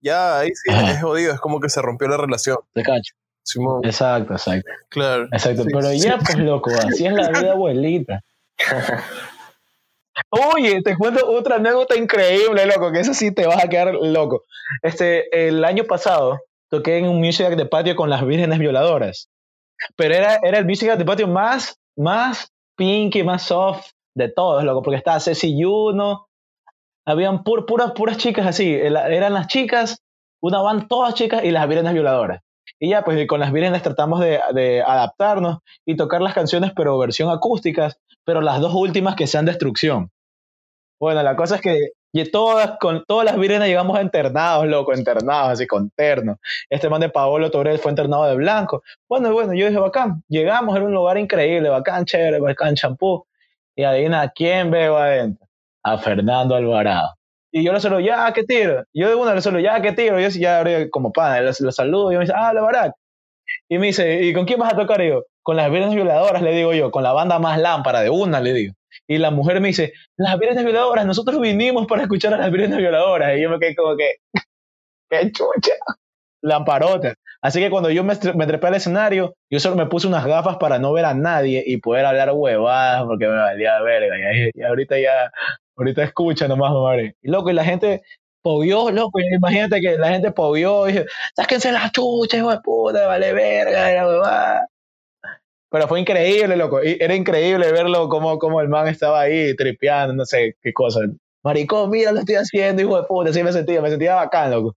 ya 0.00 0.38
ahí 0.40 0.50
sí 0.54 0.72
Ajá. 0.72 0.92
es 0.92 1.00
jodido, 1.02 1.32
es 1.32 1.40
como 1.40 1.60
que 1.60 1.68
se 1.68 1.80
rompió 1.82 2.08
la 2.08 2.16
relación. 2.16 2.56
Te 2.72 2.82
cacho. 2.82 3.14
Simón, 3.42 3.80
Exacto, 3.84 4.32
exacto. 4.34 4.68
claro. 4.90 5.24
Exacto, 5.32 5.62
Sí, 5.62 5.68
pero 5.72 5.88
sí. 5.90 6.00
ya, 6.00 6.18
pues 6.18 6.36
loco, 6.38 6.70
así 6.70 7.06
es 7.06 7.12
la 7.12 7.28
vida 7.30 7.52
abuelita. 7.52 8.20
Oye, 10.30 10.82
te 10.82 10.96
cuento 10.96 11.26
otra 11.30 11.56
anécdota 11.56 11.96
increíble, 11.96 12.66
loco, 12.66 12.92
que 12.92 13.00
eso 13.00 13.14
sí 13.14 13.32
te 13.32 13.46
vas 13.46 13.64
a 13.64 13.68
quedar 13.68 13.94
loco. 13.94 14.44
Este, 14.82 15.48
el 15.48 15.64
año 15.64 15.84
pasado 15.84 16.40
toqué 16.68 16.98
en 16.98 17.08
un 17.08 17.18
music 17.18 17.48
de 17.56 17.66
patio 17.66 17.96
con 17.96 18.10
las 18.10 18.24
vírgenes 18.24 18.58
violadoras, 18.58 19.28
pero 19.96 20.14
era, 20.14 20.38
era 20.42 20.58
el 20.58 20.66
music 20.66 20.94
de 20.96 21.04
patio 21.04 21.26
más, 21.26 21.78
más 21.96 22.52
pinky, 22.76 23.22
más 23.22 23.42
soft 23.44 23.86
de 24.14 24.28
todos, 24.28 24.62
loco, 24.62 24.82
porque 24.82 24.98
estaba 24.98 25.18
Ceci 25.20 25.56
Juno, 25.60 26.28
habían 27.12 27.42
pur- 27.44 27.66
puras, 27.66 27.92
puras 27.92 28.16
chicas 28.16 28.46
así, 28.46 28.72
era- 28.74 29.08
eran 29.08 29.34
las 29.34 29.46
chicas, 29.48 30.02
una 30.42 30.60
van 30.62 30.88
todas 30.88 31.14
chicas 31.14 31.44
y 31.44 31.50
las 31.50 31.68
vírgenes 31.68 31.92
violadoras. 31.92 32.40
Y 32.78 32.90
ya, 32.90 33.02
pues 33.04 33.26
con 33.26 33.40
las 33.40 33.52
vírgenes 33.52 33.82
tratamos 33.82 34.20
de, 34.20 34.40
de 34.54 34.82
adaptarnos 34.82 35.58
y 35.84 35.96
tocar 35.96 36.22
las 36.22 36.34
canciones, 36.34 36.72
pero 36.74 36.96
versión 36.98 37.30
acústicas, 37.30 37.98
pero 38.24 38.40
las 38.40 38.60
dos 38.60 38.74
últimas 38.74 39.16
que 39.16 39.26
sean 39.26 39.44
destrucción. 39.44 40.10
Bueno, 41.00 41.22
la 41.22 41.36
cosa 41.36 41.56
es 41.56 41.60
que 41.62 41.90
y 42.12 42.24
todas, 42.30 42.76
con 42.80 43.04
todas 43.06 43.24
las 43.24 43.38
vírgenes 43.38 43.68
llegamos 43.68 44.00
internados, 44.00 44.66
loco, 44.66 44.92
internados, 44.94 45.50
así 45.52 45.66
con 45.66 45.90
terno. 45.90 46.38
Este 46.68 46.88
man 46.88 47.00
de 47.00 47.08
Paolo 47.08 47.50
Torres 47.52 47.80
fue 47.80 47.92
internado 47.92 48.24
de 48.24 48.34
blanco. 48.34 48.82
Bueno, 49.08 49.32
bueno, 49.32 49.54
yo 49.54 49.66
dije, 49.66 49.78
bacán, 49.78 50.24
llegamos, 50.28 50.74
era 50.76 50.84
un 50.84 50.92
lugar 50.92 51.18
increíble, 51.18 51.68
bacán, 51.68 52.04
chévere, 52.04 52.40
bacán, 52.40 52.74
champú. 52.74 53.24
Y 53.76 53.84
adivina, 53.84 54.22
¿a 54.22 54.30
quién 54.30 54.70
veo 54.72 54.96
adentro? 54.96 55.46
A 55.82 55.98
Fernando 55.98 56.54
Alvarado. 56.54 57.14
Y 57.52 57.64
yo 57.64 57.72
le 57.72 57.80
saludo, 57.80 58.00
ya, 58.00 58.32
¿qué 58.32 58.44
tiro? 58.44 58.84
Yo 58.94 59.08
de 59.08 59.14
una 59.14 59.34
le 59.34 59.42
saludo, 59.42 59.60
ya, 59.60 59.80
¿qué 59.82 59.92
tiro? 59.92 60.20
Yo 60.20 60.28
ya 60.28 60.88
como 60.90 61.12
pana, 61.12 61.40
lo, 61.40 61.72
saludo 61.72 62.12
y 62.12 62.16
me 62.16 62.20
dice, 62.20 62.32
ah, 62.36 62.52
la 62.52 62.62
Barak. 62.62 62.94
Y 63.68 63.78
me 63.78 63.88
dice, 63.88 64.22
¿y 64.22 64.32
con 64.32 64.44
quién 64.46 64.60
vas 64.60 64.72
a 64.72 64.76
tocar? 64.76 65.00
Y 65.02 65.08
yo, 65.08 65.24
con 65.42 65.56
las 65.56 65.70
vírgenes 65.70 65.94
violadoras, 65.96 66.42
le 66.42 66.52
digo 66.52 66.72
yo, 66.72 66.90
con 66.90 67.02
la 67.02 67.12
banda 67.12 67.38
más 67.38 67.58
lámpara, 67.58 68.02
de 68.02 68.10
una, 68.10 68.40
le 68.40 68.52
digo. 68.52 68.74
Y 69.08 69.18
la 69.18 69.30
mujer 69.30 69.60
me 69.60 69.68
dice, 69.68 69.92
las 70.16 70.38
vírgenes 70.38 70.64
violadoras, 70.64 71.06
nosotros 71.06 71.40
vinimos 71.40 71.86
para 71.86 72.02
escuchar 72.02 72.34
a 72.34 72.38
las 72.38 72.50
vírgenes 72.52 72.78
violadoras. 72.78 73.36
Y 73.36 73.42
yo 73.42 73.50
me 73.50 73.58
quedé 73.58 73.74
como 73.74 73.96
que, 73.96 74.16
qué 75.10 75.32
chucha. 75.32 75.72
Lamparota. 76.42 77.14
Así 77.42 77.60
que 77.60 77.70
cuando 77.70 77.90
yo 77.90 78.04
me, 78.04 78.14
me 78.34 78.46
trepé 78.46 78.66
al 78.66 78.74
escenario, 78.74 79.34
yo 79.50 79.60
solo 79.60 79.76
me 79.76 79.86
puse 79.86 80.06
unas 80.06 80.26
gafas 80.26 80.58
para 80.58 80.78
no 80.78 80.92
ver 80.92 81.06
a 81.06 81.14
nadie 81.14 81.62
y 81.66 81.78
poder 81.78 82.04
hablar 82.04 82.30
huevadas 82.32 83.04
porque 83.04 83.26
me 83.26 83.36
valía 83.36 83.80
verga. 83.80 84.16
Y 84.54 84.62
ahorita 84.62 84.98
ya, 84.98 85.32
ahorita 85.80 86.04
escucha 86.04 86.48
nomás, 86.48 86.72
madre. 86.72 87.16
Y 87.22 87.30
loco, 87.30 87.50
y 87.50 87.54
la 87.54 87.64
gente 87.64 88.02
povió, 88.42 88.90
loco. 88.90 89.18
imagínate 89.20 89.80
que 89.80 89.98
la 89.98 90.08
gente 90.10 90.30
povió 90.32 90.88
y 90.88 90.92
dije, 90.92 91.06
sáquense 91.36 91.72
las 91.72 91.92
chuchas, 91.92 92.40
hijo 92.40 92.50
de 92.50 92.60
puta, 92.60 93.06
vale 93.06 93.32
verga, 93.32 94.04
la. 94.04 94.66
Pero 95.70 95.86
fue 95.88 96.00
increíble, 96.00 96.56
loco. 96.56 96.80
Era 96.82 97.14
increíble 97.14 97.70
verlo 97.70 98.08
como, 98.08 98.38
como 98.38 98.60
el 98.60 98.68
man 98.68 98.88
estaba 98.88 99.20
ahí 99.20 99.54
tripeando, 99.56 100.14
no 100.14 100.24
sé 100.24 100.56
qué 100.62 100.72
cosa. 100.72 101.00
Maricón, 101.44 101.90
mira, 101.90 102.12
lo 102.12 102.20
estoy 102.20 102.34
haciendo, 102.36 102.82
hijo 102.82 103.00
de 103.00 103.06
puta. 103.06 103.30
Así 103.30 103.42
me 103.42 103.52
sentía, 103.52 103.80
me 103.80 103.88
sentía 103.90 104.16
bacán, 104.16 104.50
loco. 104.50 104.74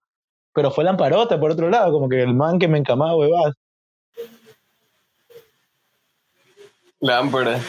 Pero 0.54 0.70
fue 0.72 0.84
Lamparota, 0.84 1.40
por 1.40 1.52
otro 1.52 1.70
lado, 1.70 1.92
como 1.92 2.08
que 2.10 2.22
el 2.22 2.36
man 2.36 2.60
que 2.60 2.68
me 2.68 2.78
encamaba, 2.78 3.18
huevadas. 3.18 3.56
Lámpara. 7.04 7.60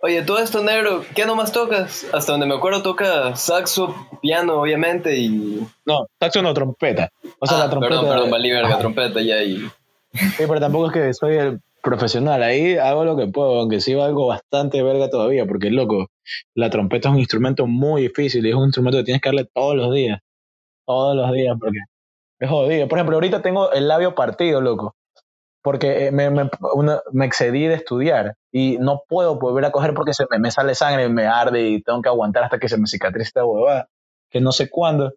Oye, 0.00 0.22
todo 0.22 0.38
esto 0.38 0.62
negro, 0.62 1.04
¿qué 1.16 1.26
nomás 1.26 1.50
tocas? 1.50 2.06
Hasta 2.14 2.30
donde 2.30 2.46
me 2.46 2.54
acuerdo 2.54 2.82
toca 2.82 3.34
saxo, 3.34 3.96
piano, 4.22 4.60
obviamente, 4.60 5.16
y... 5.18 5.66
No, 5.84 6.06
saxo 6.20 6.40
no, 6.40 6.54
trompeta. 6.54 7.10
O 7.40 7.46
sea, 7.48 7.56
Ah, 7.56 7.60
la 7.64 7.70
trompeta. 7.70 7.94
Perdón, 7.96 8.10
perdón, 8.14 8.30
valí 8.30 8.52
verga, 8.52 8.78
trompeta 8.78 9.20
ya 9.22 9.42
y... 9.42 9.56
Sí, 10.12 10.44
pero 10.46 10.60
tampoco 10.60 10.86
es 10.86 10.92
que 10.92 11.14
soy 11.14 11.34
el 11.34 11.60
profesional. 11.82 12.44
Ahí 12.44 12.76
hago 12.76 13.04
lo 13.04 13.16
que 13.16 13.26
puedo, 13.26 13.58
aunque 13.58 13.80
sí 13.80 13.94
algo 13.94 14.28
bastante 14.28 14.80
verga 14.84 15.10
todavía, 15.10 15.46
porque 15.46 15.70
loco, 15.70 16.06
la 16.54 16.70
trompeta 16.70 17.08
es 17.08 17.14
un 17.14 17.18
instrumento 17.18 17.66
muy 17.66 18.02
difícil 18.02 18.46
y 18.46 18.50
es 18.50 18.54
un 18.54 18.66
instrumento 18.66 18.98
que 18.98 19.04
tienes 19.04 19.20
que 19.20 19.30
darle 19.30 19.48
todos 19.52 19.74
los 19.74 19.92
días. 19.92 20.20
Todos 20.86 21.16
los 21.16 21.32
días, 21.32 21.56
porque 21.58 21.78
es 22.38 22.48
jodido. 22.48 22.86
Por 22.86 22.98
ejemplo, 22.98 23.16
ahorita 23.16 23.42
tengo 23.42 23.72
el 23.72 23.88
labio 23.88 24.14
partido, 24.14 24.60
loco, 24.60 24.94
porque 25.66 26.06
eh, 26.06 26.12
me, 26.12 26.30
me, 26.30 26.48
una- 26.74 27.00
me 27.10 27.26
excedí 27.26 27.66
de 27.66 27.74
estudiar 27.74 28.34
y 28.52 28.78
no 28.78 29.02
puedo 29.08 29.36
volver 29.36 29.64
a 29.64 29.72
coger 29.72 29.94
porque 29.94 30.14
se 30.14 30.24
me, 30.30 30.38
me 30.38 30.52
sale 30.52 30.76
sangre, 30.76 31.08
me 31.08 31.26
arde 31.26 31.60
y 31.70 31.82
tengo 31.82 32.00
que 32.02 32.08
aguantar 32.08 32.44
hasta 32.44 32.60
que 32.60 32.68
se 32.68 32.78
me 32.78 32.86
cicatrice 32.86 33.26
esta 33.30 33.44
huevada, 33.44 33.88
que 34.30 34.40
no 34.40 34.52
sé 34.52 34.70
cuándo. 34.70 35.12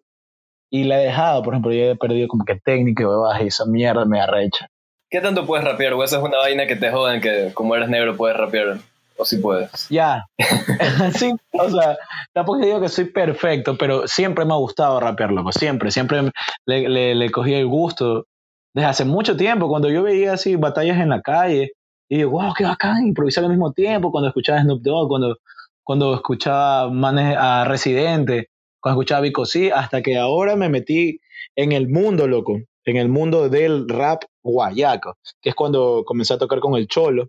Y 0.68 0.82
la 0.84 1.00
he 1.00 1.04
dejado, 1.04 1.42
por 1.44 1.54
ejemplo, 1.54 1.72
ya 1.72 1.84
he 1.84 1.96
perdido 1.96 2.26
como 2.26 2.44
que 2.44 2.56
técnica 2.56 3.04
y 3.04 3.06
huevadas 3.06 3.42
y 3.42 3.46
esa 3.46 3.64
mierda 3.64 4.04
me 4.06 4.20
arrecha. 4.20 4.66
¿Qué 5.08 5.20
tanto 5.20 5.46
puedes 5.46 5.64
rapear? 5.64 5.92
¿O 5.92 6.02
esa 6.02 6.16
es 6.18 6.22
una 6.24 6.38
vaina 6.38 6.66
que 6.66 6.74
te 6.74 6.90
joden 6.90 7.20
que 7.20 7.52
como 7.54 7.76
eres 7.76 7.88
negro 7.88 8.16
puedes 8.16 8.36
rapear? 8.36 8.78
¿O 9.16 9.24
si 9.24 9.36
puedes? 9.38 9.70
Ya. 9.88 10.26
sí, 11.14 11.32
o 11.52 11.70
sea, 11.70 11.96
tampoco 12.32 12.58
digo 12.58 12.80
que 12.80 12.88
soy 12.88 13.04
perfecto, 13.04 13.76
pero 13.78 14.08
siempre 14.08 14.44
me 14.44 14.52
ha 14.54 14.56
gustado 14.56 14.98
rapear, 14.98 15.30
loco. 15.30 15.52
Siempre, 15.52 15.92
siempre 15.92 16.22
le, 16.66 16.88
le, 16.88 17.14
le 17.14 17.30
cogí 17.30 17.54
el 17.54 17.66
gusto. 17.68 18.26
Desde 18.74 18.88
hace 18.88 19.04
mucho 19.04 19.36
tiempo, 19.36 19.68
cuando 19.68 19.88
yo 19.88 20.02
veía 20.02 20.34
así 20.34 20.56
batallas 20.56 20.98
en 20.98 21.08
la 21.08 21.20
calle, 21.20 21.72
y 22.08 22.18
digo, 22.18 22.32
wow, 22.32 22.52
qué 22.56 22.64
bacán, 22.64 23.06
improvisar 23.06 23.44
al 23.44 23.50
mismo 23.50 23.72
tiempo. 23.72 24.10
Cuando 24.10 24.28
escuchaba 24.28 24.60
Snoop 24.60 24.82
Dogg, 24.82 25.08
cuando, 25.08 25.36
cuando 25.84 26.14
escuchaba 26.14 26.90
Manes 26.90 27.36
a 27.38 27.64
Residente, 27.64 28.48
cuando 28.80 29.00
escuchaba 29.00 29.20
Vico 29.20 29.46
C, 29.46 29.72
hasta 29.72 30.02
que 30.02 30.18
ahora 30.18 30.56
me 30.56 30.68
metí 30.68 31.20
en 31.54 31.72
el 31.72 31.88
mundo, 31.88 32.26
loco. 32.26 32.58
En 32.84 32.96
el 32.96 33.08
mundo 33.08 33.48
del 33.48 33.88
rap 33.88 34.24
guayaco, 34.42 35.18
que 35.40 35.50
es 35.50 35.54
cuando 35.54 36.02
comencé 36.04 36.34
a 36.34 36.38
tocar 36.38 36.58
con 36.58 36.74
el 36.74 36.88
Cholo. 36.88 37.28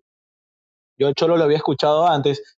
Yo 0.97 1.07
el 1.07 1.13
Cholo 1.13 1.37
lo 1.37 1.43
había 1.43 1.57
escuchado 1.57 2.07
antes, 2.07 2.57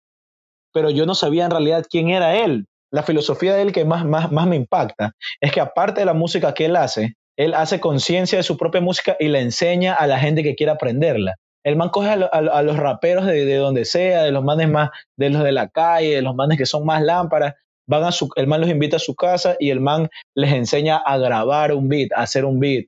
pero 0.71 0.89
yo 0.89 1.05
no 1.05 1.15
sabía 1.15 1.43
en 1.43 1.51
realidad 1.51 1.85
quién 1.89 2.09
era 2.09 2.37
él. 2.37 2.67
La 2.91 3.03
filosofía 3.03 3.55
de 3.55 3.63
él 3.63 3.71
que 3.73 3.83
más, 3.83 4.05
más, 4.05 4.31
más 4.31 4.47
me 4.47 4.55
impacta 4.55 5.13
es 5.41 5.51
que 5.51 5.59
aparte 5.59 6.01
de 6.01 6.05
la 6.05 6.13
música 6.13 6.53
que 6.53 6.65
él 6.65 6.75
hace, 6.77 7.15
él 7.37 7.53
hace 7.53 7.79
conciencia 7.79 8.37
de 8.37 8.43
su 8.43 8.57
propia 8.57 8.81
música 8.81 9.15
y 9.19 9.27
la 9.27 9.39
enseña 9.39 9.93
a 9.93 10.07
la 10.07 10.19
gente 10.19 10.43
que 10.43 10.55
quiera 10.55 10.73
aprenderla. 10.73 11.35
El 11.63 11.75
man 11.77 11.89
coge 11.89 12.09
a, 12.09 12.15
lo- 12.17 12.33
a 12.33 12.41
lo- 12.41 12.53
a 12.53 12.61
los 12.61 12.77
raperos 12.77 13.25
de, 13.25 13.45
de 13.45 13.55
donde 13.55 13.85
sea, 13.85 14.23
de 14.23 14.31
los 14.31 14.43
manes 14.43 14.69
más, 14.69 14.89
de 15.17 15.29
los 15.29 15.43
de 15.43 15.51
la 15.53 15.69
calle, 15.69 16.15
de 16.15 16.21
los 16.21 16.35
manes 16.35 16.57
que 16.57 16.65
son 16.65 16.85
más 16.85 17.01
lámparas, 17.01 17.53
van 17.87 18.03
a 18.03 18.11
su, 18.11 18.29
el 18.35 18.47
man 18.47 18.61
los 18.61 18.69
invita 18.69 18.97
a 18.97 18.99
su 18.99 19.15
casa 19.15 19.55
y 19.59 19.69
el 19.69 19.79
man 19.79 20.09
les 20.35 20.51
enseña 20.53 20.97
a 20.97 21.17
grabar 21.17 21.73
un 21.73 21.87
beat, 21.89 22.11
a 22.15 22.21
hacer 22.23 22.43
un 22.45 22.59
beat, 22.59 22.85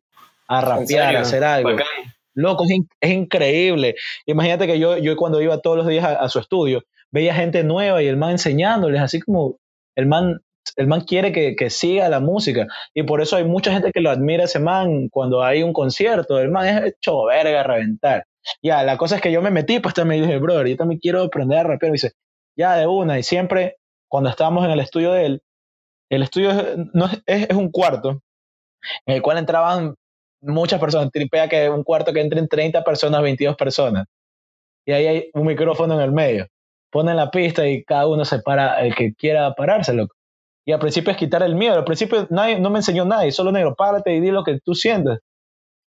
a 0.47 0.59
¿En 0.59 0.65
rapear, 0.65 1.15
a 1.15 1.21
hacer 1.21 1.43
algo. 1.43 1.69
Bacán. 1.71 1.87
Loco, 2.33 2.65
es, 2.65 2.71
in- 2.71 2.89
es 2.99 3.11
increíble. 3.11 3.95
Imagínate 4.25 4.67
que 4.67 4.77
yo, 4.77 4.97
yo 4.97 5.15
cuando 5.15 5.41
iba 5.41 5.57
todos 5.61 5.77
los 5.77 5.87
días 5.87 6.03
a, 6.03 6.13
a 6.15 6.27
su 6.29 6.39
estudio, 6.39 6.83
veía 7.11 7.33
gente 7.33 7.63
nueva 7.63 8.03
y 8.03 8.07
el 8.07 8.17
man 8.17 8.31
enseñándoles, 8.31 8.99
así 9.01 9.21
como 9.21 9.57
el 9.95 10.05
man, 10.05 10.41
el 10.77 10.87
man 10.87 11.01
quiere 11.01 11.31
que, 11.31 11.55
que 11.55 11.69
siga 11.69 12.09
la 12.09 12.19
música. 12.19 12.67
Y 12.93 13.03
por 13.03 13.21
eso 13.21 13.35
hay 13.37 13.43
mucha 13.45 13.71
gente 13.71 13.91
que 13.91 14.01
lo 14.01 14.09
admira 14.09 14.45
ese 14.45 14.59
man 14.59 15.09
cuando 15.09 15.43
hay 15.43 15.63
un 15.63 15.73
concierto. 15.73 16.39
El 16.39 16.49
man 16.51 16.67
es 16.67 16.93
hecho 16.95 17.25
verga, 17.25 17.63
reventar. 17.63 18.25
Ya, 18.61 18.83
la 18.83 18.97
cosa 18.97 19.15
es 19.17 19.21
que 19.21 19.31
yo 19.31 19.41
me 19.41 19.51
metí, 19.51 19.79
pues 19.79 19.93
también 19.95 20.23
dije, 20.23 20.37
brother, 20.39 20.67
yo 20.67 20.77
también 20.77 20.99
quiero 20.99 21.23
aprender 21.23 21.59
a 21.59 21.63
rapear. 21.63 21.89
Y 21.91 21.93
dice, 21.93 22.11
ya 22.57 22.75
de 22.77 22.87
una. 22.87 23.17
Y 23.19 23.23
siempre, 23.23 23.77
cuando 24.09 24.29
estábamos 24.29 24.65
en 24.65 24.71
el 24.71 24.79
estudio 24.79 25.11
de 25.13 25.25
él, 25.25 25.41
el 26.09 26.23
estudio 26.23 26.51
es, 26.51 26.77
no 26.93 27.05
es, 27.07 27.21
es- 27.49 27.55
un 27.57 27.71
cuarto 27.71 28.21
en 29.05 29.15
el 29.15 29.21
cual 29.21 29.37
entraban 29.37 29.95
muchas 30.41 30.79
personas. 30.79 31.11
Tripea 31.11 31.49
que 31.49 31.69
un 31.69 31.83
cuarto 31.83 32.13
que 32.13 32.21
entren 32.21 32.47
30 32.47 32.83
personas, 32.83 33.21
22 33.21 33.55
personas. 33.55 34.05
Y 34.85 34.91
ahí 34.93 35.07
hay 35.07 35.29
un 35.33 35.45
micrófono 35.47 35.95
en 35.95 36.01
el 36.01 36.11
medio. 36.11 36.47
Ponen 36.91 37.15
la 37.17 37.31
pista 37.31 37.67
y 37.67 37.83
cada 37.83 38.07
uno 38.07 38.25
se 38.25 38.39
para, 38.39 38.81
el 38.85 38.95
que 38.95 39.13
quiera 39.15 39.53
pararse, 39.53 39.93
loco. 39.93 40.15
Y 40.67 40.71
al 40.71 40.79
principio 40.79 41.11
es 41.11 41.17
quitar 41.17 41.43
el 41.43 41.55
miedo. 41.55 41.75
Al 41.75 41.83
principio 41.85 42.27
nadie, 42.31 42.59
no 42.59 42.69
me 42.69 42.79
enseñó 42.79 43.05
nadie, 43.05 43.31
solo 43.31 43.51
negro, 43.51 43.75
párate 43.75 44.15
y 44.15 44.19
di 44.21 44.31
lo 44.31 44.43
que 44.43 44.59
tú 44.63 44.73
sientes. 44.75 45.19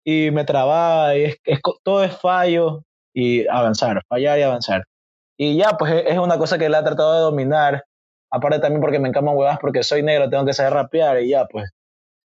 Y 0.04 0.30
me 0.32 0.44
trababa, 0.44 1.16
y 1.16 1.24
es, 1.24 1.60
todo 1.84 2.04
es 2.04 2.16
fallo 2.16 2.82
y 3.14 3.46
avanzar, 3.48 4.02
fallar 4.08 4.38
y 4.38 4.42
avanzar. 4.42 4.84
Y 5.38 5.56
ya, 5.58 5.72
pues 5.78 5.92
es- 5.92 6.04
es 6.14 6.18
una 6.18 6.38
cosa 6.38 6.58
que 6.58 6.66
él 6.66 6.74
ha 6.74 6.84
tratado 6.84 7.14
de 7.14 7.20
dominar. 7.20 7.84
Aparte 8.30 8.58
también 8.60 8.80
porque 8.82 8.98
me 8.98 9.08
encaman 9.08 9.36
huevas 9.36 9.58
porque 9.60 9.82
soy 9.84 10.02
negro, 10.02 10.28
tengo 10.30 10.44
que 10.46 10.52
saber 10.54 10.74
rapear 10.74 11.22
y 11.22 11.30
ya, 11.30 11.46
pues 11.46 11.70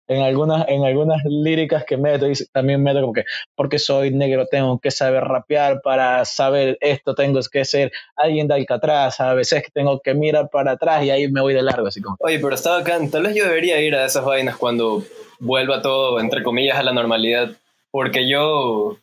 en 0.07 0.21
algunas, 0.23 0.67
en 0.67 0.85
algunas 0.85 1.21
líricas 1.25 1.83
que 1.85 1.97
meto, 1.97 2.25
dice- 2.25 2.47
también 2.51 2.81
meto 2.83 3.01
como 3.01 3.13
que, 3.13 3.25
porque 3.55 3.77
soy 3.79 4.11
negro, 4.11 4.45
tengo 4.47 4.79
que 4.79 4.91
saber 4.91 5.23
rapear, 5.23 5.81
para 5.81 6.23
saber 6.25 6.77
esto 6.81 7.13
tengo 7.15 7.39
que 7.51 7.65
ser 7.65 7.91
alguien 8.15 8.47
de 8.47 8.55
Alcatraz, 8.55 9.19
a 9.19 9.33
veces 9.33 9.63
tengo 9.73 9.99
que 9.99 10.13
mirar 10.13 10.49
para 10.49 10.71
atrás 10.71 11.03
y 11.03 11.09
ahí 11.09 11.27
me 11.29 11.41
voy 11.41 11.53
de 11.53 11.61
largo, 11.61 11.87
así 11.87 12.01
como, 12.01 12.15
Oye, 12.19 12.39
pero 12.39 12.55
está 12.55 12.71
bacán. 12.71 13.09
Tal 13.11 13.23
vez 13.23 13.35
yo 13.35 13.43
debería 13.43 13.79
ir 13.81 13.95
a 13.95 14.05
esas 14.05 14.23
vainas 14.23 14.55
cuando 14.57 15.03
vuelva 15.39 15.81
todo, 15.81 16.19
entre 16.19 16.43
comillas, 16.43 16.77
a 16.77 16.83
la 16.83 16.93
normalidad. 16.93 17.51
Porque 17.91 18.27
yo 18.29 18.97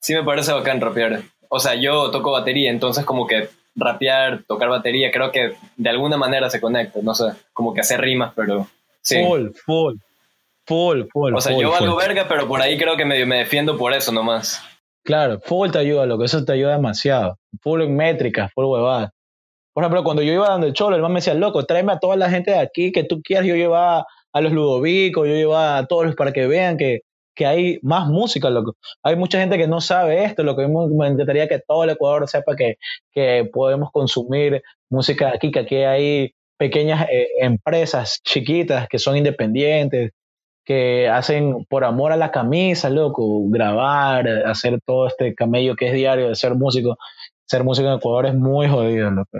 sí 0.00 0.14
me 0.14 0.22
parece 0.22 0.52
bacán 0.52 0.80
rapear. 0.80 1.22
O 1.48 1.58
sea, 1.60 1.74
yo 1.74 2.10
toco 2.10 2.32
batería, 2.32 2.70
entonces 2.70 3.04
como 3.04 3.26
que 3.26 3.48
rapear, 3.76 4.42
tocar 4.46 4.68
batería, 4.68 5.10
creo 5.10 5.32
que 5.32 5.54
de 5.76 5.90
alguna 5.90 6.16
manera 6.16 6.50
se 6.50 6.60
conecta. 6.60 7.00
No 7.02 7.14
sé, 7.14 7.26
como 7.52 7.72
que 7.74 7.80
hacer 7.80 8.00
rimas, 8.00 8.32
pero 8.36 8.66
sí. 9.00 9.22
full, 9.24 9.48
full, 9.64 9.94
full, 10.66 11.02
full. 11.12 11.34
O 11.34 11.40
sea, 11.40 11.52
full, 11.52 11.62
yo 11.62 11.70
valgo 11.70 11.92
full. 11.92 12.02
verga, 12.02 12.26
pero 12.28 12.46
por 12.48 12.60
ahí 12.60 12.76
creo 12.78 12.96
que 12.96 13.04
medio 13.04 13.26
me 13.26 13.38
defiendo 13.38 13.76
por 13.76 13.92
eso 13.92 14.12
nomás. 14.12 14.62
Claro, 15.04 15.38
full 15.40 15.70
te 15.70 15.78
ayuda, 15.78 16.06
lo 16.06 16.18
que 16.18 16.24
eso 16.24 16.44
te 16.44 16.52
ayuda 16.52 16.76
demasiado. 16.76 17.38
Full 17.60 17.82
en 17.82 17.96
métricas, 17.96 18.50
full 18.54 18.64
huevada. 18.64 19.12
Por 19.74 19.82
ejemplo, 19.82 20.04
cuando 20.04 20.22
yo 20.22 20.32
iba 20.32 20.48
dando 20.48 20.66
el 20.66 20.72
cholo, 20.72 20.96
el 20.96 21.02
man 21.02 21.12
me 21.12 21.18
decía, 21.18 21.34
loco, 21.34 21.64
tráeme 21.64 21.92
a 21.92 21.98
toda 21.98 22.16
la 22.16 22.30
gente 22.30 22.52
de 22.52 22.58
aquí 22.58 22.92
que 22.92 23.04
tú 23.04 23.20
quieras. 23.22 23.46
Yo 23.46 23.56
llevaba 23.56 24.06
a 24.32 24.40
los 24.40 24.52
ludovicos, 24.52 25.26
yo 25.28 25.34
llevaba 25.34 25.78
a 25.78 25.86
todos 25.86 26.14
para 26.14 26.32
que 26.32 26.46
vean 26.46 26.76
que, 26.76 27.00
que 27.34 27.46
hay 27.46 27.78
más 27.82 28.06
música, 28.06 28.50
loco. 28.50 28.76
Hay 29.02 29.16
mucha 29.16 29.38
gente 29.40 29.58
que 29.58 29.66
no 29.66 29.80
sabe 29.80 30.24
esto, 30.24 30.42
lo 30.42 30.56
que 30.56 30.68
me 30.68 30.86
me 30.88 31.08
encantaría 31.08 31.48
que 31.48 31.60
todo 31.66 31.84
el 31.84 31.90
Ecuador 31.90 32.28
sepa 32.28 32.54
que, 32.56 32.76
que 33.12 33.48
podemos 33.52 33.90
consumir 33.92 34.62
música 34.90 35.32
aquí, 35.34 35.50
que 35.50 35.60
aquí 35.60 35.76
hay 35.76 36.34
pequeñas 36.56 37.08
eh, 37.10 37.28
empresas 37.40 38.20
chiquitas 38.22 38.88
que 38.88 38.98
son 38.98 39.16
independientes, 39.16 40.12
que 40.64 41.08
hacen 41.08 41.64
por 41.66 41.84
amor 41.84 42.12
a 42.12 42.16
la 42.16 42.30
camisa, 42.30 42.88
loco, 42.90 43.42
grabar, 43.48 44.28
hacer 44.46 44.80
todo 44.84 45.06
este 45.06 45.34
camello 45.34 45.76
que 45.76 45.88
es 45.88 45.92
diario 45.92 46.28
de 46.28 46.34
ser 46.34 46.54
músico. 46.54 46.98
Ser 47.46 47.62
músico 47.64 47.88
en 47.88 47.94
Ecuador 47.94 48.26
es 48.26 48.34
muy 48.34 48.68
jodido, 48.68 49.10
loco. 49.10 49.38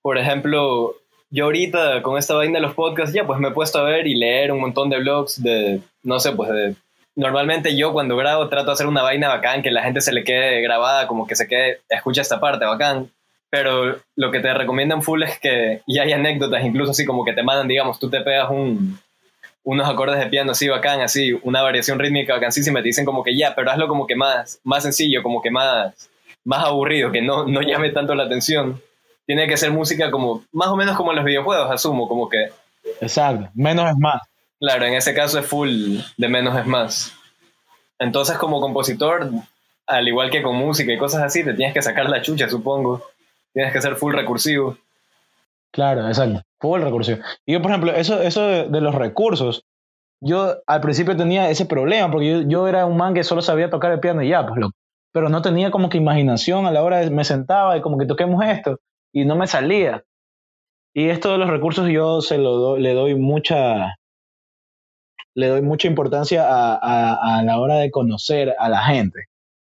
Por 0.00 0.18
ejemplo, 0.18 0.94
yo 1.30 1.44
ahorita 1.44 2.02
con 2.02 2.18
esta 2.18 2.34
vaina 2.34 2.58
de 2.58 2.66
los 2.66 2.74
podcasts, 2.74 3.14
ya 3.14 3.26
pues 3.26 3.38
me 3.38 3.48
he 3.48 3.52
puesto 3.52 3.78
a 3.78 3.84
ver 3.84 4.06
y 4.06 4.14
leer 4.14 4.52
un 4.52 4.60
montón 4.60 4.88
de 4.88 4.98
blogs 4.98 5.42
de, 5.42 5.80
no 6.02 6.18
sé, 6.18 6.32
pues 6.32 6.50
de... 6.50 6.74
Normalmente 7.14 7.76
yo 7.76 7.92
cuando 7.92 8.16
grabo 8.16 8.48
trato 8.48 8.68
de 8.68 8.72
hacer 8.72 8.86
una 8.86 9.02
vaina 9.02 9.28
bacán, 9.28 9.60
que 9.60 9.70
la 9.70 9.82
gente 9.82 10.00
se 10.00 10.14
le 10.14 10.24
quede 10.24 10.62
grabada, 10.62 11.06
como 11.06 11.26
que 11.26 11.36
se 11.36 11.46
quede, 11.46 11.80
escucha 11.90 12.22
esta 12.22 12.40
parte 12.40 12.64
bacán. 12.64 13.10
Pero 13.50 13.98
lo 14.16 14.30
que 14.30 14.40
te 14.40 14.54
recomiendan 14.54 15.02
full 15.02 15.22
es 15.22 15.38
que, 15.38 15.82
y 15.86 15.98
hay 15.98 16.12
anécdotas, 16.12 16.64
incluso 16.64 16.92
así 16.92 17.04
como 17.04 17.22
que 17.22 17.34
te 17.34 17.42
mandan, 17.42 17.68
digamos, 17.68 17.98
tú 17.98 18.08
te 18.08 18.22
pegas 18.22 18.48
un, 18.50 18.98
unos 19.64 19.88
acordes 19.88 20.18
de 20.18 20.26
piano 20.26 20.52
así 20.52 20.68
bacán, 20.68 21.00
así, 21.00 21.32
una 21.42 21.62
variación 21.62 21.98
rítmica 21.98 22.34
bacanísima, 22.34 22.80
te 22.80 22.88
dicen 22.88 23.04
como 23.04 23.22
que 23.22 23.36
ya, 23.36 23.54
pero 23.54 23.70
hazlo 23.70 23.88
como 23.88 24.06
que 24.06 24.16
más, 24.16 24.60
más 24.64 24.82
sencillo, 24.82 25.22
como 25.22 25.40
que 25.40 25.50
más, 25.50 26.10
más 26.44 26.64
aburrido, 26.64 27.12
que 27.12 27.22
no, 27.22 27.46
no 27.46 27.62
llame 27.62 27.90
tanto 27.90 28.14
la 28.14 28.24
atención. 28.24 28.80
Tiene 29.26 29.46
que 29.46 29.56
ser 29.56 29.70
música 29.70 30.10
como, 30.10 30.44
más 30.52 30.68
o 30.68 30.76
menos 30.76 30.96
como 30.96 31.10
en 31.12 31.16
los 31.16 31.24
videojuegos, 31.24 31.70
asumo, 31.70 32.08
como 32.08 32.28
que, 32.28 32.50
Exacto, 33.00 33.48
menos 33.54 33.88
es 33.90 33.96
más. 33.96 34.20
claro, 34.58 34.84
en 34.86 34.94
ese 34.94 35.14
caso 35.14 35.38
es 35.38 35.46
full 35.46 35.98
de 36.16 36.28
menos 36.28 36.58
es 36.58 36.66
más. 36.66 37.12
Entonces 37.98 38.36
como 38.38 38.60
compositor, 38.60 39.30
al 39.86 40.08
igual 40.08 40.30
que 40.30 40.42
con 40.42 40.56
música 40.56 40.92
y 40.92 40.98
cosas 40.98 41.22
así, 41.22 41.44
te 41.44 41.54
tienes 41.54 41.72
que 41.72 41.82
sacar 41.82 42.08
la 42.08 42.20
chucha, 42.22 42.48
supongo. 42.48 43.04
Tienes 43.52 43.72
que 43.72 43.80
ser 43.80 43.94
full 43.94 44.14
recursivo. 44.14 44.76
Claro, 45.70 46.08
exacto. 46.08 46.42
Full 46.62 46.82
recursivo. 46.82 47.20
Y 47.46 47.54
yo, 47.54 47.62
por 47.62 47.72
ejemplo, 47.72 47.92
eso, 47.92 48.22
eso 48.22 48.42
de, 48.42 48.68
de 48.70 48.80
los 48.82 48.94
recursos, 48.94 49.66
yo 50.20 50.56
al 50.66 50.80
principio 50.82 51.16
tenía 51.16 51.50
ese 51.50 51.66
problema, 51.66 52.10
porque 52.10 52.30
yo, 52.30 52.42
yo 52.48 52.68
era 52.68 52.86
un 52.86 52.96
man 52.98 53.14
que 53.14 53.24
solo 53.24 53.42
sabía 53.42 53.70
tocar 53.70 53.92
el 53.92 54.00
piano 54.00 54.22
y 54.22 54.30
ya, 54.30 54.46
pues 54.46 54.60
loco. 54.60 54.74
Pero 55.12 55.28
no 55.30 55.42
tenía 55.42 55.70
como 55.72 55.90
que 55.90 55.98
imaginación 55.98 56.66
a 56.66 56.72
la 56.72 56.82
hora 56.84 56.98
de 57.00 57.10
me 57.10 57.24
sentaba 57.24 57.76
y 57.76 57.82
como 57.82 57.98
que 57.98 58.06
toquemos 58.06 58.44
esto 58.44 58.78
y 59.12 59.26
no 59.26 59.36
me 59.36 59.46
salía. 59.48 60.04
Y 60.94 61.08
esto 61.10 61.32
de 61.32 61.38
los 61.38 61.50
recursos 61.50 61.88
yo 61.90 62.20
se 62.22 62.38
lo 62.38 62.52
do- 62.56 62.78
le 62.78 62.94
doy 62.94 63.14
mucha 63.16 63.96
le 65.34 65.48
doy 65.48 65.62
mucha 65.62 65.88
importancia 65.88 66.44
a, 66.46 66.74
a, 66.76 67.38
a 67.38 67.42
la 67.42 67.58
hora 67.58 67.76
de 67.76 67.90
conocer 67.90 68.54
a 68.58 68.68
la 68.68 68.82
gente. 68.84 69.24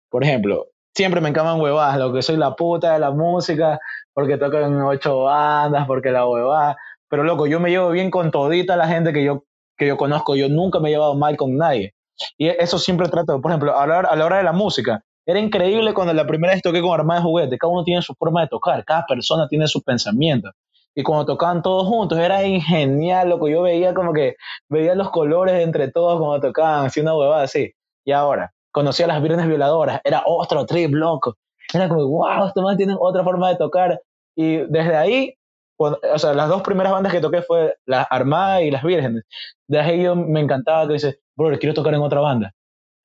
Por 0.09 0.23
ejemplo, 0.23 0.67
siempre 0.95 1.21
me 1.21 1.29
encaman 1.29 1.59
huevadas, 1.61 1.97
lo 1.97 2.13
que 2.13 2.21
soy 2.21 2.37
la 2.37 2.55
puta 2.55 2.93
de 2.93 2.99
la 2.99 3.11
música, 3.11 3.79
porque 4.14 4.38
tocan 4.38 4.82
ocho 4.82 5.24
bandas, 5.24 5.88
porque 5.88 6.11
la 6.11 6.28
huevada. 6.28 6.78
Pero 7.09 7.24
loco, 7.24 7.47
yo 7.47 7.59
me 7.59 7.70
llevo 7.70 7.89
bien 7.89 8.09
con 8.09 8.32
todita 8.32 8.76
la 8.76 8.88
gente 8.88 9.14
que 9.14 9.24
yo, 9.24 9.43
que 9.78 9.88
yo 9.88 9.97
conozco. 9.97 10.36
Yo 10.36 10.49
nunca 10.49 10.80
me 10.80 10.89
he 10.89 10.93
llevado 10.93 11.16
mal 11.16 11.38
con 11.38 11.57
nadie. 11.57 11.93
Y 12.38 12.47
eso 12.47 12.80
siempre 12.80 13.09
trato, 13.09 13.41
por 13.41 13.51
ejemplo, 13.51 13.78
a 13.78 13.88
la, 13.88 13.97
hora, 13.97 14.09
a 14.09 14.16
la 14.16 14.26
hora 14.26 14.38
de 14.38 14.43
la 14.43 14.53
música. 14.53 15.03
Era 15.26 15.39
increíble 15.39 15.93
cuando 15.93 16.14
la 16.14 16.28
primera 16.28 16.53
vez 16.53 16.61
toqué 16.61 16.82
con 16.82 16.93
Armada 16.93 17.22
de 17.22 17.26
Juguete. 17.26 17.57
Cada 17.57 17.72
uno 17.72 17.84
tiene 17.84 18.01
su 18.01 18.14
forma 18.14 18.41
de 18.41 18.47
tocar, 18.47 18.84
cada 18.84 19.05
persona 19.05 19.47
tiene 19.47 19.68
su 19.68 19.82
pensamiento. 19.82 20.51
Y 20.95 21.01
cuando 21.01 21.26
tocaban 21.26 21.61
todos 21.61 21.88
juntos, 21.88 22.20
era 22.20 22.39
genial, 22.39 23.30
loco. 23.30 23.47
Yo 23.47 23.64
veía 23.64 23.93
como 23.93 24.14
que, 24.14 24.36
veía 24.70 24.95
los 24.95 25.09
colores 25.09 25.64
entre 25.64 25.91
todos 25.91 26.20
cuando 26.20 26.47
tocaban, 26.47 26.86
así 26.86 26.99
una 26.99 27.16
huevada 27.16 27.43
así. 27.43 27.74
Y 28.05 28.11
ahora, 28.11 28.53
conocí 28.72 29.01
a 29.03 29.07
las 29.07 29.22
vírgenes 29.22 29.47
violadoras, 29.47 30.01
era 30.03 30.24
otro 30.26 30.66
trip, 30.66 30.91
loco. 30.93 31.36
Era 31.74 31.89
como, 31.89 32.07
wow, 32.07 32.47
estos 32.47 32.63
más 32.63 32.78
tienen 32.78 32.97
otra 32.99 33.24
forma 33.24 33.49
de 33.49 33.57
tocar. 33.57 34.01
Y 34.36 34.57
desde 34.57 34.95
ahí, 34.95 35.36
o 35.78 36.19
sea, 36.19 36.34
las 36.34 36.49
dos 36.49 36.61
primeras 36.61 36.91
bandas 36.91 37.11
que 37.11 37.21
toqué 37.21 37.41
fue 37.41 37.76
La 37.86 38.03
Armada 38.03 38.61
y 38.61 38.71
Las 38.71 38.84
Vírgenes. 38.84 39.24
Desde 39.67 39.91
ahí 39.91 40.03
yo 40.03 40.15
me 40.15 40.39
encantaba 40.39 40.88
que 40.88 40.93
dice, 40.93 41.19
bro, 41.36 41.57
quiero 41.59 41.74
tocar 41.74 41.93
en 41.93 42.01
otra 42.01 42.19
banda. 42.19 42.53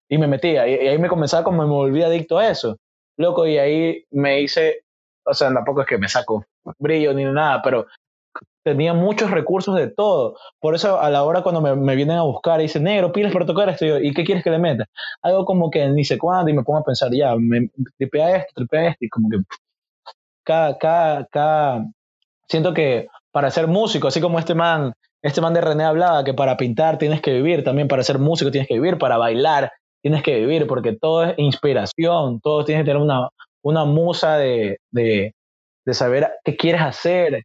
Y 0.08 0.18
me 0.18 0.26
metía, 0.26 0.66
y, 0.66 0.88
ahí 0.88 0.98
me 0.98 1.08
comenzaba 1.08 1.44
como 1.44 1.62
me 1.62 1.68
volví 1.68 2.02
adicto 2.02 2.38
a 2.38 2.48
eso. 2.48 2.76
Loco, 3.16 3.46
y 3.46 3.58
ahí 3.58 4.04
me 4.10 4.40
hice, 4.40 4.82
o 5.24 5.34
sea, 5.34 5.52
tampoco 5.52 5.82
es 5.82 5.86
que 5.86 5.98
me 5.98 6.08
saco 6.08 6.44
brillo 6.78 7.12
ni 7.14 7.24
nada, 7.24 7.60
pero 7.62 7.86
tenía 8.64 8.94
muchos 8.94 9.30
recursos 9.30 9.74
de 9.76 9.88
todo. 9.88 10.36
Por 10.60 10.74
eso 10.74 11.00
a 11.00 11.10
la 11.10 11.22
hora 11.24 11.42
cuando 11.42 11.60
me, 11.60 11.74
me 11.74 11.96
vienen 11.96 12.16
a 12.16 12.22
buscar 12.22 12.60
y 12.60 12.64
dicen, 12.64 12.84
negro, 12.84 13.12
pilas 13.12 13.32
para 13.32 13.46
tocar 13.46 13.68
esto, 13.68 13.98
¿y 13.98 14.12
qué 14.12 14.24
quieres 14.24 14.44
que 14.44 14.50
le 14.50 14.58
meta? 14.58 14.86
Algo 15.22 15.44
como 15.44 15.70
que 15.70 15.88
ni 15.88 16.04
sé 16.04 16.18
cuándo 16.18 16.50
y 16.50 16.54
me 16.54 16.62
pongo 16.62 16.80
a 16.80 16.84
pensar, 16.84 17.10
ya, 17.12 17.34
me 17.36 17.70
tripea 17.96 18.36
esto, 18.36 18.52
tripea 18.54 18.90
esto, 18.90 19.04
y 19.04 19.08
como 19.08 19.28
que 19.30 19.38
cada, 20.44 20.78
cada, 20.78 21.26
cada, 21.26 21.84
siento 22.48 22.72
que 22.74 23.08
para 23.30 23.50
ser 23.50 23.66
músico, 23.66 24.08
así 24.08 24.20
como 24.20 24.38
este 24.38 24.54
man, 24.54 24.94
este 25.22 25.40
man 25.40 25.54
de 25.54 25.60
René 25.60 25.84
hablaba, 25.84 26.24
que 26.24 26.34
para 26.34 26.56
pintar 26.56 26.98
tienes 26.98 27.20
que 27.20 27.32
vivir, 27.32 27.64
también 27.64 27.88
para 27.88 28.02
ser 28.02 28.18
músico 28.18 28.50
tienes 28.50 28.68
que 28.68 28.74
vivir, 28.74 28.98
para 28.98 29.18
bailar 29.18 29.72
tienes 30.00 30.22
que 30.22 30.36
vivir, 30.36 30.66
porque 30.66 30.92
todo 30.92 31.24
es 31.24 31.34
inspiración, 31.38 32.40
todo 32.40 32.64
tienes 32.64 32.82
que 32.82 32.90
tener 32.90 33.02
una, 33.02 33.28
una 33.62 33.84
musa 33.84 34.36
de, 34.36 34.78
de, 34.90 35.34
de 35.84 35.94
saber 35.94 36.30
qué 36.44 36.56
quieres 36.56 36.82
hacer, 36.82 37.44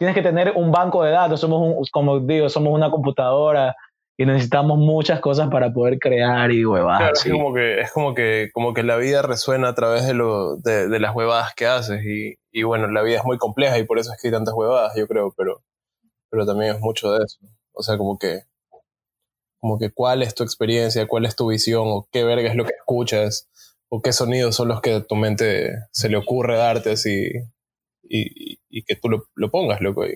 tienes 0.00 0.16
que 0.16 0.22
tener 0.22 0.54
un 0.56 0.72
banco 0.72 1.02
de 1.02 1.10
datos, 1.10 1.40
somos 1.40 1.60
un, 1.60 1.84
como 1.92 2.20
digo, 2.20 2.48
somos 2.48 2.72
una 2.72 2.90
computadora 2.90 3.76
y 4.16 4.24
necesitamos 4.24 4.78
muchas 4.78 5.20
cosas 5.20 5.50
para 5.50 5.74
poder 5.74 5.98
crear 5.98 6.50
y 6.50 6.64
huevadas. 6.64 7.26
es 7.26 7.30
como 7.30 7.52
que, 7.52 7.80
es 7.80 7.92
como 7.92 8.14
que, 8.14 8.48
como 8.54 8.72
que 8.72 8.82
la 8.82 8.96
vida 8.96 9.20
resuena 9.20 9.68
a 9.68 9.74
través 9.74 10.06
de, 10.06 10.14
lo, 10.14 10.56
de, 10.56 10.88
de 10.88 11.00
las 11.00 11.14
huevadas 11.14 11.52
que 11.54 11.66
haces 11.66 12.02
y, 12.02 12.38
y, 12.50 12.62
bueno, 12.62 12.86
la 12.86 13.02
vida 13.02 13.18
es 13.18 13.24
muy 13.24 13.36
compleja 13.36 13.78
y 13.78 13.84
por 13.84 13.98
eso 13.98 14.10
es 14.10 14.18
que 14.18 14.28
hay 14.28 14.32
tantas 14.32 14.54
huevadas, 14.54 14.94
yo 14.96 15.06
creo, 15.06 15.34
pero, 15.36 15.62
pero 16.30 16.46
también 16.46 16.76
es 16.76 16.80
mucho 16.80 17.12
de 17.12 17.22
eso. 17.22 17.38
O 17.72 17.82
sea, 17.82 17.98
como 17.98 18.18
que, 18.18 18.44
como 19.58 19.78
que 19.78 19.90
cuál 19.90 20.22
es 20.22 20.34
tu 20.34 20.44
experiencia, 20.44 21.06
cuál 21.06 21.26
es 21.26 21.36
tu 21.36 21.48
visión 21.48 21.84
o 21.88 22.08
qué 22.10 22.24
verga 22.24 22.48
es 22.48 22.56
lo 22.56 22.64
que 22.64 22.72
escuchas 22.72 23.50
o 23.90 24.00
qué 24.00 24.14
sonidos 24.14 24.56
son 24.56 24.68
los 24.68 24.80
que 24.80 24.94
a 24.94 25.04
tu 25.04 25.14
mente 25.14 25.74
se 25.92 26.08
le 26.08 26.16
ocurre 26.16 26.56
darte 26.56 26.92
así 26.92 27.30
y, 28.10 28.58
y 28.68 28.82
que 28.82 28.96
tú 28.96 29.08
lo, 29.08 29.28
lo, 29.34 29.50
pongas, 29.50 29.80
loco. 29.80 30.02
Ahí. 30.02 30.14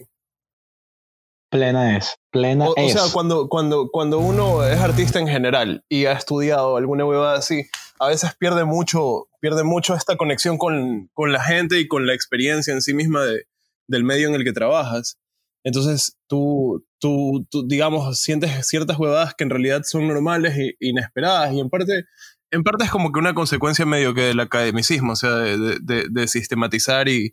Plena 1.51 1.97
es, 1.97 2.17
plena 2.31 2.69
o, 2.69 2.75
es. 2.77 2.97
O 2.97 2.99
sea, 2.99 3.13
cuando, 3.13 3.49
cuando, 3.49 3.89
cuando 3.91 4.19
uno 4.19 4.67
es 4.67 4.79
artista 4.81 5.21
en 5.21 5.29
general 5.29 5.85
y 5.89 6.07
ha 6.07 6.13
estudiado 6.13 6.77
alguna 6.77 7.07
huevada 7.07 7.39
así, 7.39 7.63
a 8.01 8.09
veces 8.09 8.35
pierde 8.37 8.65
mucho, 8.65 9.29
pierde 9.41 9.63
mucho 9.63 9.95
esta 9.95 10.17
conexión 10.17 10.59
con, 10.59 11.11
con 11.13 11.33
la 11.33 11.43
gente 11.43 11.79
y 11.79 11.87
con 11.87 12.07
la 12.07 12.15
experiencia 12.15 12.75
en 12.75 12.83
sí 12.83 12.93
misma 12.93 13.23
de, 13.23 13.45
del 13.87 14.03
medio 14.03 14.29
en 14.29 14.35
el 14.35 14.45
que 14.45 14.53
trabajas. 14.53 15.19
Entonces 15.63 16.17
tú, 16.27 16.85
tú, 16.99 17.47
tú, 17.51 17.67
digamos, 17.67 18.21
sientes 18.21 18.67
ciertas 18.67 18.99
huevadas 18.99 19.35
que 19.35 19.45
en 19.45 19.51
realidad 19.51 19.83
son 19.85 20.09
normales 20.09 20.59
e 20.59 20.75
inesperadas 20.81 21.53
y 21.53 21.61
en 21.61 21.71
parte, 21.71 22.05
en 22.51 22.65
parte 22.65 22.85
es 22.85 22.91
como 22.91 23.13
que 23.13 23.21
una 23.21 23.33
consecuencia 23.33 23.87
medio 23.87 24.13
que 24.13 24.23
del 24.23 24.41
academicismo, 24.41 25.13
o 25.13 25.17
sea, 25.17 25.31
de, 25.37 25.79
de, 25.81 26.07
de 26.11 26.29
sistematizar 26.29 27.09
y, 27.09 27.33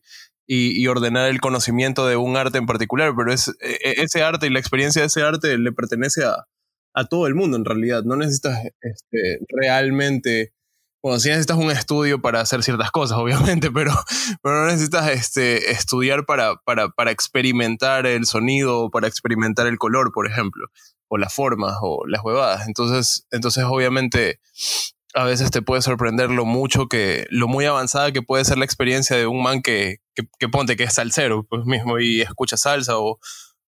y, 0.53 0.85
ordenar 0.87 1.29
el 1.29 1.39
conocimiento 1.39 2.05
de 2.05 2.17
un 2.17 2.35
arte 2.35 2.57
en 2.57 2.65
particular, 2.65 3.13
pero 3.15 3.31
es, 3.31 3.47
e, 3.61 3.77
e, 3.89 4.03
ese 4.03 4.21
arte 4.21 4.47
y 4.47 4.49
la 4.49 4.59
experiencia 4.59 5.01
de 5.01 5.07
ese 5.07 5.21
arte 5.21 5.57
le 5.57 5.71
pertenece 5.71 6.25
a, 6.25 6.45
a 6.93 7.05
todo 7.05 7.25
el 7.27 7.35
mundo 7.35 7.55
en 7.55 7.63
realidad. 7.63 8.03
No 8.03 8.17
necesitas 8.17 8.59
este, 8.81 9.39
realmente, 9.47 10.53
bueno, 11.01 11.21
sí 11.21 11.29
necesitas 11.29 11.55
un 11.55 11.71
estudio 11.71 12.21
para 12.21 12.41
hacer 12.41 12.63
ciertas 12.63 12.91
cosas, 12.91 13.17
obviamente, 13.19 13.71
pero, 13.71 13.93
pero 14.43 14.65
no 14.65 14.65
necesitas 14.65 15.07
este, 15.11 15.71
estudiar 15.71 16.25
para, 16.25 16.57
para, 16.65 16.89
para 16.89 17.11
experimentar 17.11 18.05
el 18.05 18.25
sonido, 18.25 18.89
para 18.89 19.07
experimentar 19.07 19.67
el 19.67 19.77
color, 19.77 20.11
por 20.11 20.27
ejemplo, 20.27 20.67
o 21.07 21.17
las 21.17 21.33
formas 21.33 21.77
o 21.81 22.05
las 22.07 22.21
huevadas. 22.25 22.67
Entonces, 22.67 23.25
entonces 23.31 23.63
obviamente 23.63 24.41
a 25.13 25.25
veces 25.25 25.51
te 25.51 25.61
puede 25.61 25.81
sorprender 25.81 26.29
lo 26.29 26.45
mucho 26.45 26.87
que, 26.87 27.25
lo 27.29 27.47
muy 27.47 27.65
avanzada 27.65 28.11
que 28.11 28.21
puede 28.21 28.45
ser 28.45 28.57
la 28.57 28.65
experiencia 28.65 29.17
de 29.17 29.27
un 29.27 29.43
man 29.43 29.61
que, 29.61 29.97
que, 30.15 30.23
que 30.39 30.49
ponte 30.49 30.75
que 30.75 30.83
es 30.83 30.93
salsero, 30.93 31.43
pues 31.43 31.65
mismo, 31.65 31.99
y 31.99 32.21
escucha 32.21 32.57
salsa, 32.57 32.97
o, 32.97 33.19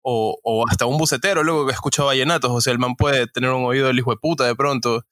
o, 0.03 0.39
o, 0.43 0.67
hasta 0.67 0.85
un 0.85 0.97
bucetero 0.97 1.43
luego 1.43 1.65
que 1.65 1.73
escucha 1.73 2.03
vallenatos, 2.03 2.51
o 2.51 2.61
sea, 2.61 2.73
el 2.73 2.79
man 2.79 2.95
puede 2.95 3.27
tener 3.27 3.51
un 3.51 3.65
oído 3.65 3.87
del 3.87 3.99
hijo 3.99 4.11
de 4.11 4.17
puta 4.17 4.45
de 4.45 4.55
pronto, 4.55 5.05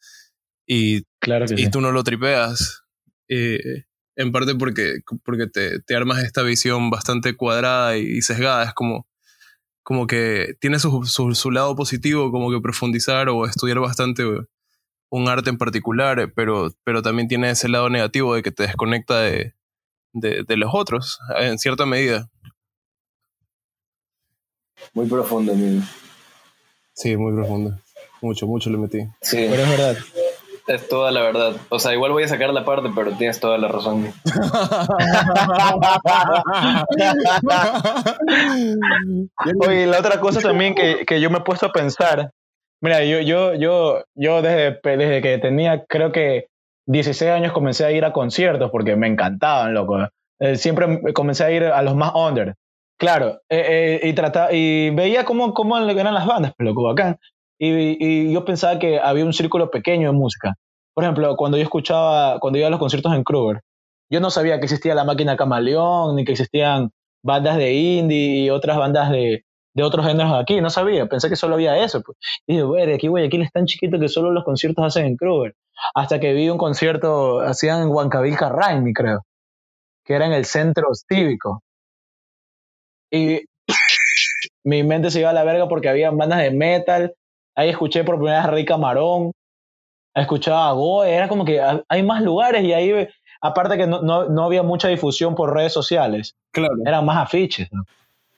y, 0.68 1.04
claro 1.20 1.46
y 1.46 1.64
sí. 1.66 1.72
tú 1.72 1.82
no 1.82 1.92
lo 1.92 2.04
tripeas. 2.04 2.84
Eh, 3.28 3.86
en 4.16 4.32
parte 4.32 4.54
porque, 4.56 5.00
porque 5.24 5.48
te, 5.48 5.80
te, 5.80 5.96
armas 5.96 6.24
esta 6.24 6.44
visión 6.44 6.90
bastante 6.90 7.36
cuadrada 7.36 7.98
y, 7.98 8.22
sesgada, 8.22 8.66
es 8.66 8.74
como, 8.74 9.08
como 9.82 10.08
que 10.08 10.56
tiene 10.60 10.78
su, 10.78 11.06
su, 11.06 11.34
su 11.36 11.52
lado 11.52 11.76
positivo, 11.76 12.32
como 12.32 12.52
que 12.52 12.60
profundizar 12.60 13.30
o 13.30 13.46
estudiar 13.46 13.80
bastante 13.80 14.26
un 15.10 15.28
arte 15.28 15.50
en 15.50 15.58
particular, 15.58 16.32
pero, 16.36 16.72
pero 16.84 17.02
también 17.02 17.28
tiene 17.28 17.50
ese 17.50 17.68
lado 17.68 17.90
negativo 17.90 18.36
de 18.36 18.44
que 18.44 18.52
te 18.52 18.64
desconecta 18.64 19.20
de, 19.20 19.56
de, 20.14 20.44
de 20.44 20.58
los 20.58 20.72
otros, 20.74 21.20
en 21.40 21.58
cierta 21.58 21.86
medida. 21.86 22.30
Muy 24.94 25.08
profundo, 25.08 25.54
amigo. 25.54 25.82
Sí, 26.94 27.18
muy 27.18 27.34
profundo. 27.34 27.78
Mucho, 28.22 28.48
mucho 28.48 28.70
le 28.70 28.78
metí. 28.78 29.00
Sí. 29.22 29.48
Pero 29.50 29.64
es 29.64 29.70
verdad. 29.70 29.98
Es 30.68 30.88
toda 30.88 31.12
la 31.12 31.22
verdad. 31.22 31.56
O 31.70 31.80
sea, 31.80 31.94
igual 31.94 32.12
voy 32.12 32.24
a 32.24 32.28
sacar 32.28 32.52
la 32.52 32.64
parte, 32.64 32.90
pero 32.94 33.12
tienes 33.14 33.40
toda 33.40 33.58
la 33.58 33.70
razón. 33.70 34.14
Oye, 39.68 39.88
la 39.88 40.00
otra 40.00 40.20
cosa 40.20 40.42
también 40.42 40.76
que, 40.76 41.06
que 41.08 41.20
yo 41.20 41.32
me 41.32 41.40
he 41.40 41.42
puesto 41.42 41.66
a 41.66 41.72
pensar 41.72 42.32
Mira, 42.82 43.04
yo, 43.04 43.20
yo, 43.20 43.54
yo, 43.56 44.04
yo 44.16 44.42
desde, 44.42 44.80
desde 44.84 45.22
que 45.22 45.38
tenía, 45.38 45.86
creo 45.86 46.12
que 46.12 46.48
16 46.86 47.30
años 47.32 47.52
comencé 47.52 47.86
a 47.86 47.92
ir 47.92 48.06
a 48.06 48.14
conciertos 48.14 48.72
porque 48.72 48.96
me 48.96 49.08
encantaban, 49.08 49.74
loco. 49.74 49.98
Eh, 50.40 50.56
siempre 50.56 51.14
comencé 51.14 51.44
a 51.44 51.52
ir 51.52 51.64
a 51.66 51.82
los 51.82 51.96
más 51.96 52.14
under. 52.16 52.56
Claro, 52.98 53.42
eh, 53.50 54.00
eh, 54.02 54.08
y, 54.10 54.14
trataba, 54.14 54.54
y 54.54 54.90
veía 54.92 55.26
cómo, 55.26 55.54
cómo 55.54 55.78
eran 55.78 56.14
las 56.14 56.26
bandas, 56.26 56.54
pero 56.58 56.72
loco, 56.72 56.84
bacán. 56.84 57.18
Y, 57.58 57.98
y 58.00 58.34
yo 58.34 58.46
pensaba 58.46 58.80
que 58.80 59.00
había 59.00 59.26
un 59.26 59.34
círculo 59.34 59.70
pequeño 59.70 60.12
de 60.12 60.18
música. 60.18 60.56
Por 60.94 61.04
ejemplo, 61.04 61.36
cuando 61.36 61.58
yo 61.58 61.64
escuchaba, 61.64 62.40
cuando 62.40 62.60
iba 62.60 62.68
a 62.68 62.72
los 62.72 62.80
conciertos 62.80 63.14
en 63.14 63.24
Kruger, 63.24 63.62
yo 64.10 64.20
no 64.22 64.30
sabía 64.30 64.60
que 64.60 64.66
existía 64.66 64.96
la 64.96 65.04
máquina 65.04 65.38
Camaleón, 65.38 66.16
ni 66.16 66.26
que 66.26 66.32
existían 66.32 66.92
bandas 67.24 67.58
de 67.58 67.74
indie 67.74 68.46
y 68.46 68.50
otras 68.50 68.78
bandas 68.78 69.12
de, 69.12 69.44
de 69.80 69.86
otros 69.86 70.06
géneros 70.06 70.34
aquí, 70.34 70.60
no 70.60 70.70
sabía, 70.70 71.06
pensé 71.08 71.30
que 71.30 71.36
solo 71.36 71.56
había 71.56 71.78
eso. 71.84 72.02
Pues. 72.02 72.18
Y 72.46 72.54
dije, 72.54 72.64
güey, 72.64 72.94
aquí 72.94 73.08
Guayaquil 73.08 73.44
es 73.44 73.52
tan 73.52 73.66
chiquito 73.66 73.98
que 74.00 74.10
solo 74.10 74.32
los 74.32 74.44
conciertos 74.44 74.86
hacen 74.86 75.06
en 75.06 75.16
Kruger. 75.16 75.56
Hasta 75.96 76.20
que 76.20 76.34
vi 76.34 76.50
un 76.50 76.58
concierto, 76.58 77.40
hacían 77.40 77.84
en 77.84 77.90
Huancabil 77.90 78.36
Carraimi, 78.36 78.94
creo, 78.94 79.24
que 80.04 80.14
era 80.14 80.26
en 80.26 80.34
el 80.34 80.46
centro 80.46 80.90
cívico. 80.94 81.64
Y 83.10 83.46
mi 84.66 84.84
mente 84.84 85.12
se 85.12 85.22
iba 85.22 85.30
a 85.30 85.34
la 85.34 85.46
verga 85.46 85.68
porque 85.70 85.90
había 85.90 86.12
bandas 86.12 86.40
de 86.40 86.52
metal. 86.52 87.14
Ahí 87.56 87.70
escuché 87.70 88.04
por 88.04 88.16
primera 88.16 88.40
vez 88.40 88.48
a 88.48 88.52
Rey 88.52 88.66
Camarón, 88.66 89.32
escuchaba 90.14 90.70
a 90.70 90.74
Goe, 90.74 91.10
era 91.10 91.30
como 91.30 91.46
que 91.46 91.62
hay 91.88 92.04
más 92.04 92.22
lugares 92.22 92.64
y 92.64 92.74
ahí, 92.74 93.08
aparte 93.42 93.78
que 93.78 93.88
no, 93.88 94.02
no, 94.02 94.28
no 94.28 94.44
había 94.44 94.64
mucha 94.64 94.90
difusión 94.90 95.36
por 95.36 95.54
redes 95.54 95.72
sociales, 95.72 96.36
claro. 96.52 96.76
eran 96.86 97.06
más 97.06 97.18
afiches. 97.18 97.70
¿no? 97.72 97.84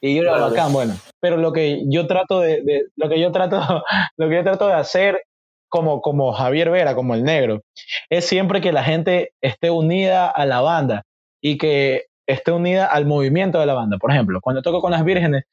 Y 0.02 0.16
yo 0.16 0.24
era 0.24 0.38
bacán, 0.38 0.74
bueno. 0.74 0.96
Pero 1.20 1.38
lo 1.38 1.54
que 1.54 1.84
yo 1.88 2.08
trato 2.08 2.40
de, 2.40 2.62
de, 2.64 2.86
lo 2.96 3.08
que 3.08 3.20
yo 3.20 3.32
trato, 3.32 3.62
lo 4.18 4.30
que 4.30 4.36
yo 4.36 4.44
trato 4.44 4.68
de 4.68 4.74
hacer 4.74 5.24
como, 5.70 6.02
como 6.02 6.34
Javier 6.34 6.70
Vera, 6.70 6.96
como 6.96 7.16
el 7.16 7.24
negro, 7.24 7.62
es 8.10 8.26
siempre 8.26 8.60
que 8.60 8.74
la 8.74 8.84
gente 8.84 9.32
esté 9.42 9.70
unida 9.70 10.30
a 10.30 10.46
la 10.46 10.62
banda 10.62 11.04
y 11.42 11.58
que 11.58 12.08
esté 12.28 12.52
unida 12.52 12.86
al 12.86 13.06
movimiento 13.06 13.60
de 13.60 13.66
la 13.66 13.74
banda. 13.74 13.98
Por 13.98 14.12
ejemplo, 14.12 14.42
cuando 14.42 14.62
toco 14.62 14.82
con 14.82 14.92
las 14.92 15.06
vírgenes, 15.06 15.44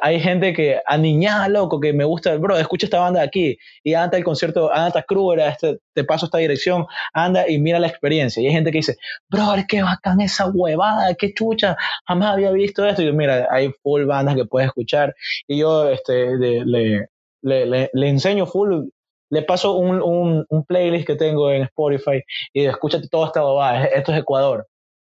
hay 0.00 0.20
gente 0.20 0.52
que 0.52 0.80
aniñada, 0.86 1.48
loco, 1.48 1.80
que 1.80 1.92
me 1.92 2.04
gusta, 2.04 2.36
bro, 2.36 2.56
escucha 2.56 2.86
esta 2.86 3.00
banda 3.00 3.20
de 3.20 3.26
aquí 3.26 3.58
y 3.82 3.94
anda 3.94 4.16
el 4.16 4.24
concierto, 4.24 4.72
anda 4.72 5.04
a 5.06 5.48
este, 5.48 5.78
te 5.92 6.04
paso 6.04 6.26
esta 6.26 6.38
dirección, 6.38 6.86
anda 7.12 7.48
y 7.48 7.58
mira 7.58 7.78
la 7.78 7.88
experiencia. 7.88 8.42
Y 8.42 8.46
hay 8.46 8.52
gente 8.52 8.70
que 8.70 8.78
dice, 8.78 8.96
bro, 9.28 9.54
qué 9.68 9.82
bacán 9.82 10.20
esa 10.20 10.46
huevada, 10.46 11.14
qué 11.14 11.34
chucha, 11.34 11.76
jamás 12.06 12.32
había 12.32 12.50
visto 12.50 12.86
esto. 12.86 13.02
Y 13.02 13.06
yo, 13.06 13.12
mira, 13.12 13.46
hay 13.50 13.72
full 13.82 14.04
bandas 14.04 14.36
que 14.36 14.44
puedes 14.46 14.68
escuchar. 14.68 15.14
Y 15.46 15.58
yo 15.58 15.88
este, 15.90 16.36
le, 16.38 17.90
enseño 17.94 18.46
full 18.46 18.88
le 19.30 19.42
paso 19.42 19.72
un, 19.72 20.46
playlist 20.68 21.06
que 21.06 21.16
tengo 21.16 21.50
en 21.50 21.62
Spotify 21.62 22.22
y 22.52 22.64
escúchate 22.66 23.08
toda 23.08 23.26
esta 23.26 23.42
bobada. 23.42 23.84
Esto 23.86 24.12
es 24.12 24.20
Ecuador. 24.20 24.66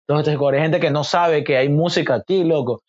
Entonces, 0.08 0.38
hay 0.40 0.60
gente 0.60 0.80
que 0.80 0.90
no 0.90 1.02
sabe 1.02 1.42
que 1.42 1.56
hay 1.56 1.68
música 1.68 2.14
aquí, 2.14 2.44
loco. 2.44 2.82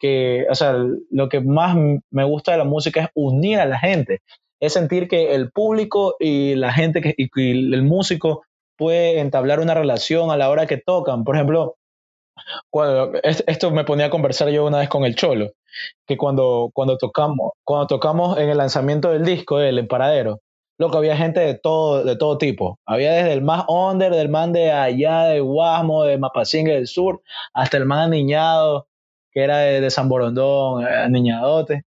Que, 0.00 0.46
o 0.50 0.54
sea, 0.54 0.74
lo 1.10 1.28
que 1.28 1.40
más 1.40 1.76
me 2.10 2.24
gusta 2.24 2.52
de 2.52 2.58
la 2.58 2.64
música 2.64 3.02
es 3.02 3.08
unir 3.14 3.58
a 3.58 3.66
la 3.66 3.78
gente. 3.78 4.20
Es 4.60 4.72
sentir 4.72 5.08
que 5.08 5.34
el 5.34 5.50
público 5.50 6.16
y 6.18 6.54
la 6.54 6.72
gente 6.72 7.02
que, 7.02 7.14
y, 7.16 7.74
el 7.74 7.82
músico 7.82 8.44
puede 8.76 9.20
entablar 9.20 9.60
una 9.60 9.74
relación 9.74 10.30
a 10.30 10.36
la 10.36 10.48
hora 10.48 10.66
que 10.66 10.78
tocan. 10.78 11.24
Por 11.24 11.36
ejemplo, 11.36 11.76
esto 13.22 13.70
me 13.70 13.84
ponía 13.84 14.06
a 14.06 14.10
conversar 14.10 14.48
yo 14.48 14.64
una 14.66 14.78
vez 14.78 14.88
con 14.88 15.04
el 15.04 15.16
Cholo, 15.16 15.52
que 16.06 16.16
cuando, 16.16 16.70
cuando, 16.72 16.96
tocamos, 16.96 17.52
cuando 17.62 17.86
tocamos 17.86 18.38
en 18.38 18.48
el 18.48 18.58
lanzamiento 18.58 19.10
del 19.10 19.24
disco, 19.24 19.60
El 19.60 19.78
Emparadero, 19.78 20.40
Loco, 20.78 20.98
había 20.98 21.16
gente 21.16 21.40
de 21.40 21.54
todo, 21.54 22.02
de 22.04 22.16
todo 22.16 22.36
tipo. 22.36 22.80
Había 22.84 23.12
desde 23.12 23.32
el 23.32 23.42
más 23.42 23.64
under, 23.68 24.12
del 24.12 24.28
man 24.28 24.52
de 24.52 24.72
allá, 24.72 25.24
de 25.24 25.40
Guasmo, 25.40 26.04
de 26.04 26.18
Mapasingue 26.18 26.72
del 26.72 26.88
sur, 26.88 27.22
hasta 27.52 27.76
el 27.76 27.86
más 27.86 28.06
aniñado, 28.06 28.88
que 29.30 29.44
era 29.44 29.58
de, 29.58 29.90
San 29.90 30.08
Borondón, 30.08 30.84
eh, 30.84 30.88
aniñadote. 30.88 31.84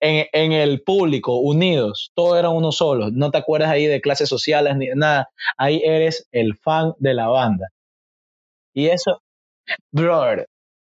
En, 0.00 0.26
en, 0.32 0.52
el 0.52 0.82
público, 0.82 1.38
unidos, 1.38 2.10
todos 2.14 2.38
eran 2.38 2.52
uno 2.52 2.72
solo. 2.72 3.10
No 3.12 3.30
te 3.30 3.38
acuerdas 3.38 3.70
ahí 3.70 3.86
de 3.86 4.00
clases 4.00 4.28
sociales 4.28 4.76
ni 4.76 4.88
nada. 4.94 5.30
Ahí 5.56 5.80
eres 5.84 6.28
el 6.32 6.56
fan 6.58 6.94
de 6.98 7.14
la 7.14 7.28
banda. 7.28 7.68
Y 8.74 8.88
eso, 8.88 9.22
brother, 9.92 10.48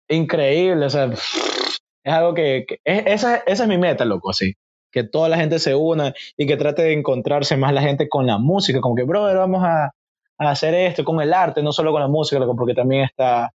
increíble. 0.09 0.85
O 0.85 0.89
sea, 0.89 1.05
es 1.05 1.81
algo 2.13 2.33
que, 2.33 2.65
esa, 2.85 3.37
esa 3.37 3.63
es 3.63 3.69
mi 3.69 3.77
meta, 3.77 4.05
loco, 4.05 4.31
así 4.31 4.55
que 4.93 5.03
toda 5.03 5.27
la 5.27 5.37
gente 5.37 5.59
se 5.59 5.75
una 5.75 6.13
y 6.37 6.45
que 6.45 6.55
trate 6.55 6.83
de 6.83 6.93
encontrarse 6.93 7.57
más 7.57 7.73
la 7.73 7.81
gente 7.81 8.07
con 8.07 8.27
la 8.27 8.37
música, 8.37 8.79
como 8.79 8.95
que, 8.95 9.03
brother, 9.03 9.37
vamos 9.37 9.63
a, 9.65 9.91
hacer 10.37 10.73
esto 10.75 11.03
con 11.03 11.21
el 11.21 11.33
arte, 11.33 11.63
no 11.63 11.71
solo 11.71 11.91
con 11.91 12.01
la 12.01 12.07
música, 12.07 12.39
porque 12.57 12.73
también 12.73 13.03
está 13.03 13.51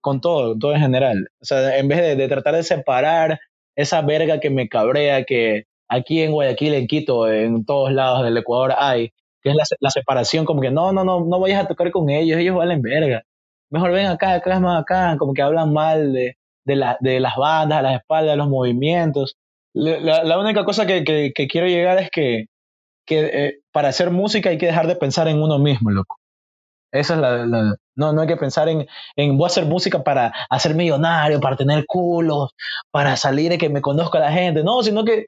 con 0.00 0.20
todo, 0.20 0.58
todo 0.58 0.74
en 0.74 0.80
general. 0.80 1.28
O 1.40 1.44
sea, 1.44 1.78
en 1.78 1.88
vez 1.88 2.16
de, 2.16 2.28
tratar 2.28 2.54
de 2.54 2.62
separar 2.62 3.40
esa 3.76 4.02
verga 4.02 4.40
que 4.40 4.50
me 4.50 4.68
cabrea, 4.68 5.24
que 5.24 5.64
aquí 5.88 6.22
en 6.22 6.32
Guayaquil, 6.32 6.74
en 6.74 6.86
Quito, 6.86 7.30
en 7.30 7.64
todos 7.64 7.92
lados 7.92 8.24
del 8.24 8.36
Ecuador 8.36 8.74
hay, 8.78 9.12
que 9.42 9.50
es 9.50 9.56
la, 9.80 9.90
separación, 9.90 10.44
como 10.44 10.60
que 10.60 10.70
no, 10.70 10.92
no, 10.92 11.04
no, 11.04 11.20
no 11.24 11.40
vayas 11.40 11.64
a 11.64 11.68
tocar 11.68 11.90
con 11.90 12.10
ellos, 12.10 12.38
ellos 12.38 12.56
valen 12.56 12.82
verga. 12.82 13.22
Mejor 13.70 13.92
ven 13.92 14.06
acá, 14.06 14.34
acá 14.34 14.54
es 14.54 14.60
más 14.60 14.82
acá, 14.82 15.16
como 15.18 15.34
que 15.34 15.42
hablan 15.42 15.72
mal 15.72 16.12
de, 16.12 16.36
de, 16.64 16.96
de 17.00 17.20
las 17.20 17.36
bandas, 17.36 17.78
a 17.78 17.82
las 17.82 17.96
espaldas, 18.00 18.32
de 18.32 18.36
los 18.36 18.48
movimientos. 18.48 19.36
La, 19.74 20.38
única 20.38 20.64
cosa 20.64 20.86
que, 20.86 21.02
que, 21.04 21.48
quiero 21.48 21.66
llegar 21.66 21.98
es 21.98 22.08
que, 22.10 22.46
que 23.04 23.20
eh, 23.20 23.58
para 23.72 23.88
hacer 23.88 24.10
música 24.10 24.50
hay 24.50 24.58
que 24.58 24.66
dejar 24.66 24.86
de 24.86 24.96
pensar 24.96 25.26
en 25.28 25.42
uno 25.42 25.58
mismo, 25.58 25.90
loco. 25.90 26.18
Esa 26.92 27.14
es 27.14 27.20
la, 27.20 27.76
no, 27.96 28.12
no 28.12 28.20
hay 28.20 28.28
que 28.28 28.36
pensar 28.36 28.68
en, 28.68 28.86
en 29.16 29.36
voy 29.36 29.46
a 29.46 29.48
hacer 29.48 29.66
música 29.66 30.04
para 30.04 30.32
hacer 30.48 30.76
millonario, 30.76 31.40
para 31.40 31.56
tener 31.56 31.84
culos, 31.86 32.52
para 32.92 33.16
salir 33.16 33.52
y 33.52 33.58
que 33.58 33.68
me 33.68 33.82
conozca 33.82 34.20
la 34.20 34.30
gente. 34.30 34.62
No, 34.62 34.80
sino 34.84 35.04
que 35.04 35.26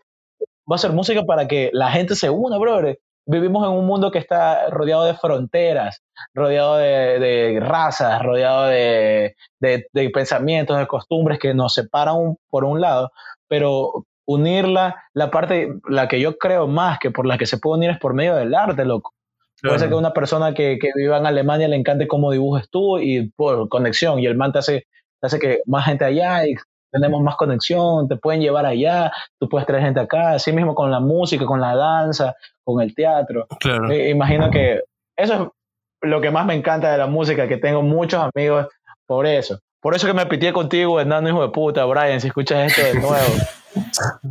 voy 0.64 0.74
a 0.74 0.76
hacer 0.76 0.92
música 0.92 1.24
para 1.24 1.48
que 1.48 1.70
la 1.72 1.90
gente 1.90 2.14
se 2.14 2.30
una, 2.30 2.58
brother. 2.58 3.00
Vivimos 3.28 3.66
en 3.66 3.72
un 3.72 3.86
mundo 3.86 4.12
que 4.12 4.20
está 4.20 4.70
rodeado 4.70 5.04
de 5.04 5.14
fronteras, 5.14 6.00
rodeado 6.32 6.76
de, 6.76 7.18
de 7.18 7.58
razas, 7.58 8.22
rodeado 8.22 8.66
de, 8.66 9.34
de, 9.58 9.86
de, 9.92 10.10
pensamientos, 10.10 10.78
de 10.78 10.86
costumbres 10.86 11.40
que 11.40 11.52
nos 11.52 11.74
separan 11.74 12.36
por 12.48 12.64
un 12.64 12.80
lado, 12.80 13.10
pero 13.48 14.06
unirla, 14.26 15.04
la 15.14 15.30
parte, 15.30 15.74
la 15.88 16.08
que 16.08 16.20
yo 16.20 16.36
creo 16.36 16.66
más 16.66 16.98
que 16.98 17.10
por 17.10 17.26
la 17.26 17.38
que 17.38 17.46
se 17.46 17.58
puede 17.58 17.78
unir 17.78 17.90
es 17.90 17.98
por 17.98 18.14
medio 18.14 18.34
del 18.34 18.54
arte, 18.54 18.84
loco. 18.84 19.14
Puede 19.62 19.78
ser 19.78 19.88
que 19.88 19.94
una 19.94 20.12
persona 20.12 20.52
que, 20.52 20.78
que, 20.78 20.90
viva 20.94 21.16
en 21.16 21.26
Alemania 21.26 21.66
le 21.66 21.76
encante 21.76 22.06
cómo 22.06 22.30
dibujes 22.30 22.68
tú 22.68 22.98
y 22.98 23.30
por 23.30 23.68
conexión, 23.68 24.18
y 24.18 24.26
el 24.26 24.36
man 24.36 24.52
te 24.52 24.58
hace, 24.58 24.86
te 25.20 25.26
hace 25.26 25.38
que 25.38 25.60
más 25.64 25.86
gente 25.86 26.04
allá 26.04 26.46
y 26.46 26.54
tenemos 26.90 27.22
más 27.22 27.36
conexión, 27.36 28.08
te 28.08 28.16
pueden 28.16 28.40
llevar 28.40 28.66
allá, 28.66 29.12
tú 29.38 29.48
puedes 29.48 29.66
traer 29.66 29.84
gente 29.84 30.00
acá, 30.00 30.32
así 30.32 30.52
mismo 30.52 30.74
con 30.74 30.90
la 30.90 31.00
música, 31.00 31.46
con 31.46 31.60
la 31.60 31.74
danza, 31.74 32.34
con 32.64 32.82
el 32.82 32.94
teatro. 32.94 33.46
Claro. 33.60 33.90
Eh, 33.90 34.10
imagino 34.10 34.50
que 34.50 34.82
eso 35.16 35.34
es 35.34 36.08
lo 36.08 36.20
que 36.20 36.30
más 36.30 36.46
me 36.46 36.54
encanta 36.54 36.92
de 36.92 36.98
la 36.98 37.06
música, 37.06 37.48
que 37.48 37.56
tengo 37.56 37.82
muchos 37.82 38.28
amigos 38.34 38.68
por 39.06 39.26
eso. 39.26 39.58
Por 39.80 39.94
eso 39.94 40.06
que 40.06 40.14
me 40.14 40.26
pitié 40.26 40.52
contigo, 40.52 41.00
Hernando, 41.00 41.30
hijo 41.30 41.42
de 41.42 41.48
puta, 41.50 41.84
Brian, 41.84 42.20
si 42.20 42.28
escuchas 42.28 42.72
esto 42.72 42.82
de 42.82 43.00
nuevo. 43.00 43.34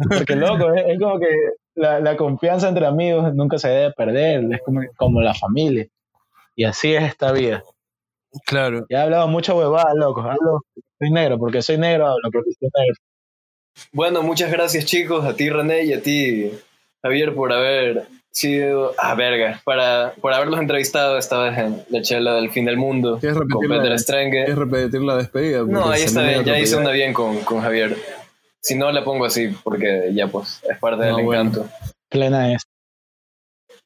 Porque 0.09 0.35
loco, 0.35 0.73
es, 0.73 0.99
como 0.99 1.19
que 1.19 1.29
la, 1.75 2.17
confianza 2.17 2.67
entre 2.67 2.85
amigos 2.85 3.33
nunca 3.33 3.57
se 3.57 3.69
debe 3.69 3.93
perder, 3.93 4.43
es 4.51 4.61
como, 4.63 4.81
como 4.97 5.21
la 5.21 5.33
familia. 5.33 5.87
Y 6.55 6.63
así 6.63 6.93
es 6.93 7.03
esta 7.03 7.31
vida. 7.31 7.63
Claro. 8.45 8.85
Ya 8.89 8.99
he 8.99 9.01
hablado 9.03 9.27
mucho 9.27 9.55
huevada, 9.55 9.93
loco. 9.93 10.21
Hablo, 10.21 10.61
soy 10.99 11.11
negro, 11.11 11.37
porque 11.37 11.61
soy 11.61 11.77
negro, 11.77 12.07
hablo 12.07 12.29
porque 12.31 12.51
soy 12.59 12.69
negro. 12.73 12.95
Bueno, 13.91 14.23
muchas 14.23 14.51
gracias 14.51 14.85
chicos, 14.85 15.25
a 15.25 15.35
ti 15.35 15.49
René 15.49 15.83
y 15.83 15.93
a 15.93 16.01
ti 16.01 16.51
Javier 17.01 17.35
por 17.35 17.51
haber 17.51 18.07
sido, 18.35 18.93
ah, 18.97 19.15
verga, 19.15 19.61
para, 19.63 20.13
por 20.19 20.33
haberlos 20.33 20.59
entrevistado 20.59 21.17
esta 21.17 21.41
vez 21.41 21.57
en 21.57 21.83
la 21.89 22.01
chela 22.01 22.35
del 22.35 22.51
fin 22.51 22.65
del 22.65 22.75
mundo 22.75 23.13
con. 23.13 23.19
¿Quieres 23.19 23.37
repetir 24.55 25.01
la 25.01 25.15
despedida? 25.15 25.63
No, 25.63 25.89
ahí 25.89 26.03
está 26.03 26.21
bien, 26.23 26.43
ya 26.43 26.59
hice 26.59 26.75
una 26.75 26.91
bien 26.91 27.13
con, 27.13 27.39
con 27.41 27.61
Javier. 27.61 27.95
Si 28.61 28.75
no, 28.75 28.91
la 28.91 29.03
pongo 29.03 29.25
así, 29.25 29.55
porque 29.63 30.11
ya 30.13 30.27
pues 30.27 30.61
es 30.69 30.77
parte 30.79 31.05
del 31.05 31.19
encanto. 31.19 31.65
Plena 32.09 32.53
es. 32.53 32.63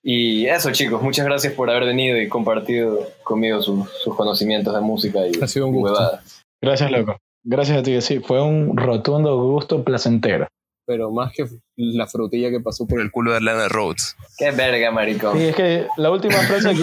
Y 0.01 0.47
eso, 0.47 0.71
chicos, 0.71 1.01
muchas 1.01 1.25
gracias 1.25 1.53
por 1.53 1.69
haber 1.69 1.85
venido 1.85 2.19
y 2.19 2.27
compartido 2.27 3.07
conmigo 3.23 3.61
sus, 3.61 3.87
conocimientos 4.15 4.73
de 4.73 4.81
música 4.81 5.19
y 5.27 5.39
ha 5.41 5.47
sido 5.47 5.67
un 5.67 5.73
gusto. 5.73 6.19
Gracias, 6.61 6.89
loco. 6.89 7.17
Gracias 7.43 7.77
a 7.77 7.83
ti, 7.83 8.01
sí, 8.01 8.19
fue 8.19 8.41
un 8.41 8.75
rotundo 8.75 9.39
gusto 9.41 9.83
placentero. 9.83 10.47
Pero 10.89 11.11
más 11.11 11.31
que 11.33 11.45
la 11.75 12.07
frutilla 12.07 12.49
que 12.49 12.61
pasó 12.61 12.87
por 12.87 12.99
el 12.99 13.11
culo 13.11 13.29
de 13.29 13.37
Atlanta 13.37 13.67
Rhodes. 13.67 14.15
Qué 14.39 14.49
verga, 14.49 14.89
maricón. 14.89 15.37
Sí, 15.37 15.45
es 15.45 15.55
que 15.55 15.85
la 15.97 16.09
última 16.09 16.33
frase, 16.39 16.73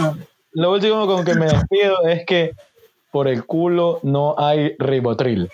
lo 0.52 0.72
último 0.72 1.09
con 1.09 1.24
que 1.24 1.34
me 1.34 1.46
despido 1.46 2.07
es 2.07 2.24
que 2.24 2.52
por 3.11 3.26
el 3.26 3.44
culo 3.44 3.98
no 4.04 4.36
hay 4.38 4.76
ribotril. 4.78 5.50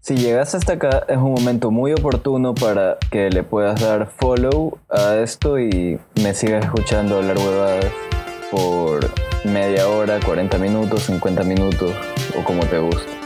Si 0.00 0.16
llegas 0.16 0.56
hasta 0.56 0.72
acá 0.72 1.04
es 1.06 1.18
un 1.18 1.34
momento 1.34 1.70
muy 1.70 1.92
oportuno 1.92 2.52
para 2.52 2.98
que 3.12 3.30
le 3.30 3.44
puedas 3.44 3.80
dar 3.80 4.10
follow 4.10 4.76
a 4.90 5.18
esto 5.18 5.60
y 5.60 6.00
me 6.20 6.34
sigas 6.34 6.64
escuchando 6.64 7.18
hablar 7.18 7.38
huevadas 7.38 7.86
por 8.50 9.10
media 9.44 9.88
hora, 9.88 10.20
40 10.24 10.58
minutos, 10.58 11.04
50 11.04 11.44
minutos 11.44 11.92
o 12.36 12.42
como 12.44 12.64
te 12.66 12.78
guste. 12.78 13.23